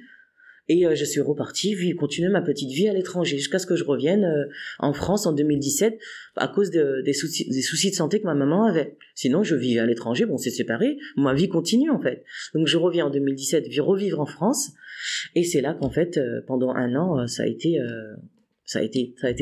et 0.68 0.86
euh, 0.86 0.94
je 0.94 1.06
suis 1.06 1.22
repartie, 1.22 1.74
vie, 1.74 1.96
continuer 1.96 2.28
ma 2.28 2.42
petite 2.42 2.70
vie 2.70 2.90
à 2.90 2.94
l'étranger 2.94 3.38
jusqu'à 3.38 3.60
ce 3.60 3.66
que 3.66 3.78
je 3.78 3.86
revienne 3.86 4.26
euh, 4.26 4.52
en 4.80 4.92
France 4.92 5.26
en 5.26 5.32
2017 5.32 5.98
à 6.36 6.50
cause 6.50 6.70
de- 6.70 7.02
des 7.06 7.14
soucis, 7.14 7.48
de 7.50 7.96
santé 7.96 8.20
que 8.20 8.26
ma 8.26 8.34
maman 8.34 8.66
avait. 8.66 8.98
Sinon, 9.16 9.42
je 9.42 9.56
vivais 9.56 9.80
à 9.80 9.86
l'étranger, 9.86 10.26
bon, 10.26 10.34
on 10.34 10.38
s'est 10.38 10.50
séparés, 10.50 10.98
ma 11.16 11.34
vie 11.34 11.48
continue 11.48 11.92
en 11.92 12.02
fait. 12.02 12.26
Donc 12.54 12.68
je 12.68 12.76
reviens 12.76 13.06
en 13.06 13.10
2017, 13.10 13.70
vis 13.70 13.80
revivre 13.80 14.20
en 14.20 14.26
France 14.26 14.72
et 15.34 15.46
c'est 15.46 15.62
là 15.62 15.76
qu'en 15.76 15.90
fait, 15.90 16.20
pendant 16.46 16.72
un 16.72 16.94
an, 16.96 17.26
ça 17.26 17.44
a 17.44 17.46
été, 17.46 17.80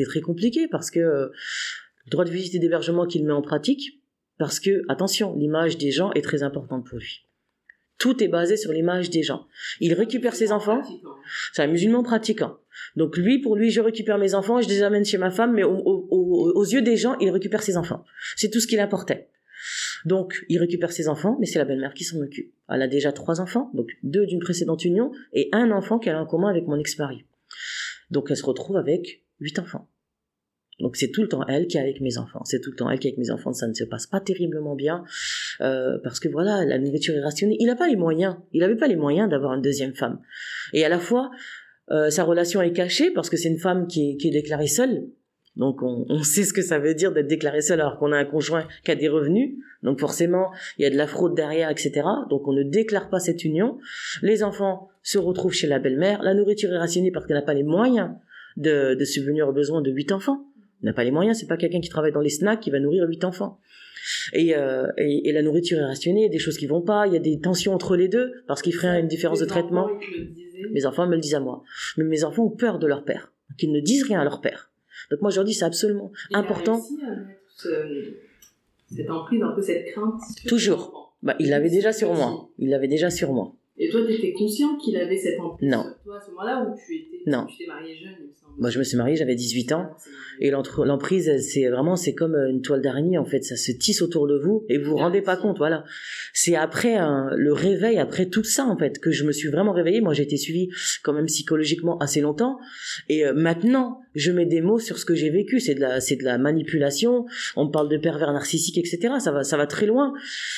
très 0.06 0.20
compliqué 0.20 0.68
parce 0.68 0.92
que 0.92 1.00
le 1.00 2.10
droit 2.10 2.24
de 2.24 2.30
visite 2.30 2.54
et 2.54 2.60
d'hébergement 2.60 3.06
qu'il 3.06 3.24
met 3.26 3.32
en 3.32 3.42
pratique, 3.42 3.99
parce 4.40 4.58
que 4.58 4.82
attention, 4.88 5.36
l'image 5.36 5.76
des 5.78 5.90
gens 5.92 6.10
est 6.14 6.22
très 6.22 6.42
importante 6.42 6.84
pour 6.86 6.98
lui. 6.98 7.26
Tout 7.98 8.24
est 8.24 8.28
basé 8.28 8.56
sur 8.56 8.72
l'image 8.72 9.10
des 9.10 9.22
gens. 9.22 9.46
Il 9.80 9.92
récupère 9.92 10.34
ses 10.34 10.50
enfants, 10.50 10.80
c'est 11.52 11.62
un 11.62 11.66
musulman 11.66 12.02
pratiquant. 12.02 12.56
Donc 12.96 13.18
lui, 13.18 13.38
pour 13.40 13.54
lui, 13.54 13.70
je 13.70 13.82
récupère 13.82 14.16
mes 14.16 14.34
enfants, 14.34 14.62
je 14.62 14.68
les 14.68 14.82
amène 14.82 15.04
chez 15.04 15.18
ma 15.18 15.30
femme, 15.30 15.52
mais 15.52 15.62
au- 15.62 15.76
au- 15.76 16.06
au- 16.10 16.52
aux 16.60 16.64
yeux 16.64 16.80
des 16.80 16.96
gens, 16.96 17.18
il 17.18 17.30
récupère 17.30 17.62
ses 17.62 17.76
enfants. 17.76 18.02
C'est 18.36 18.48
tout 18.50 18.60
ce 18.60 18.66
qu'il 18.66 18.80
importait. 18.80 19.28
Donc, 20.06 20.42
il 20.48 20.58
récupère 20.58 20.90
ses 20.90 21.06
enfants, 21.08 21.36
mais 21.38 21.44
c'est 21.44 21.58
la 21.58 21.66
belle-mère 21.66 21.92
qui 21.92 22.04
s'en 22.04 22.18
occupe. 22.22 22.50
Elle 22.70 22.80
a 22.80 22.88
déjà 22.88 23.12
trois 23.12 23.42
enfants, 23.42 23.70
donc 23.74 23.90
deux 24.02 24.24
d'une 24.24 24.40
précédente 24.40 24.86
union, 24.86 25.12
et 25.34 25.50
un 25.52 25.70
enfant 25.70 25.98
qu'elle 25.98 26.14
a 26.16 26.22
en 26.22 26.26
commun 26.26 26.48
avec 26.48 26.66
mon 26.66 26.78
ex-mari. 26.78 27.26
Donc, 28.10 28.30
elle 28.30 28.38
se 28.38 28.46
retrouve 28.46 28.78
avec 28.78 29.22
huit 29.40 29.58
enfants. 29.58 29.86
Donc 30.80 30.96
c'est 30.96 31.10
tout 31.10 31.22
le 31.22 31.28
temps 31.28 31.46
elle 31.46 31.66
qui 31.66 31.76
est 31.76 31.80
avec 31.80 32.00
mes 32.00 32.18
enfants. 32.18 32.42
C'est 32.44 32.60
tout 32.60 32.70
le 32.70 32.76
temps 32.76 32.90
elle 32.90 32.98
qui 32.98 33.08
est 33.08 33.10
avec 33.10 33.18
mes 33.18 33.30
enfants. 33.30 33.52
Ça 33.52 33.68
ne 33.68 33.74
se 33.74 33.84
passe 33.84 34.06
pas 34.06 34.20
terriblement 34.20 34.74
bien 34.74 35.04
euh, 35.60 35.98
parce 36.02 36.20
que 36.20 36.28
voilà, 36.28 36.64
la 36.64 36.78
nourriture 36.78 37.14
est 37.14 37.22
rationnée. 37.22 37.56
Il 37.60 37.66
n'a 37.66 37.76
pas 37.76 37.88
les 37.88 37.96
moyens. 37.96 38.36
Il 38.52 38.60
n'avait 38.60 38.76
pas 38.76 38.88
les 38.88 38.96
moyens 38.96 39.28
d'avoir 39.28 39.54
une 39.54 39.62
deuxième 39.62 39.94
femme. 39.94 40.20
Et 40.72 40.84
à 40.84 40.88
la 40.88 40.98
fois, 40.98 41.30
euh, 41.90 42.10
sa 42.10 42.24
relation 42.24 42.62
est 42.62 42.72
cachée 42.72 43.10
parce 43.10 43.28
que 43.28 43.36
c'est 43.36 43.48
une 43.48 43.58
femme 43.58 43.86
qui 43.86 44.10
est, 44.10 44.16
qui 44.16 44.28
est 44.28 44.32
déclarée 44.32 44.68
seule. 44.68 45.08
Donc 45.56 45.82
on, 45.82 46.06
on, 46.08 46.22
sait 46.22 46.44
ce 46.44 46.52
que 46.52 46.62
ça 46.62 46.78
veut 46.78 46.94
dire 46.94 47.12
d'être 47.12 47.26
déclaré 47.26 47.60
seul 47.60 47.80
alors 47.80 47.98
qu'on 47.98 48.12
a 48.12 48.16
un 48.16 48.24
conjoint 48.24 48.66
qui 48.84 48.92
a 48.92 48.94
des 48.94 49.08
revenus. 49.08 49.56
Donc 49.82 49.98
forcément, 50.00 50.50
il 50.78 50.82
y 50.82 50.86
a 50.86 50.90
de 50.90 50.96
la 50.96 51.06
fraude 51.06 51.34
derrière, 51.34 51.70
etc. 51.70 52.02
Donc 52.30 52.46
on 52.46 52.52
ne 52.52 52.62
déclare 52.62 53.10
pas 53.10 53.18
cette 53.18 53.44
union. 53.44 53.78
Les 54.22 54.42
enfants 54.42 54.88
se 55.02 55.18
retrouvent 55.18 55.52
chez 55.52 55.66
la 55.66 55.78
belle-mère. 55.78 56.22
La 56.22 56.34
nourriture 56.34 56.72
est 56.72 56.78
rationnée 56.78 57.10
parce 57.10 57.26
qu'elle 57.26 57.36
n'a 57.36 57.42
pas 57.42 57.54
les 57.54 57.64
moyens 57.64 58.10
de, 58.56 58.94
de 58.94 59.04
subvenir 59.04 59.48
aux 59.48 59.52
besoins 59.52 59.82
de 59.82 59.90
huit 59.90 60.12
enfants. 60.12 60.46
N'a 60.82 60.92
pas 60.92 61.04
les 61.04 61.10
moyens. 61.10 61.38
C'est 61.38 61.46
pas 61.46 61.56
quelqu'un 61.56 61.80
qui 61.80 61.88
travaille 61.90 62.12
dans 62.12 62.20
les 62.20 62.30
snacks 62.30 62.60
qui 62.60 62.70
va 62.70 62.78
nourrir 62.80 63.06
huit 63.08 63.24
enfants. 63.24 63.58
Et, 64.32 64.56
euh, 64.56 64.86
et, 64.96 65.28
et, 65.28 65.32
la 65.32 65.42
nourriture 65.42 65.78
est 65.78 65.84
rationnée. 65.84 66.20
Il 66.20 66.24
y 66.24 66.26
a 66.26 66.30
des 66.30 66.38
choses 66.38 66.56
qui 66.56 66.66
vont 66.66 66.80
pas. 66.80 67.06
Il 67.06 67.12
y 67.12 67.16
a 67.16 67.20
des 67.20 67.38
tensions 67.38 67.74
entre 67.74 67.96
les 67.96 68.08
deux 68.08 68.32
parce 68.46 68.62
qu'il 68.62 68.74
ferait 68.74 68.98
une 69.00 69.08
différence 69.08 69.40
Les 69.40 69.46
de 69.46 69.50
traitement. 69.50 69.88
Mes 70.72 70.86
enfants 70.86 71.06
me 71.06 71.14
le 71.14 71.20
disent 71.20 71.34
à 71.34 71.40
moi. 71.40 71.62
Mais 71.98 72.04
mes 72.04 72.24
enfants 72.24 72.44
ont 72.44 72.50
peur 72.50 72.78
de 72.78 72.86
leur 72.86 73.04
père. 73.04 73.32
Donc 73.50 73.62
ils 73.62 73.72
ne 73.72 73.80
disent 73.80 74.04
rien 74.04 74.20
à 74.20 74.24
leur 74.24 74.40
père. 74.40 74.70
Donc 75.10 75.20
moi 75.20 75.30
je 75.30 75.36
leur 75.36 75.44
dis 75.44 75.54
c'est 75.54 75.64
absolument 75.64 76.12
important. 76.32 76.80
ce- 77.56 78.14
cette 78.94 79.10
emprise, 79.10 79.42
un 79.42 79.52
peu 79.52 79.62
cette 79.62 79.86
crainte. 79.92 80.20
Toujours. 80.48 81.14
Bah, 81.22 81.36
il 81.38 81.50
l'avait 81.50 81.70
déjà 81.70 81.92
sur 81.92 82.12
moi. 82.14 82.48
Il 82.58 82.70
l'avait 82.70 82.88
déjà 82.88 83.10
sur 83.10 83.32
moi. 83.32 83.52
Et 83.76 83.88
toi, 83.88 84.00
tu 84.06 84.12
étais 84.12 84.32
conscient 84.32 84.76
qu'il 84.76 84.96
avait 84.96 85.16
cette 85.16 85.38
emprise 85.40 85.68
Non. 85.70 85.84
Toi 86.04 86.16
à 86.16 86.20
ce 86.20 86.30
moment-là 86.30 86.66
où 86.68 86.74
tu 86.86 86.94
étais. 86.96 87.22
Non. 87.30 87.46
Tu 87.46 87.58
t'es 87.58 87.66
marié 87.66 87.94
jeune, 87.96 88.14
il 88.20 88.26
me 88.28 88.32
semble. 88.32 88.54
Moi 88.58 88.70
je 88.70 88.78
me 88.78 88.84
suis 88.84 88.96
mariée, 88.96 89.16
j'avais 89.16 89.34
18 89.34 89.72
ans. 89.72 89.90
Et 90.40 90.50
l'entre- 90.50 90.84
l'emprise, 90.86 91.30
c'est 91.40 91.68
vraiment, 91.68 91.96
c'est 91.96 92.14
comme 92.14 92.34
euh, 92.34 92.50
une 92.50 92.62
toile 92.62 92.80
d'araignée 92.80 93.18
en 93.18 93.24
fait, 93.24 93.42
ça 93.44 93.56
se 93.56 93.72
tisse 93.72 94.00
autour 94.02 94.26
de 94.26 94.38
vous 94.38 94.64
et 94.68 94.78
vous 94.78 94.90
vous 94.92 94.96
rendez 94.96 95.20
pas 95.22 95.36
compte, 95.36 95.58
voilà. 95.58 95.84
C'est 96.32 96.56
après 96.56 96.96
le 97.36 97.52
réveil, 97.52 97.98
après 97.98 98.26
tout 98.26 98.44
ça 98.44 98.64
en 98.64 98.76
fait, 98.76 98.98
que 98.98 99.10
je 99.10 99.24
me 99.24 99.32
suis 99.32 99.48
vraiment 99.48 99.72
réveillée. 99.72 100.00
Moi 100.00 100.14
j'ai 100.14 100.22
été 100.22 100.36
suivie 100.36 100.68
quand 101.02 101.12
même 101.12 101.26
psychologiquement 101.26 101.98
assez 101.98 102.20
longtemps 102.20 102.58
et 103.08 103.26
euh, 103.26 103.32
maintenant 103.34 104.00
je 104.14 104.32
mets 104.32 104.46
des 104.46 104.60
mots 104.60 104.78
sur 104.78 104.98
ce 104.98 105.04
que 105.04 105.14
j'ai 105.14 105.30
vécu. 105.30 105.60
C'est 105.60 105.74
de 105.74 105.80
la, 105.80 106.00
c'est 106.00 106.16
de 106.16 106.24
la 106.24 106.38
manipulation. 106.38 107.26
On 107.56 107.68
parle 107.68 107.88
de 107.88 107.96
pervers 107.98 108.32
narcissique, 108.32 108.78
etc. 108.78 109.14
Ça 109.20 109.30
va, 109.32 109.44
ça 109.44 109.56
va 109.56 109.66
très 109.66 109.86
loin. 109.86 110.12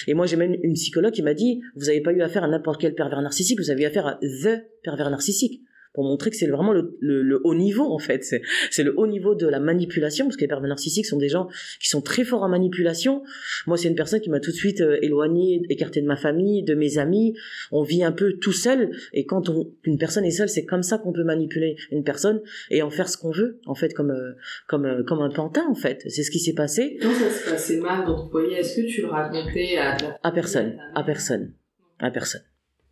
Et 0.07 0.15
moi 0.15 0.27
j'ai 0.27 0.37
même 0.37 0.55
une 0.63 0.75
psychologue 0.75 1.13
qui 1.13 1.23
m'a 1.23 1.35
dit, 1.35 1.61
vous 1.77 1.89
avez 1.89 2.01
pas 2.01 2.13
eu 2.13 2.23
affaire 2.23 2.45
à 2.45 2.49
n'importe 2.49 2.81
quel 2.81 2.95
pervers 2.95 3.21
narcissique, 3.21 3.59
vous 3.61 3.71
avez 3.71 3.83
eu 3.83 3.87
affaire 3.87 4.07
à 4.07 4.19
the 4.23 4.63
pervers 4.83 5.11
narcissique 5.11 5.63
pour 5.93 6.05
montrer 6.05 6.31
que 6.31 6.37
c'est 6.37 6.47
vraiment 6.47 6.73
le, 6.73 6.97
le, 7.01 7.23
le 7.23 7.41
haut 7.45 7.55
niveau 7.55 7.93
en 7.93 7.99
fait. 7.99 8.25
C'est 8.25 8.43
c'est 8.71 8.83
le 8.83 8.99
haut 8.99 9.07
niveau 9.07 9.35
de 9.35 9.47
la 9.47 9.61
manipulation 9.61 10.27
parce 10.27 10.37
que 10.37 10.43
les 10.43 10.49
pervers 10.49 10.69
narcissiques 10.69 11.07
sont 11.07 11.19
des 11.19 11.29
gens 11.29 11.49
qui 11.81 11.89
sont 11.89 12.01
très 12.01 12.25
forts 12.25 12.43
en 12.43 12.49
manipulation. 12.49 13.23
Moi, 13.67 13.77
c'est 13.77 13.89
une 13.89 13.95
personne 13.95 14.21
qui 14.21 14.31
m'a 14.31 14.41
tout 14.41 14.51
de 14.51 14.57
suite 14.57 14.81
euh, 14.81 14.99
éloigné, 15.03 15.63
écarté 15.69 16.01
de 16.01 16.07
ma 16.07 16.17
famille, 16.17 16.63
de 16.63 16.75
mes 16.75 16.99
amis. 16.99 17.35
On 17.71 17.83
vit 17.83 18.05
un 18.05 18.13
peu 18.13 18.35
tout 18.35 18.53
seul 18.53 18.91
et 19.13 19.27
quand 19.27 19.49
on, 19.49 19.71
une 19.85 19.99
personne 19.99 20.25
est 20.25 20.31
seule, 20.31 20.49
c'est 20.49 20.65
comme 20.65 20.83
ça 20.83 20.99
qu'on 20.99 21.13
peut 21.13 21.25
manipuler 21.25 21.77
une 21.91 22.05
personne 22.05 22.41
et 22.71 22.83
en 22.83 22.91
faire 22.91 23.09
ce 23.09 23.17
qu'on 23.17 23.31
veut 23.31 23.61
en 23.67 23.75
fait 23.75 23.93
comme 23.93 24.11
euh, 24.11 24.33
comme 24.67 24.87
euh, 24.87 25.03
comme 25.03 25.21
un 25.21 25.31
pantin 25.31 25.67
en 25.69 25.75
fait. 25.75 26.03
C'est 26.09 26.23
ce 26.23 26.31
qui 26.31 26.39
s'est 26.39 26.55
passé 26.55 26.99
Quand 27.03 27.13
ça 27.13 27.31
se 27.31 27.51
passait 27.51 27.81
mal 27.81 28.07
dans 28.07 28.17
ton 28.25 28.31
foyer, 28.31 28.59
est-ce 28.59 28.81
que 28.81 28.87
tu 28.87 29.03
le 29.03 29.09
racontais 29.09 29.77
à 29.77 29.97
ta 29.97 30.19
à 30.23 30.33
personne, 30.33 30.79
à 30.95 31.03
personne, 31.03 31.53
à 31.99 32.11
personne. 32.11 32.43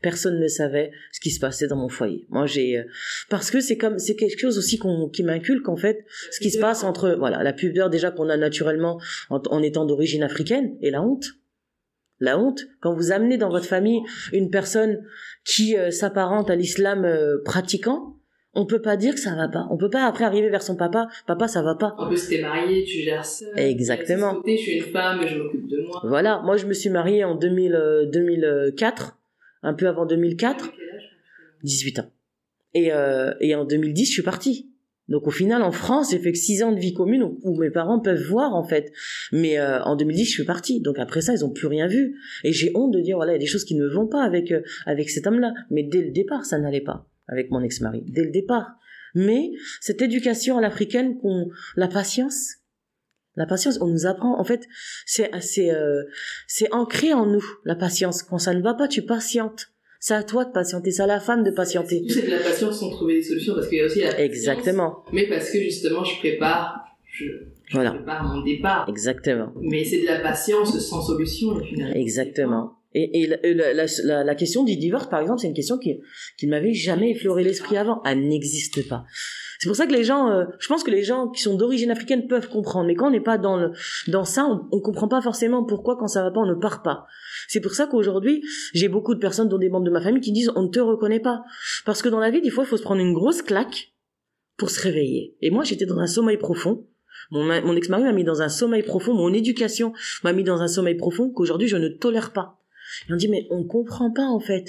Personne 0.03 0.41
ne 0.41 0.49
savait 0.49 0.93
ce 1.13 1.21
qui 1.21 1.31
se 1.31 1.39
passait 1.41 1.67
dans 1.67 1.77
mon 1.77 1.89
foyer. 1.89 2.27
Moi, 2.31 2.47
j'ai 2.47 2.79
euh, 2.79 2.85
parce 3.29 3.51
que 3.51 3.61
c'est 3.61 3.77
comme 3.77 3.99
c'est 3.99 4.17
quelque 4.17 4.39
chose 4.41 4.57
aussi 4.59 4.79
qu'on 4.79 5.09
qui 5.09 5.23
m'inculque 5.23 5.69
en 5.69 5.77
fait 5.77 6.05
ce 6.31 6.41
qui 6.41 6.51
se 6.51 6.59
passe 6.59 6.85
entre 6.85 7.17
voilà 7.19 7.43
la 7.43 7.53
pudeur 7.53 7.91
déjà 7.91 8.11
qu'on 8.11 8.29
a 8.29 8.37
naturellement 8.37 9.01
en, 9.29 9.43
en 9.51 9.63
étant 9.63 9.85
d'origine 9.85 10.23
africaine 10.23 10.77
et 10.81 10.91
la 10.91 11.03
honte 11.03 11.27
la 12.19 12.39
honte 12.39 12.61
quand 12.81 12.95
vous 12.95 13.13
amenez 13.13 13.37
dans 13.39 13.49
votre 13.51 13.67
famille 13.67 14.01
une 14.33 14.51
personne 14.51 15.03
qui 15.45 15.77
euh, 15.77 15.91
s'apparente 15.91 16.51
à 16.51 16.57
l'islam 16.57 17.05
euh, 17.05 17.39
pratiquant 17.45 18.17
on 18.55 18.67
peut 18.67 18.83
pas 18.83 18.97
dire 18.97 19.15
que 19.15 19.21
ça 19.21 19.35
va 19.37 19.49
pas 19.49 19.67
on 19.71 19.77
peut 19.77 19.91
pas 19.91 20.05
après 20.07 20.25
arriver 20.25 20.49
vers 20.51 20.63
son 20.63 20.77
papa 20.77 21.09
papa 21.27 21.47
ça 21.49 21.63
va 21.63 21.75
pas 21.75 21.95
En 21.99 22.09
plus, 22.09 22.29
t'es 22.29 22.41
marié, 22.43 22.85
tu 22.85 22.99
gères 22.99 23.25
seul. 23.25 23.49
Exactement. 23.59 24.31
Tu 24.33 24.37
côté, 24.39 24.57
Je 24.57 24.63
suis 24.63 24.77
une 24.79 24.85
femme, 24.85 25.21
je 25.27 25.37
m'occupe 25.37 25.69
de 25.69 25.83
moi. 25.87 26.01
voilà 26.05 26.41
moi 26.45 26.57
je 26.57 26.67
me 26.67 26.73
suis 26.73 26.91
mariée 26.91 27.23
en 27.25 27.35
2000, 27.35 27.75
euh, 27.75 28.07
2004 28.07 29.17
un 29.63 29.75
peu 29.75 29.89
avant 29.89 30.07
2004 30.07 30.65
À 30.65 30.69
quel 30.69 30.97
âge 30.97 31.11
18 31.63 31.99
ans. 32.01 32.11
Et 32.75 32.93
euh, 32.93 33.35
et 33.41 33.55
en 33.55 33.65
2010 33.65 34.07
je 34.07 34.13
suis 34.13 34.23
partie. 34.23 34.71
Donc 35.09 35.27
au 35.27 35.31
final 35.31 35.63
en 35.63 35.73
France 35.73 36.13
j'ai 36.13 36.19
fait 36.19 36.33
que 36.33 36.39
6 36.39 36.63
ans 36.63 36.73
de 36.73 36.79
vie 36.79 36.95
commune 36.95 37.23
où, 37.23 37.41
où 37.43 37.59
mes 37.59 37.71
parents 37.71 38.01
peuvent 38.01 38.23
voir 38.23 38.55
en 38.55 38.63
fait. 38.63 38.93
Mais 39.33 39.59
euh, 39.59 39.83
en 39.83 39.97
2010 39.97 40.25
je 40.25 40.31
suis 40.31 40.45
partie. 40.45 40.81
Donc 40.81 40.99
après 40.99 41.21
ça 41.21 41.35
ils 41.35 41.45
ont 41.45 41.51
plus 41.51 41.67
rien 41.67 41.89
vu. 41.89 42.17
Et 42.45 42.53
j'ai 42.53 42.71
honte 42.75 42.93
de 42.93 43.01
dire 43.01 43.17
voilà 43.17 43.33
il 43.33 43.35
y 43.35 43.39
a 43.39 43.41
des 43.41 43.47
choses 43.47 43.65
qui 43.65 43.75
ne 43.75 43.87
vont 43.87 44.07
pas 44.07 44.23
avec 44.23 44.53
euh, 44.53 44.63
avec 44.87 45.11
cet 45.11 45.27
homme 45.27 45.41
là 45.41 45.53
mais 45.71 45.83
dès 45.83 46.03
le 46.03 46.11
départ 46.11 46.45
ça 46.45 46.59
n'allait 46.59 46.81
pas 46.81 47.09
avec 47.29 47.51
mon 47.51 47.63
ex-mari. 47.63 48.05
Dès 48.07 48.25
le 48.25 48.31
départ. 48.31 48.77
Mais 49.15 49.51
cette 49.81 50.03
éducation 50.03 50.59
à 50.59 50.61
l'africaine 50.61 51.19
la 51.77 51.89
patience 51.89 52.60
la 53.41 53.47
patience 53.47 53.79
on 53.81 53.89
nous 53.89 54.07
apprend 54.07 54.39
en 54.39 54.45
fait 54.45 54.63
c'est 55.07 55.31
c'est 55.41 55.71
euh, 55.71 56.03
c'est 56.47 56.73
ancré 56.73 57.13
en 57.13 57.27
nous 57.27 57.45
la 57.65 57.75
patience 57.75 58.23
quand 58.23 58.39
ça 58.39 58.53
ne 58.55 58.63
va 58.63 58.75
pas 58.75 58.87
tu 58.89 59.03
patientes 59.03 59.63
c'est 59.99 60.15
à 60.15 60.23
toi 60.23 60.45
de 60.45 60.53
patienter 60.53 60.91
c'est 60.93 61.03
à 61.03 61.07
la 61.17 61.21
femme 61.21 61.43
de 61.43 61.51
patienter 61.51 61.99
sais 62.09 62.23
de 62.23 62.31
la 62.31 62.39
patience 62.39 62.79
sans 62.81 62.91
trouver 62.91 63.15
des 63.17 63.23
solutions 63.23 63.55
parce 63.55 63.69
qu'il 63.69 63.79
y 63.79 63.83
a 63.83 63.87
aussi 63.87 64.01
la 64.01 64.07
patience, 64.13 64.27
exactement 64.31 64.91
Mais 65.13 65.27
parce 65.29 65.51
que 65.51 65.59
justement, 65.61 66.03
je 66.05 66.19
prépare, 66.21 66.65
je, 67.13 67.25
je 67.69 67.75
Voilà. 67.77 67.91
prépare 67.93 68.23
mon 68.25 68.41
départ. 68.43 68.87
exactement 68.89 69.53
Mais 69.63 69.85
c'est 69.85 70.01
de 70.01 70.07
la 70.07 70.21
patience 70.21 70.79
sans 70.79 71.03
solution, 71.03 71.49
au 71.49 71.61
final. 71.71 71.97
Exactement. 71.97 72.65
Et, 72.95 73.23
et 73.23 73.27
la, 73.29 73.37
la, 73.45 73.73
la, 73.75 73.87
la- 74.05 74.25
la 74.25 74.35
question 74.35 74.65
du 74.65 74.75
divorce, 74.77 75.09
par 75.09 75.21
exemple, 75.21 75.39
c'est 75.41 75.47
une 75.53 75.55
question 75.55 75.79
qui, 75.79 76.01
qui 76.39 76.47
ne 76.47 76.51
m'avait 76.53 76.75
jamais 76.75 77.11
effleuré 77.13 77.45
l'esprit 77.45 77.77
avant. 77.77 78.03
Elle 78.05 78.27
n'existe 78.27 78.89
pas. 78.89 79.05
C'est 79.61 79.69
pour 79.69 79.77
ça 79.77 79.87
que 79.87 79.93
les 79.93 80.05
gens, 80.05 80.31
euh, 80.31 80.47
je 80.59 80.67
pense 80.69 80.83
que 80.83 80.91
les 80.91 81.05
gens 81.05 81.29
qui 81.29 81.43
sont 81.43 81.55
d'origine 81.55 81.91
africaine 81.91 82.27
peuvent 82.27 82.49
comprendre, 82.49 82.87
mais 82.87 82.95
quand 82.95 83.09
on 83.09 83.11
n'est 83.11 83.21
pas 83.21 83.37
dans 83.37 83.57
le, 83.59 83.73
dans 84.09 84.25
ça, 84.25 84.47
on, 84.47 84.67
on 84.73 84.81
comprend 84.81 85.07
pas 85.07 85.21
forcément 85.21 85.65
pourquoi 85.65 85.97
quand 85.99 86.09
ça 86.09 86.23
va 86.23 86.31
pas, 86.31 86.41
on 86.41 86.47
ne 86.47 86.55
part 86.55 86.83
pas. 86.83 87.07
C'est 87.47 87.61
pour 87.61 87.73
ça 87.73 87.87
qu'aujourd'hui, 87.87 88.43
j'ai 88.73 88.89
beaucoup 88.89 89.15
de 89.15 89.21
personnes, 89.21 89.49
dont 89.51 89.59
des 89.59 89.69
membres 89.69 89.85
de 89.85 89.91
ma 89.91 90.01
famille, 90.01 90.23
qui 90.23 90.33
disent 90.33 90.51
on 90.57 90.63
ne 90.63 90.69
te 90.69 90.81
reconnaît 90.81 91.21
pas, 91.21 91.45
parce 91.85 92.01
que 92.01 92.09
dans 92.09 92.21
la 92.21 92.31
vie, 92.31 92.41
des 92.41 92.49
fois, 92.51 92.65
il 92.65 92.67
faut 92.69 92.79
se 92.79 92.83
prendre 92.83 93.03
une 93.03 93.13
grosse 93.13 93.43
claque 93.43 93.93
pour 94.57 94.71
se 94.71 94.81
réveiller. 94.81 95.37
Et 95.43 95.51
moi, 95.51 95.63
j'étais 95.65 95.85
dans 95.87 95.99
un 95.99 96.07
sommeil 96.07 96.39
profond. 96.39 96.87
Mon, 97.31 97.45
mon 97.45 97.77
ex-mari 97.77 98.03
m'a 98.03 98.13
mis 98.13 98.25
dans 98.25 98.41
un 98.41 98.49
sommeil 98.49 98.83
profond. 98.83 99.13
Mon 99.15 99.33
éducation 99.35 99.93
m'a 100.25 100.33
mis 100.33 100.43
dans 100.43 100.63
un 100.63 100.69
sommeil 100.69 100.95
profond 100.97 101.31
qu'aujourd'hui 101.31 101.69
je 101.69 101.77
ne 101.77 101.89
tolère 101.89 102.33
pas. 102.33 102.59
Et 103.09 103.13
on 103.13 103.17
dit 103.17 103.29
mais 103.29 103.47
on 103.51 103.63
comprend 103.65 104.11
pas 104.11 104.25
en 104.27 104.41
fait. 104.41 104.65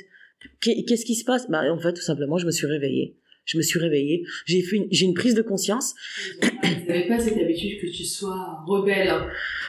Qu'est- 0.60 0.84
Qu'est-ce 0.86 1.06
qui 1.06 1.16
se 1.16 1.24
passe? 1.24 1.50
Bah 1.50 1.64
en 1.72 1.80
fait 1.80 1.94
tout 1.94 2.02
simplement 2.02 2.38
je 2.38 2.46
me 2.46 2.52
suis 2.52 2.68
réveillée. 2.68 3.16
Je 3.46 3.58
me 3.58 3.64
suis 3.64 3.80
réveillée. 3.80 4.24
J'ai 4.46 4.62
fait 4.62 4.78
une, 4.78 4.88
j'ai 4.92 5.06
une 5.06 5.14
prise 5.14 5.36
de 5.36 5.42
conscience. 5.42 5.94
Ils 6.42 6.86
n'avaient 6.88 7.08
pas 7.08 7.20
cette 7.20 7.38
habitude 7.38 7.82
que 7.82 7.88
tu 7.88 8.04
sois 8.04 8.64
rebelle. 8.66 9.10
hein? 9.10 9.28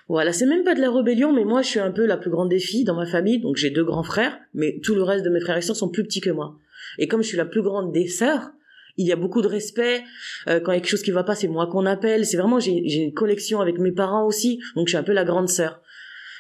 Voilà, 0.09 0.33
c'est 0.33 0.47
même 0.47 0.65
pas 0.65 0.75
de 0.75 0.81
la 0.81 0.91
rébellion, 0.91 1.33
mais 1.33 1.45
moi 1.45 1.63
je 1.63 1.69
suis 1.69 1.81
un 1.81 1.91
peu 1.91 2.05
la 2.07 2.17
plus 2.17 2.31
grande 2.31 2.51
des 2.51 2.59
filles 2.59 2.85
dans 2.85 2.95
ma 2.95 3.07
famille, 3.07 3.41
donc 3.41 3.57
j'ai 3.57 3.71
deux 3.71 3.85
grands 3.85 4.03
frères, 4.03 4.39
mais 4.53 4.79
tout 4.83 4.95
le 4.95 5.03
reste 5.03 5.25
de 5.25 5.31
mes 5.31 5.41
frères 5.41 5.57
et 5.57 5.63
sœurs 5.63 5.77
sont 5.77 5.89
plus 5.89 6.05
petits 6.05 6.21
que 6.21 6.31
moi. 6.31 6.59
Et 6.99 7.09
comme 7.09 7.23
je 7.23 7.29
suis 7.29 7.37
la 7.37 7.47
plus 7.47 7.63
grande 7.63 7.93
des 7.93 8.07
sœurs, 8.09 8.51
il 8.99 9.07
y 9.07 9.13
a 9.13 9.17
beaucoup 9.17 9.41
de 9.41 9.47
respect. 9.49 10.03
Euh, 10.49 10.61
quand 10.61 10.73
il 10.73 10.75
y 10.75 10.79
a 10.79 10.81
quelque 10.81 10.91
chose 10.91 11.03
qui 11.03 11.13
va 11.13 11.25
pas, 11.25 11.35
c'est 11.35 11.49
moi 11.49 11.67
qu'on 11.67 11.87
appelle. 11.87 12.27
C'est 12.27 12.37
vraiment 12.37 12.61
j'ai 12.61 12.83
j'ai 12.87 13.01
une 13.01 13.15
connexion 13.15 13.61
avec 13.61 13.79
mes 13.79 13.93
parents 13.93 14.27
aussi, 14.27 14.61
donc 14.77 14.89
je 14.89 14.91
suis 14.91 14.99
un 14.99 15.03
peu 15.03 15.13
la 15.13 15.25
grande 15.25 15.49
sœur. 15.49 15.81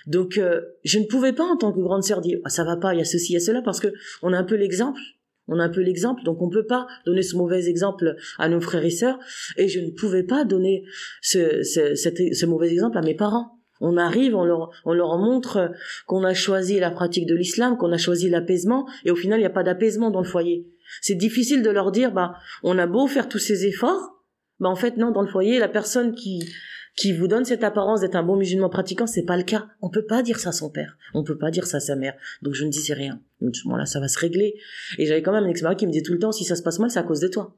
Donc 0.06 0.36
euh, 0.36 0.60
je 0.84 0.98
ne 0.98 1.04
pouvais 1.04 1.32
pas 1.32 1.44
en 1.44 1.56
tant 1.56 1.72
que 1.72 1.80
grande 1.80 2.02
sœur 2.02 2.20
dire 2.20 2.38
ah, 2.44 2.50
ça 2.50 2.64
va 2.64 2.76
pas, 2.76 2.92
il 2.94 2.98
y 2.98 3.00
a 3.00 3.04
ceci, 3.06 3.32
il 3.32 3.34
y 3.34 3.36
a 3.36 3.40
cela, 3.40 3.62
parce 3.62 3.80
que 3.80 3.88
on 4.22 4.32
a 4.32 4.36
un 4.36 4.44
peu 4.44 4.56
l'exemple. 4.56 5.00
On 5.48 5.58
a 5.58 5.64
un 5.64 5.68
peu 5.68 5.80
l'exemple, 5.80 6.22
donc 6.22 6.40
on 6.40 6.48
peut 6.48 6.66
pas 6.66 6.86
donner 7.04 7.22
ce 7.22 7.36
mauvais 7.36 7.68
exemple 7.68 8.16
à 8.38 8.48
nos 8.48 8.60
frères 8.60 8.84
et 8.84 8.90
sœurs, 8.90 9.18
et 9.56 9.68
je 9.68 9.80
ne 9.80 9.90
pouvais 9.90 10.22
pas 10.22 10.44
donner 10.44 10.84
ce, 11.20 11.62
ce, 11.62 11.94
cet- 11.94 12.34
ce 12.34 12.46
mauvais 12.46 12.70
exemple 12.72 12.96
à 12.98 13.02
mes 13.02 13.14
parents. 13.14 13.58
On 13.80 13.96
arrive, 13.96 14.36
on 14.36 14.44
leur, 14.44 14.70
on 14.84 14.92
leur 14.92 15.18
montre 15.18 15.72
qu'on 16.06 16.22
a 16.22 16.34
choisi 16.34 16.78
la 16.78 16.92
pratique 16.92 17.26
de 17.26 17.34
l'islam, 17.34 17.76
qu'on 17.76 17.90
a 17.90 17.98
choisi 17.98 18.30
l'apaisement, 18.30 18.86
et 19.04 19.10
au 19.10 19.16
final, 19.16 19.38
il 19.40 19.42
n'y 19.42 19.46
a 19.46 19.50
pas 19.50 19.64
d'apaisement 19.64 20.10
dans 20.10 20.20
le 20.20 20.28
foyer. 20.28 20.68
C'est 21.00 21.16
difficile 21.16 21.62
de 21.62 21.70
leur 21.70 21.90
dire, 21.90 22.12
bah, 22.12 22.34
on 22.62 22.78
a 22.78 22.86
beau 22.86 23.08
faire 23.08 23.28
tous 23.28 23.38
ces 23.40 23.66
efforts, 23.66 24.21
bah, 24.62 24.68
en 24.68 24.76
fait, 24.76 24.96
non, 24.96 25.10
dans 25.10 25.22
le 25.22 25.28
foyer, 25.28 25.58
la 25.58 25.68
personne 25.68 26.14
qui, 26.14 26.48
qui 26.94 27.12
vous 27.12 27.26
donne 27.26 27.44
cette 27.44 27.64
apparence 27.64 28.00
d'être 28.00 28.14
un 28.14 28.22
bon 28.22 28.36
musulman 28.36 28.68
pratiquant, 28.68 29.08
c'est 29.08 29.24
pas 29.24 29.36
le 29.36 29.42
cas. 29.42 29.66
On 29.80 29.90
peut 29.90 30.06
pas 30.06 30.22
dire 30.22 30.38
ça 30.38 30.50
à 30.50 30.52
son 30.52 30.70
père. 30.70 30.96
On 31.14 31.24
peut 31.24 31.36
pas 31.36 31.50
dire 31.50 31.66
ça 31.66 31.78
à 31.78 31.80
sa 31.80 31.96
mère. 31.96 32.14
Donc, 32.42 32.54
je 32.54 32.64
ne 32.64 32.70
disais 32.70 32.94
rien. 32.94 33.20
Donc, 33.40 33.56
ce 33.56 33.64
moment-là, 33.64 33.86
ça 33.86 33.98
va 33.98 34.06
se 34.06 34.20
régler. 34.20 34.54
Et 34.98 35.06
j'avais 35.06 35.20
quand 35.20 35.32
même 35.32 35.42
un 35.42 35.48
ex-mari 35.48 35.74
qui 35.74 35.84
me 35.84 35.90
disait 35.90 36.04
tout 36.04 36.12
le 36.12 36.20
temps, 36.20 36.30
si 36.30 36.44
ça 36.44 36.54
se 36.54 36.62
passe 36.62 36.78
mal, 36.78 36.92
c'est 36.92 37.00
à 37.00 37.02
cause 37.02 37.18
de 37.18 37.26
toi. 37.26 37.56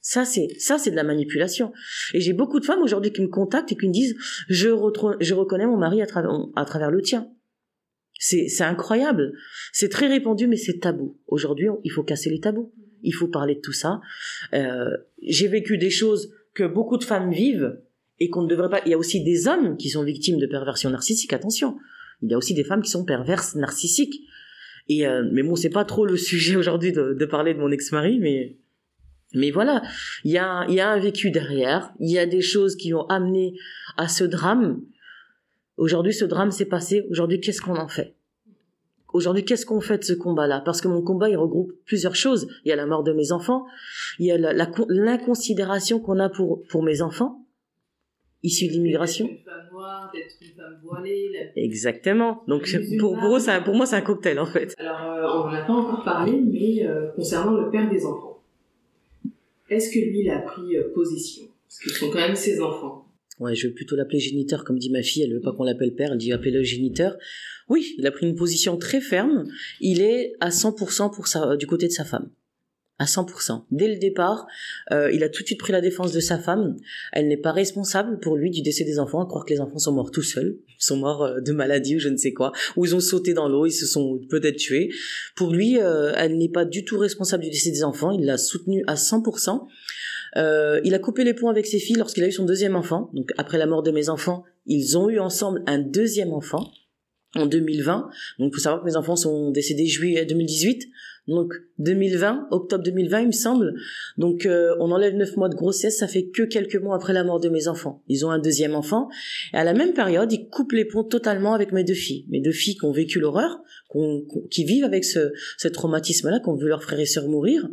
Ça, 0.00 0.24
c'est, 0.24 0.46
ça, 0.60 0.78
c'est 0.78 0.92
de 0.92 0.96
la 0.96 1.02
manipulation. 1.02 1.72
Et 2.12 2.20
j'ai 2.20 2.34
beaucoup 2.34 2.60
de 2.60 2.64
femmes 2.64 2.82
aujourd'hui 2.82 3.10
qui 3.10 3.22
me 3.22 3.26
contactent 3.26 3.72
et 3.72 3.76
qui 3.76 3.88
me 3.88 3.92
disent, 3.92 4.14
je, 4.48 4.68
je 5.20 5.34
reconnais 5.34 5.66
mon 5.66 5.76
mari 5.76 6.02
à, 6.02 6.06
travers 6.06 6.30
à 6.54 6.64
travers 6.64 6.92
le 6.92 7.02
tien. 7.02 7.30
C'est, 8.20 8.46
c'est 8.46 8.62
incroyable. 8.62 9.32
C'est 9.72 9.88
très 9.88 10.06
répandu, 10.06 10.46
mais 10.46 10.56
c'est 10.56 10.78
tabou. 10.78 11.18
Aujourd'hui, 11.26 11.66
il 11.82 11.90
faut 11.90 12.04
casser 12.04 12.30
les 12.30 12.38
tabous. 12.38 12.72
Il 13.02 13.12
faut 13.12 13.28
parler 13.28 13.56
de 13.56 13.60
tout 13.60 13.72
ça. 13.72 14.00
Euh, 14.54 14.96
j'ai 15.22 15.48
vécu 15.48 15.78
des 15.78 15.90
choses 15.90 16.32
que 16.54 16.64
beaucoup 16.64 16.96
de 16.96 17.04
femmes 17.04 17.32
vivent 17.32 17.80
et 18.20 18.30
qu'on 18.30 18.42
ne 18.42 18.48
devrait 18.48 18.70
pas. 18.70 18.80
Il 18.86 18.90
y 18.90 18.94
a 18.94 18.98
aussi 18.98 19.22
des 19.22 19.48
hommes 19.48 19.76
qui 19.76 19.90
sont 19.90 20.04
victimes 20.04 20.38
de 20.38 20.46
perversion 20.46 20.90
narcissique. 20.90 21.32
Attention, 21.32 21.76
il 22.22 22.30
y 22.30 22.34
a 22.34 22.38
aussi 22.38 22.54
des 22.54 22.64
femmes 22.64 22.82
qui 22.82 22.90
sont 22.90 23.04
perverses 23.04 23.54
narcissiques. 23.54 24.22
Et 24.88 25.06
euh, 25.06 25.28
mais 25.32 25.42
bon, 25.42 25.56
c'est 25.56 25.70
pas 25.70 25.84
trop 25.84 26.06
le 26.06 26.16
sujet 26.30 26.56
aujourd'hui 26.56 26.92
de, 26.92 27.14
de 27.14 27.26
parler 27.26 27.54
de 27.54 27.58
mon 27.58 27.70
ex-mari, 27.70 28.18
mais 28.20 28.56
mais 29.34 29.50
voilà, 29.50 29.82
il 30.22 30.30
y 30.30 30.38
a, 30.38 30.64
y 30.68 30.78
a 30.78 30.88
un 30.88 30.98
vécu 31.00 31.32
derrière, 31.32 31.92
il 31.98 32.10
y 32.10 32.18
a 32.18 32.26
des 32.26 32.40
choses 32.40 32.76
qui 32.76 32.94
ont 32.94 33.04
amené 33.08 33.58
à 33.96 34.06
ce 34.06 34.22
drame. 34.22 34.80
Aujourd'hui, 35.76 36.14
ce 36.14 36.24
drame 36.24 36.52
s'est 36.52 36.66
passé. 36.66 37.04
Aujourd'hui, 37.10 37.40
qu'est-ce 37.40 37.60
qu'on 37.60 37.76
en 37.76 37.88
fait? 37.88 38.13
Aujourd'hui, 39.14 39.44
qu'est-ce 39.44 39.64
qu'on 39.64 39.80
fait 39.80 39.98
de 39.98 40.02
ce 40.02 40.12
combat-là? 40.12 40.60
Parce 40.64 40.80
que 40.80 40.88
mon 40.88 41.00
combat, 41.00 41.28
il 41.30 41.36
regroupe 41.36 41.72
plusieurs 41.86 42.16
choses. 42.16 42.48
Il 42.64 42.68
y 42.70 42.72
a 42.72 42.76
la 42.76 42.84
mort 42.84 43.04
de 43.04 43.12
mes 43.12 43.30
enfants, 43.30 43.64
il 44.18 44.26
y 44.26 44.32
a 44.32 44.36
l'inconsidération 44.36 46.00
qu'on 46.00 46.18
a 46.18 46.28
pour, 46.28 46.64
pour 46.68 46.82
mes 46.82 47.00
enfants, 47.00 47.46
issus 48.42 48.66
de 48.66 48.72
l'immigration. 48.72 49.30
Exactement. 51.54 52.42
Donc 52.48 52.68
pour, 52.98 53.16
pour, 53.16 53.36
eux, 53.36 53.40
pour 53.64 53.74
moi, 53.76 53.86
c'est 53.86 53.94
un 53.94 54.00
cocktail 54.00 54.40
en 54.40 54.46
fait. 54.46 54.74
Alors, 54.78 55.00
euh, 55.00 55.44
on 55.44 55.48
n'en 55.48 55.54
a 55.54 55.62
pas 55.62 55.72
encore 55.72 56.02
parlé, 56.02 56.32
mais 56.32 56.84
euh, 56.84 57.12
concernant 57.14 57.52
le 57.52 57.70
père 57.70 57.88
des 57.88 58.04
enfants. 58.04 58.42
Est-ce 59.70 59.94
que 59.94 60.00
lui, 60.00 60.22
il 60.24 60.30
a 60.30 60.40
pris 60.40 60.76
euh, 60.76 60.92
position? 60.92 61.44
Parce 61.68 61.78
qu'ils 61.78 61.92
sont 61.92 62.10
quand 62.10 62.18
même 62.18 62.34
ses 62.34 62.60
enfants. 62.60 63.03
Ouais, 63.40 63.54
je 63.54 63.66
veux 63.66 63.74
plutôt 63.74 63.96
l'appeler 63.96 64.20
géniteur, 64.20 64.64
comme 64.64 64.78
dit 64.78 64.90
ma 64.90 65.02
fille. 65.02 65.22
Elle 65.22 65.34
veut 65.34 65.40
pas 65.40 65.52
qu'on 65.52 65.64
l'appelle 65.64 65.94
père, 65.94 66.12
elle 66.12 66.18
dit 66.18 66.32
appelez-le 66.32 66.62
géniteur. 66.62 67.16
Oui, 67.68 67.94
il 67.98 68.06
a 68.06 68.10
pris 68.10 68.26
une 68.26 68.36
position 68.36 68.76
très 68.76 69.00
ferme. 69.00 69.44
Il 69.80 70.00
est 70.00 70.34
à 70.40 70.50
100% 70.50 71.14
pour 71.14 71.26
sa, 71.26 71.56
du 71.56 71.66
côté 71.66 71.86
de 71.86 71.92
sa 71.92 72.04
femme 72.04 72.30
à 72.98 73.06
100%. 73.06 73.64
Dès 73.70 73.88
le 73.88 73.96
départ, 73.96 74.46
euh, 74.92 75.10
il 75.12 75.24
a 75.24 75.28
tout 75.28 75.42
de 75.42 75.46
suite 75.46 75.58
pris 75.58 75.72
la 75.72 75.80
défense 75.80 76.12
de 76.12 76.20
sa 76.20 76.38
femme. 76.38 76.76
Elle 77.12 77.26
n'est 77.26 77.36
pas 77.36 77.52
responsable 77.52 78.20
pour 78.20 78.36
lui 78.36 78.50
du 78.50 78.62
décès 78.62 78.84
des 78.84 78.98
enfants, 78.98 79.20
à 79.20 79.26
croire 79.26 79.44
que 79.44 79.52
les 79.52 79.60
enfants 79.60 79.78
sont 79.78 79.92
morts 79.92 80.12
tout 80.12 80.22
seuls, 80.22 80.58
ils 80.68 80.84
sont 80.84 80.96
morts 80.96 81.24
euh, 81.24 81.40
de 81.40 81.52
maladie 81.52 81.96
ou 81.96 81.98
je 81.98 82.08
ne 82.08 82.16
sais 82.16 82.32
quoi, 82.32 82.52
ou 82.76 82.84
ils 82.84 82.94
ont 82.94 83.00
sauté 83.00 83.34
dans 83.34 83.48
l'eau, 83.48 83.66
ils 83.66 83.72
se 83.72 83.86
sont 83.86 84.20
peut-être 84.30 84.56
tués. 84.56 84.90
Pour 85.34 85.52
lui, 85.52 85.80
euh, 85.80 86.12
elle 86.16 86.38
n'est 86.38 86.48
pas 86.48 86.64
du 86.64 86.84
tout 86.84 86.98
responsable 86.98 87.42
du 87.42 87.50
décès 87.50 87.72
des 87.72 87.82
enfants, 87.82 88.12
il 88.12 88.24
l'a 88.24 88.38
soutenu 88.38 88.84
à 88.86 88.94
100%. 88.94 89.66
Il 90.36 90.94
a 90.94 90.98
coupé 90.98 91.24
les 91.24 91.34
ponts 91.34 91.48
avec 91.48 91.66
ses 91.66 91.78
filles 91.78 91.96
lorsqu'il 91.96 92.24
a 92.24 92.28
eu 92.28 92.32
son 92.32 92.44
deuxième 92.44 92.76
enfant. 92.76 93.10
Donc 93.14 93.30
après 93.38 93.58
la 93.58 93.66
mort 93.66 93.82
de 93.82 93.90
mes 93.90 94.08
enfants, 94.08 94.44
ils 94.66 94.96
ont 94.98 95.08
eu 95.08 95.18
ensemble 95.18 95.62
un 95.66 95.78
deuxième 95.78 96.32
enfant 96.32 96.70
en 97.36 97.46
2020. 97.46 98.08
Donc, 98.38 98.54
faut 98.54 98.60
savoir 98.60 98.82
que 98.82 98.86
mes 98.86 98.96
enfants 98.96 99.16
sont 99.16 99.50
décédés 99.50 99.86
juillet 99.86 100.24
2018. 100.24 100.88
Donc, 101.26 101.54
2020, 101.78 102.48
octobre 102.50 102.84
2020, 102.84 103.20
il 103.20 103.26
me 103.28 103.32
semble. 103.32 103.74
Donc, 104.18 104.44
euh, 104.46 104.76
on 104.78 104.90
enlève 104.90 105.14
neuf 105.14 105.36
mois 105.36 105.48
de 105.48 105.54
grossesse. 105.54 105.98
Ça 105.98 106.06
fait 106.06 106.26
que 106.26 106.42
quelques 106.42 106.76
mois 106.76 106.96
après 106.96 107.12
la 107.12 107.24
mort 107.24 107.40
de 107.40 107.48
mes 107.48 107.66
enfants. 107.66 108.02
Ils 108.08 108.26
ont 108.26 108.30
un 108.30 108.38
deuxième 108.38 108.74
enfant. 108.74 109.08
Et 109.52 109.56
à 109.56 109.64
la 109.64 109.72
même 109.72 109.94
période, 109.94 110.30
ils 110.32 110.48
coupent 110.48 110.72
les 110.72 110.84
ponts 110.84 111.04
totalement 111.04 111.54
avec 111.54 111.72
mes 111.72 111.84
deux 111.84 111.94
filles. 111.94 112.26
Mes 112.28 112.40
deux 112.40 112.52
filles 112.52 112.76
qui 112.76 112.84
ont 112.84 112.92
vécu 112.92 113.20
l'horreur, 113.20 113.62
qui 114.50 114.64
vivent 114.64 114.84
avec 114.84 115.04
ce, 115.04 115.32
ce 115.58 115.68
traumatisme-là, 115.68 116.40
qui 116.40 116.48
ont 116.48 116.56
vu 116.56 116.68
leurs 116.68 116.82
frères 116.82 117.00
et 117.00 117.06
sœurs 117.06 117.28
mourir 117.28 117.68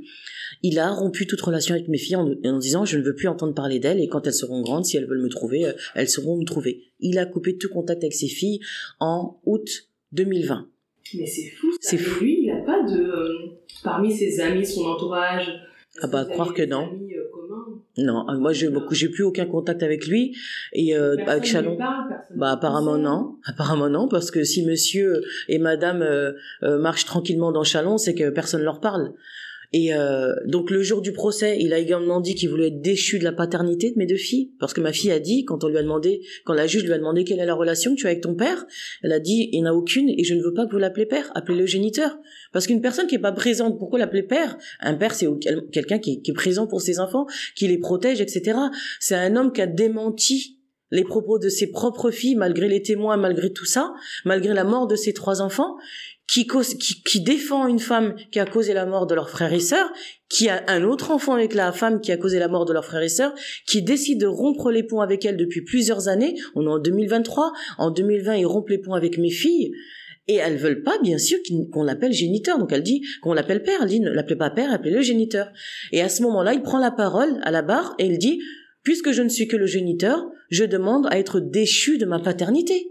il 0.64 0.80
a 0.80 0.92
rompu 0.92 1.26
toute 1.26 1.42
relation 1.42 1.76
avec 1.76 1.88
mes 1.88 1.98
filles 1.98 2.16
en, 2.16 2.32
en 2.44 2.58
disant 2.58 2.86
je 2.86 2.98
ne 2.98 3.04
veux 3.04 3.16
plus 3.16 3.28
entendre 3.28 3.54
parler 3.54 3.80
d'elles 3.80 4.00
et 4.00 4.08
quand 4.08 4.28
elles 4.28 4.34
seront 4.34 4.62
grandes, 4.62 4.86
si 4.86 4.98
elles 4.98 5.08
veulent 5.08 5.22
me 5.22 5.30
trouver, 5.30 5.66
euh, 5.66 5.74
elles 5.96 6.10
sauront 6.10 6.38
me 6.38 6.46
trouver. 6.46 6.84
Il 7.00 7.18
a 7.18 7.26
coupé 7.26 7.58
tout 7.58 7.70
contact 7.70 8.04
avec 8.04 8.14
ses 8.14 8.28
filles 8.28 8.60
en 9.00 9.40
août 9.46 9.90
2020. 10.12 10.68
Mais 11.18 11.26
c'est 11.26 11.50
fou. 11.50 11.68
C'est 11.80 11.98
fou. 11.98 12.24
Lui, 12.24 12.44
il 12.44 12.48
n'a 12.48 12.62
pas 12.62 12.84
de 12.84 13.02
euh, 13.02 13.34
parmi 13.84 14.14
ses 14.14 14.40
amis, 14.40 14.66
son 14.66 14.86
entourage. 14.86 15.52
Ah 16.02 16.08
bah 16.08 16.26
croire 16.26 16.54
que 16.54 16.64
non. 16.64 16.90
Non, 17.98 18.26
moi 18.40 18.54
j'ai 18.54 18.70
beaucoup, 18.70 18.96
j'ai 18.96 19.10
plus 19.10 19.24
aucun 19.24 19.46
contact 19.46 19.84
avec 19.84 20.08
lui 20.08 20.36
et 20.74 20.96
euh, 20.96 21.18
avec 21.28 21.46
Chalon. 21.46 21.78
bah 22.36 22.52
apparemment 22.52 22.98
non, 22.98 23.36
apparemment 23.46 23.90
non 23.90 24.08
parce 24.08 24.32
que 24.32 24.44
si 24.44 24.66
Monsieur 24.66 25.22
et 25.50 25.60
Madame 25.60 26.06
marchent 26.62 27.06
tranquillement 27.06 27.52
dans 27.52 27.64
Chalon, 27.64 27.98
c'est 27.98 28.16
que 28.16 28.30
personne 28.30 28.62
leur 28.62 28.80
parle. 28.80 29.14
Et 29.74 29.94
euh, 29.94 30.34
donc 30.46 30.70
le 30.70 30.84
jour 30.84 31.02
du 31.02 31.14
procès, 31.14 31.58
il 31.60 31.74
a 31.74 31.80
également 31.80 32.20
dit 32.20 32.36
qu'il 32.36 32.50
voulait 32.50 32.68
être 32.68 32.82
déchu 32.82 33.20
de 33.20 33.24
la 33.24 33.32
paternité 33.32 33.92
de 33.92 33.98
mes 33.98 34.06
deux 34.06 34.18
filles, 34.18 34.52
parce 34.60 34.74
que 34.74 34.82
ma 34.82 34.92
fille 34.92 35.12
a 35.12 35.20
dit, 35.20 35.46
quand 35.46 35.64
on 35.64 35.70
lui 35.70 35.78
a 35.78 35.82
demandé, 35.82 36.22
quand 36.44 36.54
la 36.54 36.68
juge 36.68 36.84
lui 36.84 36.92
a 36.92 36.98
demandé 36.98 37.24
quelle 37.24 37.40
est 37.40 37.46
la 37.46 37.54
relation 37.54 37.96
que 37.96 38.00
tu 38.00 38.06
as 38.06 38.10
avec 38.10 38.22
ton 38.22 38.36
père, 38.36 38.66
elle 39.02 39.14
a 39.14 39.20
dit 39.20 39.50
il 39.52 39.62
n'y 39.62 39.68
en 39.68 39.72
a 39.72 39.74
aucune 39.74 40.10
et 40.10 40.24
je 40.26 40.34
ne 40.34 40.44
veux 40.44 40.54
pas 40.54 40.66
que 40.66 40.72
vous 40.72 40.78
l'appelez 40.78 41.06
père, 41.06 41.32
appelez-le 41.36 41.66
géniteur. 41.66 42.18
Parce 42.52 42.68
qu'une 42.68 42.82
personne 42.82 43.08
qui 43.08 43.16
est 43.16 43.20
pas 43.20 43.32
présente, 43.32 43.80
pourquoi 43.80 43.98
l'appeler 43.98 44.24
père? 44.24 44.58
Un 44.82 44.96
père, 44.96 45.14
c'est 45.14 45.28
quelqu'un 45.72 46.00
qui, 46.00 46.22
qui 46.22 46.32
est 46.32 46.34
présent 46.36 46.68
pour 46.68 46.82
ses 46.82 47.00
enfants, 47.00 47.26
qui 47.56 47.68
les 47.68 47.78
protège, 47.78 48.20
etc. 48.20 48.58
C'est 49.00 49.16
un 49.16 49.38
homme 49.38 49.54
qui 49.54 49.62
a 49.62 49.68
démenti 49.68 50.58
les 50.92 51.06
propos 51.06 51.40
de 51.40 51.48
ses 51.48 51.72
propres 51.72 52.12
filles, 52.12 52.36
malgré 52.36 52.68
les 52.68 52.82
témoins, 52.82 53.16
malgré 53.16 53.52
tout 53.52 53.66
ça, 53.66 53.94
malgré 54.26 54.54
la 54.54 54.66
mort 54.66 54.88
de 54.88 54.96
ses 54.98 55.14
trois 55.14 55.42
enfants, 55.42 55.78
qui, 56.32 56.48
qui, 57.06 57.20
défend 57.20 57.68
une 57.68 57.80
femme 57.80 58.16
qui 58.32 58.40
a 58.40 58.46
causé 58.46 58.74
la 58.74 58.86
mort 58.86 59.06
de 59.06 59.14
leurs 59.14 59.30
frères 59.30 59.52
et 59.52 59.60
sœurs, 59.60 59.92
qui 60.30 60.48
a 60.48 60.64
un 60.68 60.84
autre 60.84 61.12
enfant 61.12 61.34
avec 61.34 61.54
la 61.54 61.74
femme 61.74 62.00
qui 62.00 62.14
a 62.14 62.18
causé 62.18 62.40
la 62.40 62.48
mort 62.48 62.64
de 62.64 62.72
leurs 62.72 62.86
frères 62.86 63.02
et 63.02 63.10
sœurs, 63.10 63.34
qui 63.68 63.82
décide 63.82 64.22
de 64.22 64.28
rompre 64.28 64.72
les 64.72 64.84
ponts 64.84 65.02
avec 65.02 65.26
elle 65.26 65.36
depuis 65.36 65.62
plusieurs 65.62 66.08
années. 66.08 66.36
On 66.56 66.66
est 66.66 66.70
en 66.70 66.80
2023. 66.80 67.52
En 67.78 67.92
2020, 67.92 68.36
il 68.38 68.46
rompt 68.46 68.70
les 68.70 68.78
ponts 68.78 68.94
avec 68.94 69.18
mes 69.18 69.30
filles. 69.30 69.74
Et 70.28 70.36
elles 70.36 70.56
veulent 70.56 70.84
pas, 70.84 70.98
bien 71.04 71.18
sûr, 71.18 71.38
qu'on 71.74 71.84
l'appelle 71.84 72.14
géniteur. 72.14 72.58
Donc 72.58 72.72
elle 72.72 72.84
dit 72.84 73.02
qu'on 73.22 73.34
l'appelle 73.34 73.64
père. 73.64 73.80
Elle 73.82 73.90
dit 73.90 74.00
ne 74.00 74.10
l'appelez 74.10 74.38
pas 74.38 74.52
père, 74.52 74.72
appelez-le 74.72 75.02
géniteur. 75.02 75.50
Et 75.92 76.02
à 76.02 76.08
ce 76.08 76.24
moment-là, 76.24 76.54
il 76.54 76.62
prend 76.62 76.80
la 76.80 76.92
parole 76.92 77.42
à 77.44 77.52
la 77.52 77.62
barre 77.62 77.94
et 78.00 78.06
il 78.06 78.18
dit, 78.18 78.40
puisque 78.84 79.12
je 79.12 79.22
ne 79.22 79.30
suis 79.30 79.50
que 79.50 79.58
le 79.58 79.66
géniteur, 79.66 80.26
je 80.50 80.64
demande 80.64 81.08
à 81.12 81.20
être 81.20 81.42
déchu 81.42 81.98
de 81.98 82.06
ma 82.06 82.20
paternité 82.20 82.91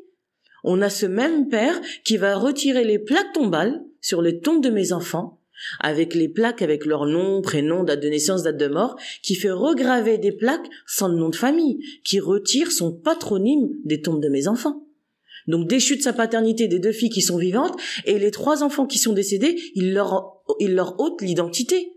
on 0.65 0.83
a 0.83 0.91
ce 0.91 1.07
même 1.07 1.49
père 1.49 1.81
qui 2.05 2.17
va 2.17 2.37
retirer 2.37 2.85
les 2.85 2.99
plaques 2.99 3.33
tombales 3.33 3.83
sur 4.01 4.23
les 4.23 4.41
tombes 4.41 4.63
de 4.63 4.71
mes 4.71 4.93
enfants, 4.93 5.41
avec 5.79 6.15
les 6.15 6.29
plaques 6.29 6.63
avec 6.63 6.87
leur 6.87 7.07
nom, 7.07 7.43
prénom, 7.43 7.85
date 7.85 8.01
de 8.01 8.09
naissance, 8.09 8.43
date 8.43 8.57
de 8.57 8.67
mort, 8.67 8.97
qui 9.23 9.35
fait 9.35 9.51
regraver 9.51 10.19
des 10.19 10.33
plaques 10.33 10.69
sans 10.87 11.09
le 11.09 11.17
nom 11.17 11.29
de 11.29 11.37
famille, 11.37 11.79
qui 12.05 12.21
retire 12.21 12.73
son 12.73 12.93
patronyme 12.93 13.69
des 13.85 14.01
tombes 14.01 14.23
de 14.23 14.29
mes 14.29 14.49
enfants. 14.49 14.87
Donc 15.47 15.69
déchu 15.69 15.97
de 15.97 16.03
sa 16.03 16.13
paternité 16.13 16.69
des 16.69 16.79
deux 16.79 16.93
filles 16.93 17.11
qui 17.11 17.23
sont 17.23 17.39
vivantes, 17.39 17.79
et 18.05 18.19
les 18.19 18.31
trois 18.31 18.63
enfants 18.63 18.87
qui 18.87 18.99
sont 18.99 19.13
décédés, 19.13 19.57
il 19.75 19.93
leur, 19.93 20.43
il 20.61 20.75
leur 20.75 20.99
ôte 21.01 21.23
l'identité. 21.23 21.93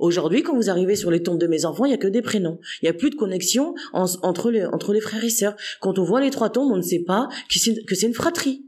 Aujourd'hui, 0.00 0.42
quand 0.42 0.56
vous 0.56 0.70
arrivez 0.70 0.96
sur 0.96 1.10
les 1.10 1.22
tombes 1.22 1.38
de 1.38 1.46
mes 1.46 1.66
enfants, 1.66 1.84
il 1.84 1.90
y 1.90 1.94
a 1.94 1.98
que 1.98 2.08
des 2.08 2.22
prénoms. 2.22 2.58
Il 2.80 2.86
y 2.86 2.88
a 2.88 2.94
plus 2.94 3.10
de 3.10 3.16
connexion 3.16 3.74
entre, 3.92 4.50
les, 4.50 4.64
entre 4.64 4.94
les 4.94 5.00
frères 5.00 5.22
et 5.22 5.30
sœurs. 5.30 5.54
Quand 5.80 5.98
on 5.98 6.04
voit 6.04 6.22
les 6.22 6.30
trois 6.30 6.48
tombes, 6.48 6.72
on 6.72 6.78
ne 6.78 6.82
sait 6.82 7.04
pas 7.06 7.28
que 7.50 7.94
c'est 7.94 8.06
une 8.06 8.14
fratrie. 8.14 8.64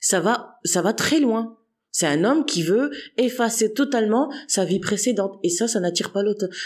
Ça 0.00 0.20
va, 0.20 0.58
ça 0.64 0.80
va 0.80 0.94
très 0.94 1.20
loin. 1.20 1.58
C'est 1.90 2.06
un 2.06 2.24
homme 2.24 2.46
qui 2.46 2.62
veut 2.62 2.90
effacer 3.18 3.74
totalement 3.74 4.32
sa 4.48 4.64
vie 4.64 4.80
précédente. 4.80 5.38
Et 5.42 5.50
ça, 5.50 5.68
ça 5.68 5.78
n'attire 5.78 6.10
pas 6.10 6.22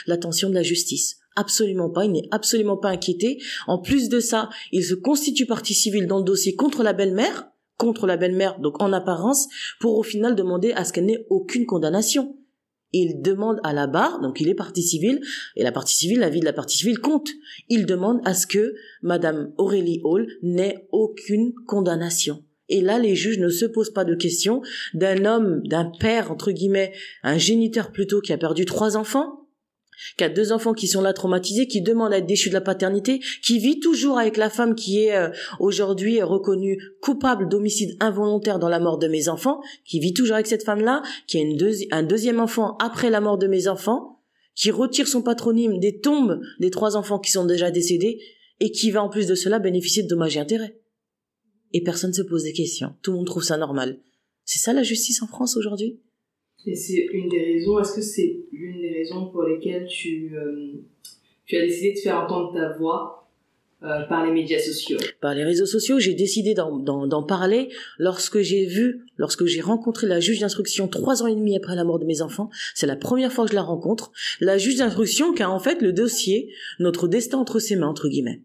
l'attention 0.07 0.49
de 0.51 0.55
la 0.55 0.63
justice. 0.63 1.17
Absolument 1.35 1.91
pas. 1.91 2.05
Il 2.05 2.13
n'est 2.13 2.29
absolument 2.31 2.77
pas 2.77 2.91
inquiété. 2.91 3.43
En 3.67 3.79
plus 3.79 4.09
de 4.09 4.21
ça, 4.21 4.51
il 4.71 4.85
se 4.85 4.95
constitue 4.95 5.47
partie 5.47 5.75
civile 5.75 6.07
dans 6.07 6.19
le 6.19 6.25
dossier 6.25 6.55
contre 6.55 6.85
la 6.85 6.93
belle-mère, 6.93 7.51
contre 7.77 8.07
la 8.07 8.17
belle-mère, 8.17 8.61
donc 8.61 8.81
en 8.81 8.93
apparence, 8.93 9.49
pour 9.81 9.99
au 9.99 10.05
final 10.05 10.37
demander 10.37 10.73
à 10.73 10.85
ce 10.85 10.93
qu'elle 10.93 11.07
n'ait 11.07 11.27
aucune 11.29 11.67
condamnation 11.67 12.37
il 12.99 13.23
demande 13.23 13.59
à 13.63 13.73
la 13.73 13.87
barre, 13.87 14.21
donc 14.21 14.41
il 14.41 14.49
est 14.49 14.55
partie 14.55 14.83
civile, 14.83 15.21
et 15.57 15.63
la 15.63 15.73
partie 15.73 15.95
civile, 15.95 16.21
la 16.21 16.31
vie 16.31 16.41
de 16.41 16.45
la 16.45 16.53
partie 16.53 16.79
civile 16.79 16.99
compte. 16.99 17.29
Il 17.69 17.87
demande 17.87 18.21
à 18.25 18.35
ce 18.35 18.47
que 18.47 18.75
Madame 19.03 19.53
Aurélie 19.59 20.01
Hall 20.05 20.27
n'ait 20.43 20.89
aucune 20.93 21.53
condamnation. 21.67 22.43
Et 22.69 22.81
là, 22.81 22.99
les 22.99 23.15
juges 23.15 23.39
ne 23.39 23.49
se 23.49 23.65
posent 23.65 23.93
pas 23.93 24.05
de 24.05 24.15
questions 24.15 24.61
d'un 24.95 25.25
homme, 25.25 25.63
d'un 25.65 25.91
père, 26.01 26.33
entre 26.33 26.51
guillemets, 26.51 26.93
un 27.23 27.39
géniteur 27.39 27.93
plutôt, 27.93 28.21
qui 28.21 28.33
a 28.33 28.39
perdu 28.39 28.65
trois 28.65 28.97
enfants, 28.97 29.46
qui 30.17 30.25
a 30.25 30.29
deux 30.29 30.53
enfants 30.53 30.75
qui 30.75 30.87
sont 30.87 31.01
là 31.01 31.13
traumatisés, 31.13 31.67
qui 31.67 31.83
demandent 31.83 32.13
à 32.13 32.19
être 32.19 32.27
déchus 32.27 32.49
de 32.49 32.55
la 32.55 32.61
paternité, 32.61 33.21
qui 33.43 33.59
vit 33.59 33.81
toujours 33.81 34.19
avec 34.19 34.37
la 34.37 34.51
femme 34.51 34.75
qui 34.75 35.05
est 35.05 35.17
euh, 35.17 35.31
aujourd'hui 35.61 36.23
reconnue 36.23 36.79
coupable 37.01 37.49
d'homicide 37.49 37.97
involontaire 38.01 38.59
dans 38.59 38.69
la 38.69 38.81
mort 38.81 38.99
de 38.99 39.09
mes 39.09 39.29
enfants, 39.29 39.61
qui 39.85 40.01
vit 40.01 40.15
toujours 40.15 40.35
avec 40.35 40.47
cette 40.47 40.65
femme-là, 40.65 41.03
qui 41.27 41.39
a 41.39 41.97
un 41.97 42.03
deuxième 42.03 42.41
enfant 42.41 42.77
après 42.79 43.11
la 43.11 43.21
mort 43.21 43.39
de 43.39 43.47
mes 43.47 43.69
enfants, 43.69 44.21
qui 44.55 44.71
retire 44.71 45.09
son 45.09 45.23
patronyme 45.23 45.79
des 45.79 45.99
tombes 46.01 46.41
des 46.61 46.71
trois 46.71 46.97
enfants 46.97 47.19
qui 47.19 47.31
sont 47.31 47.45
déjà 47.45 47.71
décédés, 47.71 48.19
et 48.61 48.71
qui 48.73 48.91
va 48.91 49.03
en 49.03 49.09
plus 49.09 49.27
de 49.27 49.35
cela 49.35 49.59
bénéficier 49.59 50.03
de 50.03 50.09
dommages 50.09 50.37
et 50.37 50.41
intérêts. 50.41 50.81
Et 51.73 51.83
personne 51.83 52.11
ne 52.11 52.15
se 52.15 52.23
pose 52.23 52.45
des 52.45 52.53
questions. 52.53 52.95
Tout 53.03 53.11
le 53.11 53.19
monde 53.19 53.27
trouve 53.27 53.45
ça 53.45 53.59
normal. 53.59 54.01
C'est 54.45 54.61
ça 54.61 54.73
la 54.73 54.83
justice 54.83 55.23
en 55.23 55.27
France 55.27 55.57
aujourd'hui? 55.57 56.01
Et 56.65 56.75
c'est 56.75 57.07
une 57.13 57.29
des 57.29 57.43
raisons, 57.43 57.79
est-ce 57.79 57.95
que 57.95 58.01
c'est 58.01 58.41
l'une 58.53 58.81
des 58.81 58.93
raisons 58.93 59.27
pour 59.27 59.45
lesquelles 59.45 59.87
tu, 59.87 60.33
euh, 60.35 60.73
tu 61.45 61.57
as 61.57 61.63
décidé 61.63 61.93
de 61.93 61.99
faire 61.99 62.19
entendre 62.19 62.53
ta 62.55 62.77
voix 62.77 63.29
euh, 63.83 64.03
par 64.09 64.27
les 64.27 64.33
médias 64.33 64.59
sociaux? 64.59 64.99
Par 65.21 65.35
les 65.35 65.45
réseaux 65.45 65.67
sociaux, 65.67 66.01
j'ai 66.01 66.15
décidé 66.15 66.55
d'en 66.55 67.23
parler 67.23 67.69
lorsque 67.99 68.41
j'ai 68.41 68.67
vu, 68.67 69.05
lorsque 69.17 69.45
j'ai 69.45 69.61
rencontré 69.61 70.09
la 70.09 70.19
juge 70.19 70.41
d'instruction 70.41 70.89
trois 70.89 71.23
ans 71.23 71.29
et 71.29 71.37
demi 71.37 71.57
après 71.57 71.77
la 71.77 71.85
mort 71.85 72.01
de 72.01 72.05
mes 72.05 72.21
enfants. 72.21 72.51
C'est 72.75 72.87
la 72.87 72.97
première 72.97 73.33
fois 73.33 73.45
que 73.45 73.51
je 73.51 73.57
la 73.57 73.63
rencontre. 73.63 74.11
La 74.41 74.59
juge 74.59 74.77
d'instruction 74.77 75.35
qui 75.35 75.43
a 75.45 75.51
en 75.51 75.61
fait 75.61 75.83
le 75.83 75.93
dossier, 75.93 76.51
notre 76.81 77.07
destin 77.07 77.39
entre 77.39 77.61
ses 77.61 77.77
mains, 77.77 77.89
entre 77.89 78.09
guillemets. 78.09 78.41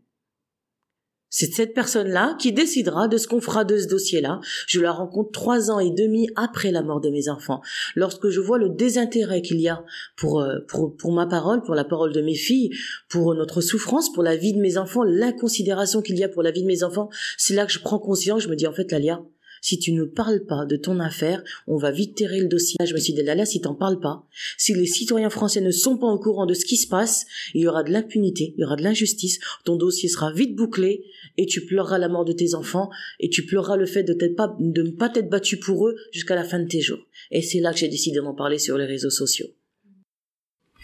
C'est 1.33 1.53
cette 1.53 1.73
personne-là 1.73 2.35
qui 2.37 2.51
décidera 2.51 3.07
de 3.07 3.15
ce 3.15 3.25
qu'on 3.25 3.39
fera 3.39 3.63
de 3.63 3.77
ce 3.77 3.87
dossier-là. 3.87 4.41
Je 4.67 4.81
la 4.81 4.91
rencontre 4.91 5.31
trois 5.31 5.71
ans 5.71 5.79
et 5.79 5.89
demi 5.89 6.29
après 6.35 6.71
la 6.71 6.83
mort 6.83 6.99
de 6.99 7.09
mes 7.09 7.29
enfants. 7.29 7.61
Lorsque 7.95 8.27
je 8.27 8.41
vois 8.41 8.57
le 8.57 8.67
désintérêt 8.67 9.41
qu'il 9.41 9.61
y 9.61 9.69
a 9.69 9.83
pour, 10.17 10.41
euh, 10.41 10.59
pour, 10.67 10.95
pour 10.95 11.13
ma 11.13 11.25
parole, 11.25 11.63
pour 11.63 11.73
la 11.73 11.85
parole 11.85 12.11
de 12.11 12.21
mes 12.21 12.35
filles, 12.35 12.71
pour 13.07 13.33
notre 13.33 13.61
souffrance, 13.61 14.11
pour 14.11 14.23
la 14.23 14.35
vie 14.35 14.53
de 14.53 14.59
mes 14.59 14.77
enfants, 14.77 15.03
l'inconsidération 15.03 16.01
qu'il 16.01 16.17
y 16.17 16.23
a 16.25 16.29
pour 16.29 16.43
la 16.43 16.51
vie 16.51 16.63
de 16.63 16.67
mes 16.67 16.83
enfants, 16.83 17.09
c'est 17.37 17.53
là 17.53 17.65
que 17.65 17.71
je 17.71 17.79
prends 17.79 17.99
conscience, 17.99 18.43
je 18.43 18.49
me 18.49 18.55
dis 18.57 18.67
en 18.67 18.73
fait, 18.73 18.91
Lalia, 18.91 19.21
si 19.62 19.80
tu 19.80 19.93
ne 19.93 20.04
parles 20.04 20.45
pas 20.45 20.65
de 20.65 20.76
ton 20.76 21.00
affaire, 21.00 21.43
on 21.67 21.78
va 21.78 21.91
vite 21.91 22.15
terrer 22.15 22.39
le 22.39 22.47
dossier. 22.47 22.76
Je 22.84 22.93
me 22.93 23.00
suis 23.00 23.13
dit, 23.13 23.24
là, 23.24 23.45
si 23.45 23.62
t'en 23.62 23.76
parles 23.76 24.00
pas, 24.00 24.26
si 24.58 24.74
les 24.74 24.86
citoyens 24.86 25.30
français 25.30 25.62
ne 25.62 25.71
sont 25.71 25.97
pas 25.97 26.08
au 26.08 26.19
courant 26.19 26.45
de 26.45 26.54
ce 26.54 26.65
qui 26.65 26.78
se 26.78 26.88
passe, 26.88 27.26
il 27.54 27.62
y 27.62 27.67
aura 27.67 27.84
de 27.84 27.91
l'impunité, 27.91 28.54
il 28.58 28.62
y 28.62 28.65
aura 28.65 28.76
de 28.76 28.84
l'injustice, 28.84 29.39
ton 29.63 29.76
dossier 29.76 30.10
sera 30.10 30.34
vite 30.34 30.56
bouclé 30.56 31.06
et 31.38 31.45
tu 31.45 31.65
pleureras 31.65 32.00
la 32.00 32.10
mort 32.10 32.26
de 32.26 32.34
tes 32.34 32.56
enfants 32.56 32.89
et 33.19 33.30
tu 33.30 33.45
pleureras 33.45 33.78
le 33.78 33.86
fait 33.86 34.04
de 34.04 34.13
ne 34.60 34.91
pas 34.91 35.10
t'être 35.10 35.30
battu 35.30 35.58
pour 35.58 35.88
eux 35.88 35.95
jusqu'à 36.12 36.36
la 36.36 36.43
fin 36.43 36.60
de 36.60 36.67
tes 36.67 36.82
jours. 36.82 37.06
Et 37.30 37.41
c'est 37.41 37.60
là 37.60 37.71
que 37.71 37.80
j'ai 37.80 37.88
décidé 37.88 38.19
d'en 38.19 38.34
parler 38.34 38.58
sur 38.58 38.78
les 38.78 38.86
réseaux 38.86 39.10
sociaux. 39.10 39.47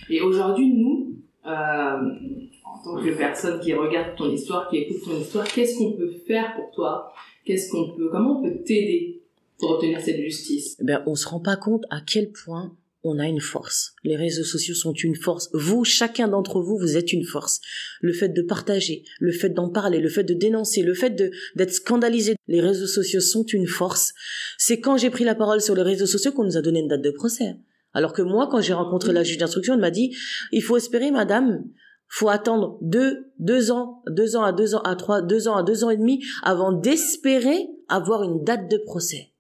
Et 0.10 0.22
aujourd'hui, 0.22 0.74
nous, 0.74 1.18
euh, 1.46 1.50
en 1.50 2.84
tant 2.84 3.04
que 3.04 3.18
personne 3.18 3.60
qui 3.60 3.74
regarde 3.74 4.16
ton 4.16 4.32
histoire, 4.32 4.70
qui 4.70 4.78
écoute 4.78 5.04
ton 5.04 5.20
histoire, 5.20 5.46
qu'est-ce 5.46 5.78
qu'on 5.78 5.94
peut 5.94 6.14
faire 6.26 6.56
pour 6.56 6.72
toi 6.72 7.12
Qu'est-ce 7.48 7.72
qu'on 7.72 7.96
peut, 7.96 8.10
comment 8.12 8.40
on 8.40 8.44
peut 8.44 8.62
t'aider 8.66 9.22
pour 9.58 9.72
obtenir 9.72 10.02
cette 10.02 10.20
justice? 10.20 10.76
Eh 10.82 10.84
Ben, 10.84 11.02
on 11.08 11.16
se 11.16 11.26
rend 11.30 11.40
pas 11.40 11.56
compte 11.56 11.86
à 11.90 12.02
quel 12.06 12.30
point 12.30 12.76
on 13.04 13.20
a 13.20 13.26
une 13.26 13.40
force. 13.40 13.94
Les 14.04 14.18
réseaux 14.18 14.44
sociaux 14.44 14.76
sont 14.76 14.92
une 14.92 15.16
force. 15.16 15.50
Vous, 15.54 15.86
chacun 15.86 16.28
d'entre 16.28 16.60
vous, 16.60 16.78
vous 16.78 16.98
êtes 16.98 17.14
une 17.14 17.24
force. 17.24 17.62
Le 18.02 18.12
fait 18.12 18.28
de 18.28 18.42
partager, 18.42 19.04
le 19.22 19.32
fait 19.32 19.48
d'en 19.50 19.70
parler, 19.70 20.00
le 20.00 20.10
fait 20.10 20.26
de 20.26 20.34
dénoncer, 20.34 20.82
le 20.82 20.94
fait 20.94 21.16
d'être 21.56 21.72
scandalisé, 21.72 22.36
les 22.50 22.60
réseaux 22.60 22.86
sociaux 22.86 23.22
sont 23.22 23.46
une 23.46 23.68
force. 23.68 24.14
C'est 24.58 24.82
quand 24.82 24.98
j'ai 24.98 25.10
pris 25.10 25.24
la 25.24 25.36
parole 25.36 25.62
sur 25.62 25.74
les 25.74 25.84
réseaux 25.84 26.06
sociaux 26.06 26.34
qu'on 26.34 26.44
nous 26.44 26.58
a 26.58 26.62
donné 26.62 26.80
une 26.80 26.90
date 26.90 27.02
de 27.02 27.12
procès. 27.12 27.56
Alors 27.94 28.12
que 28.12 28.22
moi, 28.22 28.50
quand 28.52 28.60
j'ai 28.60 28.74
rencontré 28.74 29.14
la 29.14 29.24
juge 29.24 29.38
d'instruction, 29.38 29.76
elle 29.76 29.80
m'a 29.80 29.90
dit, 29.90 30.18
il 30.52 30.62
faut 30.62 30.76
espérer, 30.76 31.12
madame, 31.12 31.64
faut 32.10 32.30
attendre 32.30 32.78
deux, 32.82 33.32
deux 33.40 33.72
ans, 33.72 34.02
deux 34.10 34.36
ans 34.36 34.44
à 34.44 34.54
deux 34.54 34.76
ans 34.76 34.82
à 34.82 34.96
trois, 34.96 35.22
deux 35.22 35.48
ans 35.48 35.56
à 35.56 35.64
deux 35.64 35.84
ans 35.84 35.90
et 35.90 35.98
demi 35.98 36.24
avant 36.44 36.72
d'espérer 36.72 37.68
avoir 37.90 38.24
une 38.24 38.44
date 38.44 38.70
de 38.70 38.78
procès. 38.78 39.34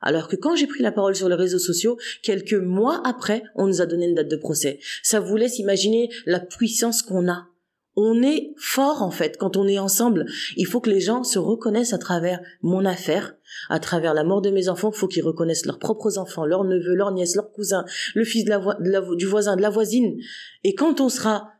Alors 0.00 0.28
que 0.28 0.36
quand 0.36 0.56
j'ai 0.56 0.66
pris 0.66 0.82
la 0.82 0.92
parole 0.92 1.14
sur 1.14 1.28
les 1.28 1.34
réseaux 1.34 1.58
sociaux, 1.58 1.98
quelques 2.22 2.54
mois 2.54 3.02
après, 3.04 3.42
on 3.54 3.66
nous 3.66 3.82
a 3.82 3.86
donné 3.86 4.06
une 4.06 4.14
date 4.14 4.30
de 4.30 4.36
procès. 4.36 4.80
Ça 5.02 5.20
vous 5.20 5.36
laisse 5.36 5.58
imaginer 5.58 6.08
la 6.26 6.40
puissance 6.40 7.02
qu'on 7.02 7.28
a. 7.30 7.48
On 7.96 8.22
est 8.22 8.54
fort 8.56 9.02
en 9.02 9.10
fait 9.10 9.36
quand 9.36 9.56
on 9.56 9.66
est 9.66 9.78
ensemble. 9.78 10.24
Il 10.56 10.66
faut 10.66 10.80
que 10.80 10.88
les 10.88 11.00
gens 11.00 11.22
se 11.22 11.38
reconnaissent 11.38 11.92
à 11.92 11.98
travers 11.98 12.40
mon 12.62 12.86
affaire, 12.86 13.34
à 13.68 13.78
travers 13.78 14.14
la 14.14 14.24
mort 14.24 14.40
de 14.40 14.50
mes 14.50 14.68
enfants. 14.68 14.90
Il 14.94 14.96
faut 14.96 15.08
qu'ils 15.08 15.24
reconnaissent 15.24 15.66
leurs 15.66 15.78
propres 15.78 16.16
enfants, 16.16 16.46
leurs 16.46 16.64
neveux, 16.64 16.94
leurs 16.94 17.12
nièces, 17.12 17.34
leurs 17.34 17.52
cousins, 17.52 17.84
le 18.14 18.24
fils 18.24 18.44
du 18.44 19.26
voisin, 19.26 19.56
de 19.56 19.62
la 19.62 19.70
voisine. 19.70 20.16
Et 20.64 20.74
quand 20.74 21.00
on 21.00 21.10
sera 21.10 21.50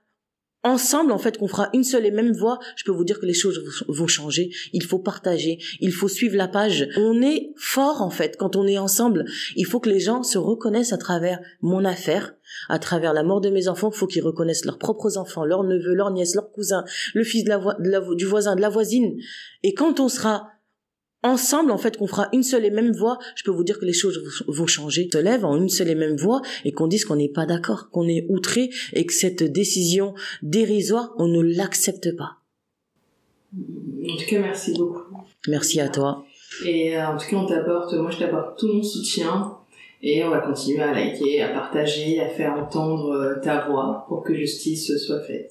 ensemble 0.62 1.12
en 1.12 1.18
fait 1.18 1.38
qu'on 1.38 1.48
fera 1.48 1.70
une 1.72 1.84
seule 1.84 2.06
et 2.06 2.10
même 2.10 2.32
voix, 2.32 2.58
je 2.76 2.84
peux 2.84 2.92
vous 2.92 3.04
dire 3.04 3.18
que 3.18 3.26
les 3.26 3.34
choses 3.34 3.62
vont 3.88 4.06
changer. 4.06 4.50
Il 4.72 4.84
faut 4.84 4.98
partager, 4.98 5.58
il 5.80 5.92
faut 5.92 6.08
suivre 6.08 6.36
la 6.36 6.48
page. 6.48 6.88
On 6.96 7.22
est 7.22 7.52
fort 7.56 8.02
en 8.02 8.10
fait 8.10 8.36
quand 8.36 8.56
on 8.56 8.66
est 8.66 8.78
ensemble. 8.78 9.24
Il 9.56 9.66
faut 9.66 9.80
que 9.80 9.88
les 9.88 10.00
gens 10.00 10.22
se 10.22 10.38
reconnaissent 10.38 10.92
à 10.92 10.98
travers 10.98 11.40
mon 11.62 11.84
affaire, 11.84 12.34
à 12.68 12.78
travers 12.78 13.12
la 13.12 13.22
mort 13.22 13.40
de 13.40 13.50
mes 13.50 13.68
enfants. 13.68 13.90
Il 13.92 13.96
faut 13.96 14.06
qu'ils 14.06 14.24
reconnaissent 14.24 14.64
leurs 14.64 14.78
propres 14.78 15.16
enfants, 15.16 15.44
leurs 15.44 15.64
neveux, 15.64 15.94
leurs 15.94 16.10
nièces, 16.10 16.34
leurs 16.34 16.50
cousins, 16.50 16.84
le 17.14 17.24
fils 17.24 17.44
de 17.44 18.14
du 18.14 18.24
voisin, 18.26 18.56
de 18.56 18.60
la 18.60 18.68
voisine. 18.68 19.16
Et 19.62 19.74
quand 19.74 20.00
on 20.00 20.08
sera 20.08 20.48
ensemble 21.22 21.70
en 21.70 21.78
fait 21.78 21.96
qu'on 21.96 22.06
fera 22.06 22.28
une 22.32 22.42
seule 22.42 22.64
et 22.64 22.70
même 22.70 22.92
voix, 22.92 23.18
je 23.36 23.44
peux 23.44 23.50
vous 23.50 23.64
dire 23.64 23.78
que 23.78 23.84
les 23.84 23.92
choses 23.92 24.22
vont 24.46 24.66
changer. 24.66 25.08
Se 25.12 25.18
lève 25.18 25.44
en 25.44 25.56
une 25.56 25.68
seule 25.68 25.88
et 25.88 25.94
même 25.94 26.16
voix 26.16 26.40
et 26.64 26.72
qu'on 26.72 26.86
dise 26.86 27.04
qu'on 27.04 27.16
n'est 27.16 27.28
pas 27.28 27.46
d'accord, 27.46 27.90
qu'on 27.90 28.08
est 28.08 28.26
outré 28.28 28.70
et 28.92 29.04
que 29.06 29.12
cette 29.12 29.42
décision 29.42 30.14
dérisoire, 30.42 31.14
on 31.18 31.28
ne 31.28 31.40
l'accepte 31.40 32.16
pas. 32.16 32.36
En 33.54 34.16
tout 34.16 34.26
cas, 34.28 34.40
merci 34.40 34.72
beaucoup. 34.76 35.16
Merci 35.48 35.80
à 35.80 35.88
toi. 35.88 36.24
Et 36.64 36.96
euh, 36.96 37.06
en 37.06 37.16
tout 37.16 37.26
cas, 37.28 37.36
on 37.36 37.46
t'apporte, 37.46 37.94
moi 37.94 38.10
je 38.10 38.18
t'apporte 38.18 38.58
tout 38.58 38.72
mon 38.72 38.82
soutien 38.82 39.56
et 40.02 40.24
on 40.24 40.30
va 40.30 40.40
continuer 40.40 40.82
à 40.82 40.92
liker, 40.92 41.42
à 41.42 41.48
partager, 41.48 42.20
à 42.20 42.28
faire 42.28 42.54
entendre 42.54 43.10
euh, 43.10 43.40
ta 43.40 43.66
voix 43.66 44.04
pour 44.08 44.22
que 44.22 44.34
justice 44.34 44.96
soit 44.98 45.20
faite. 45.20 45.48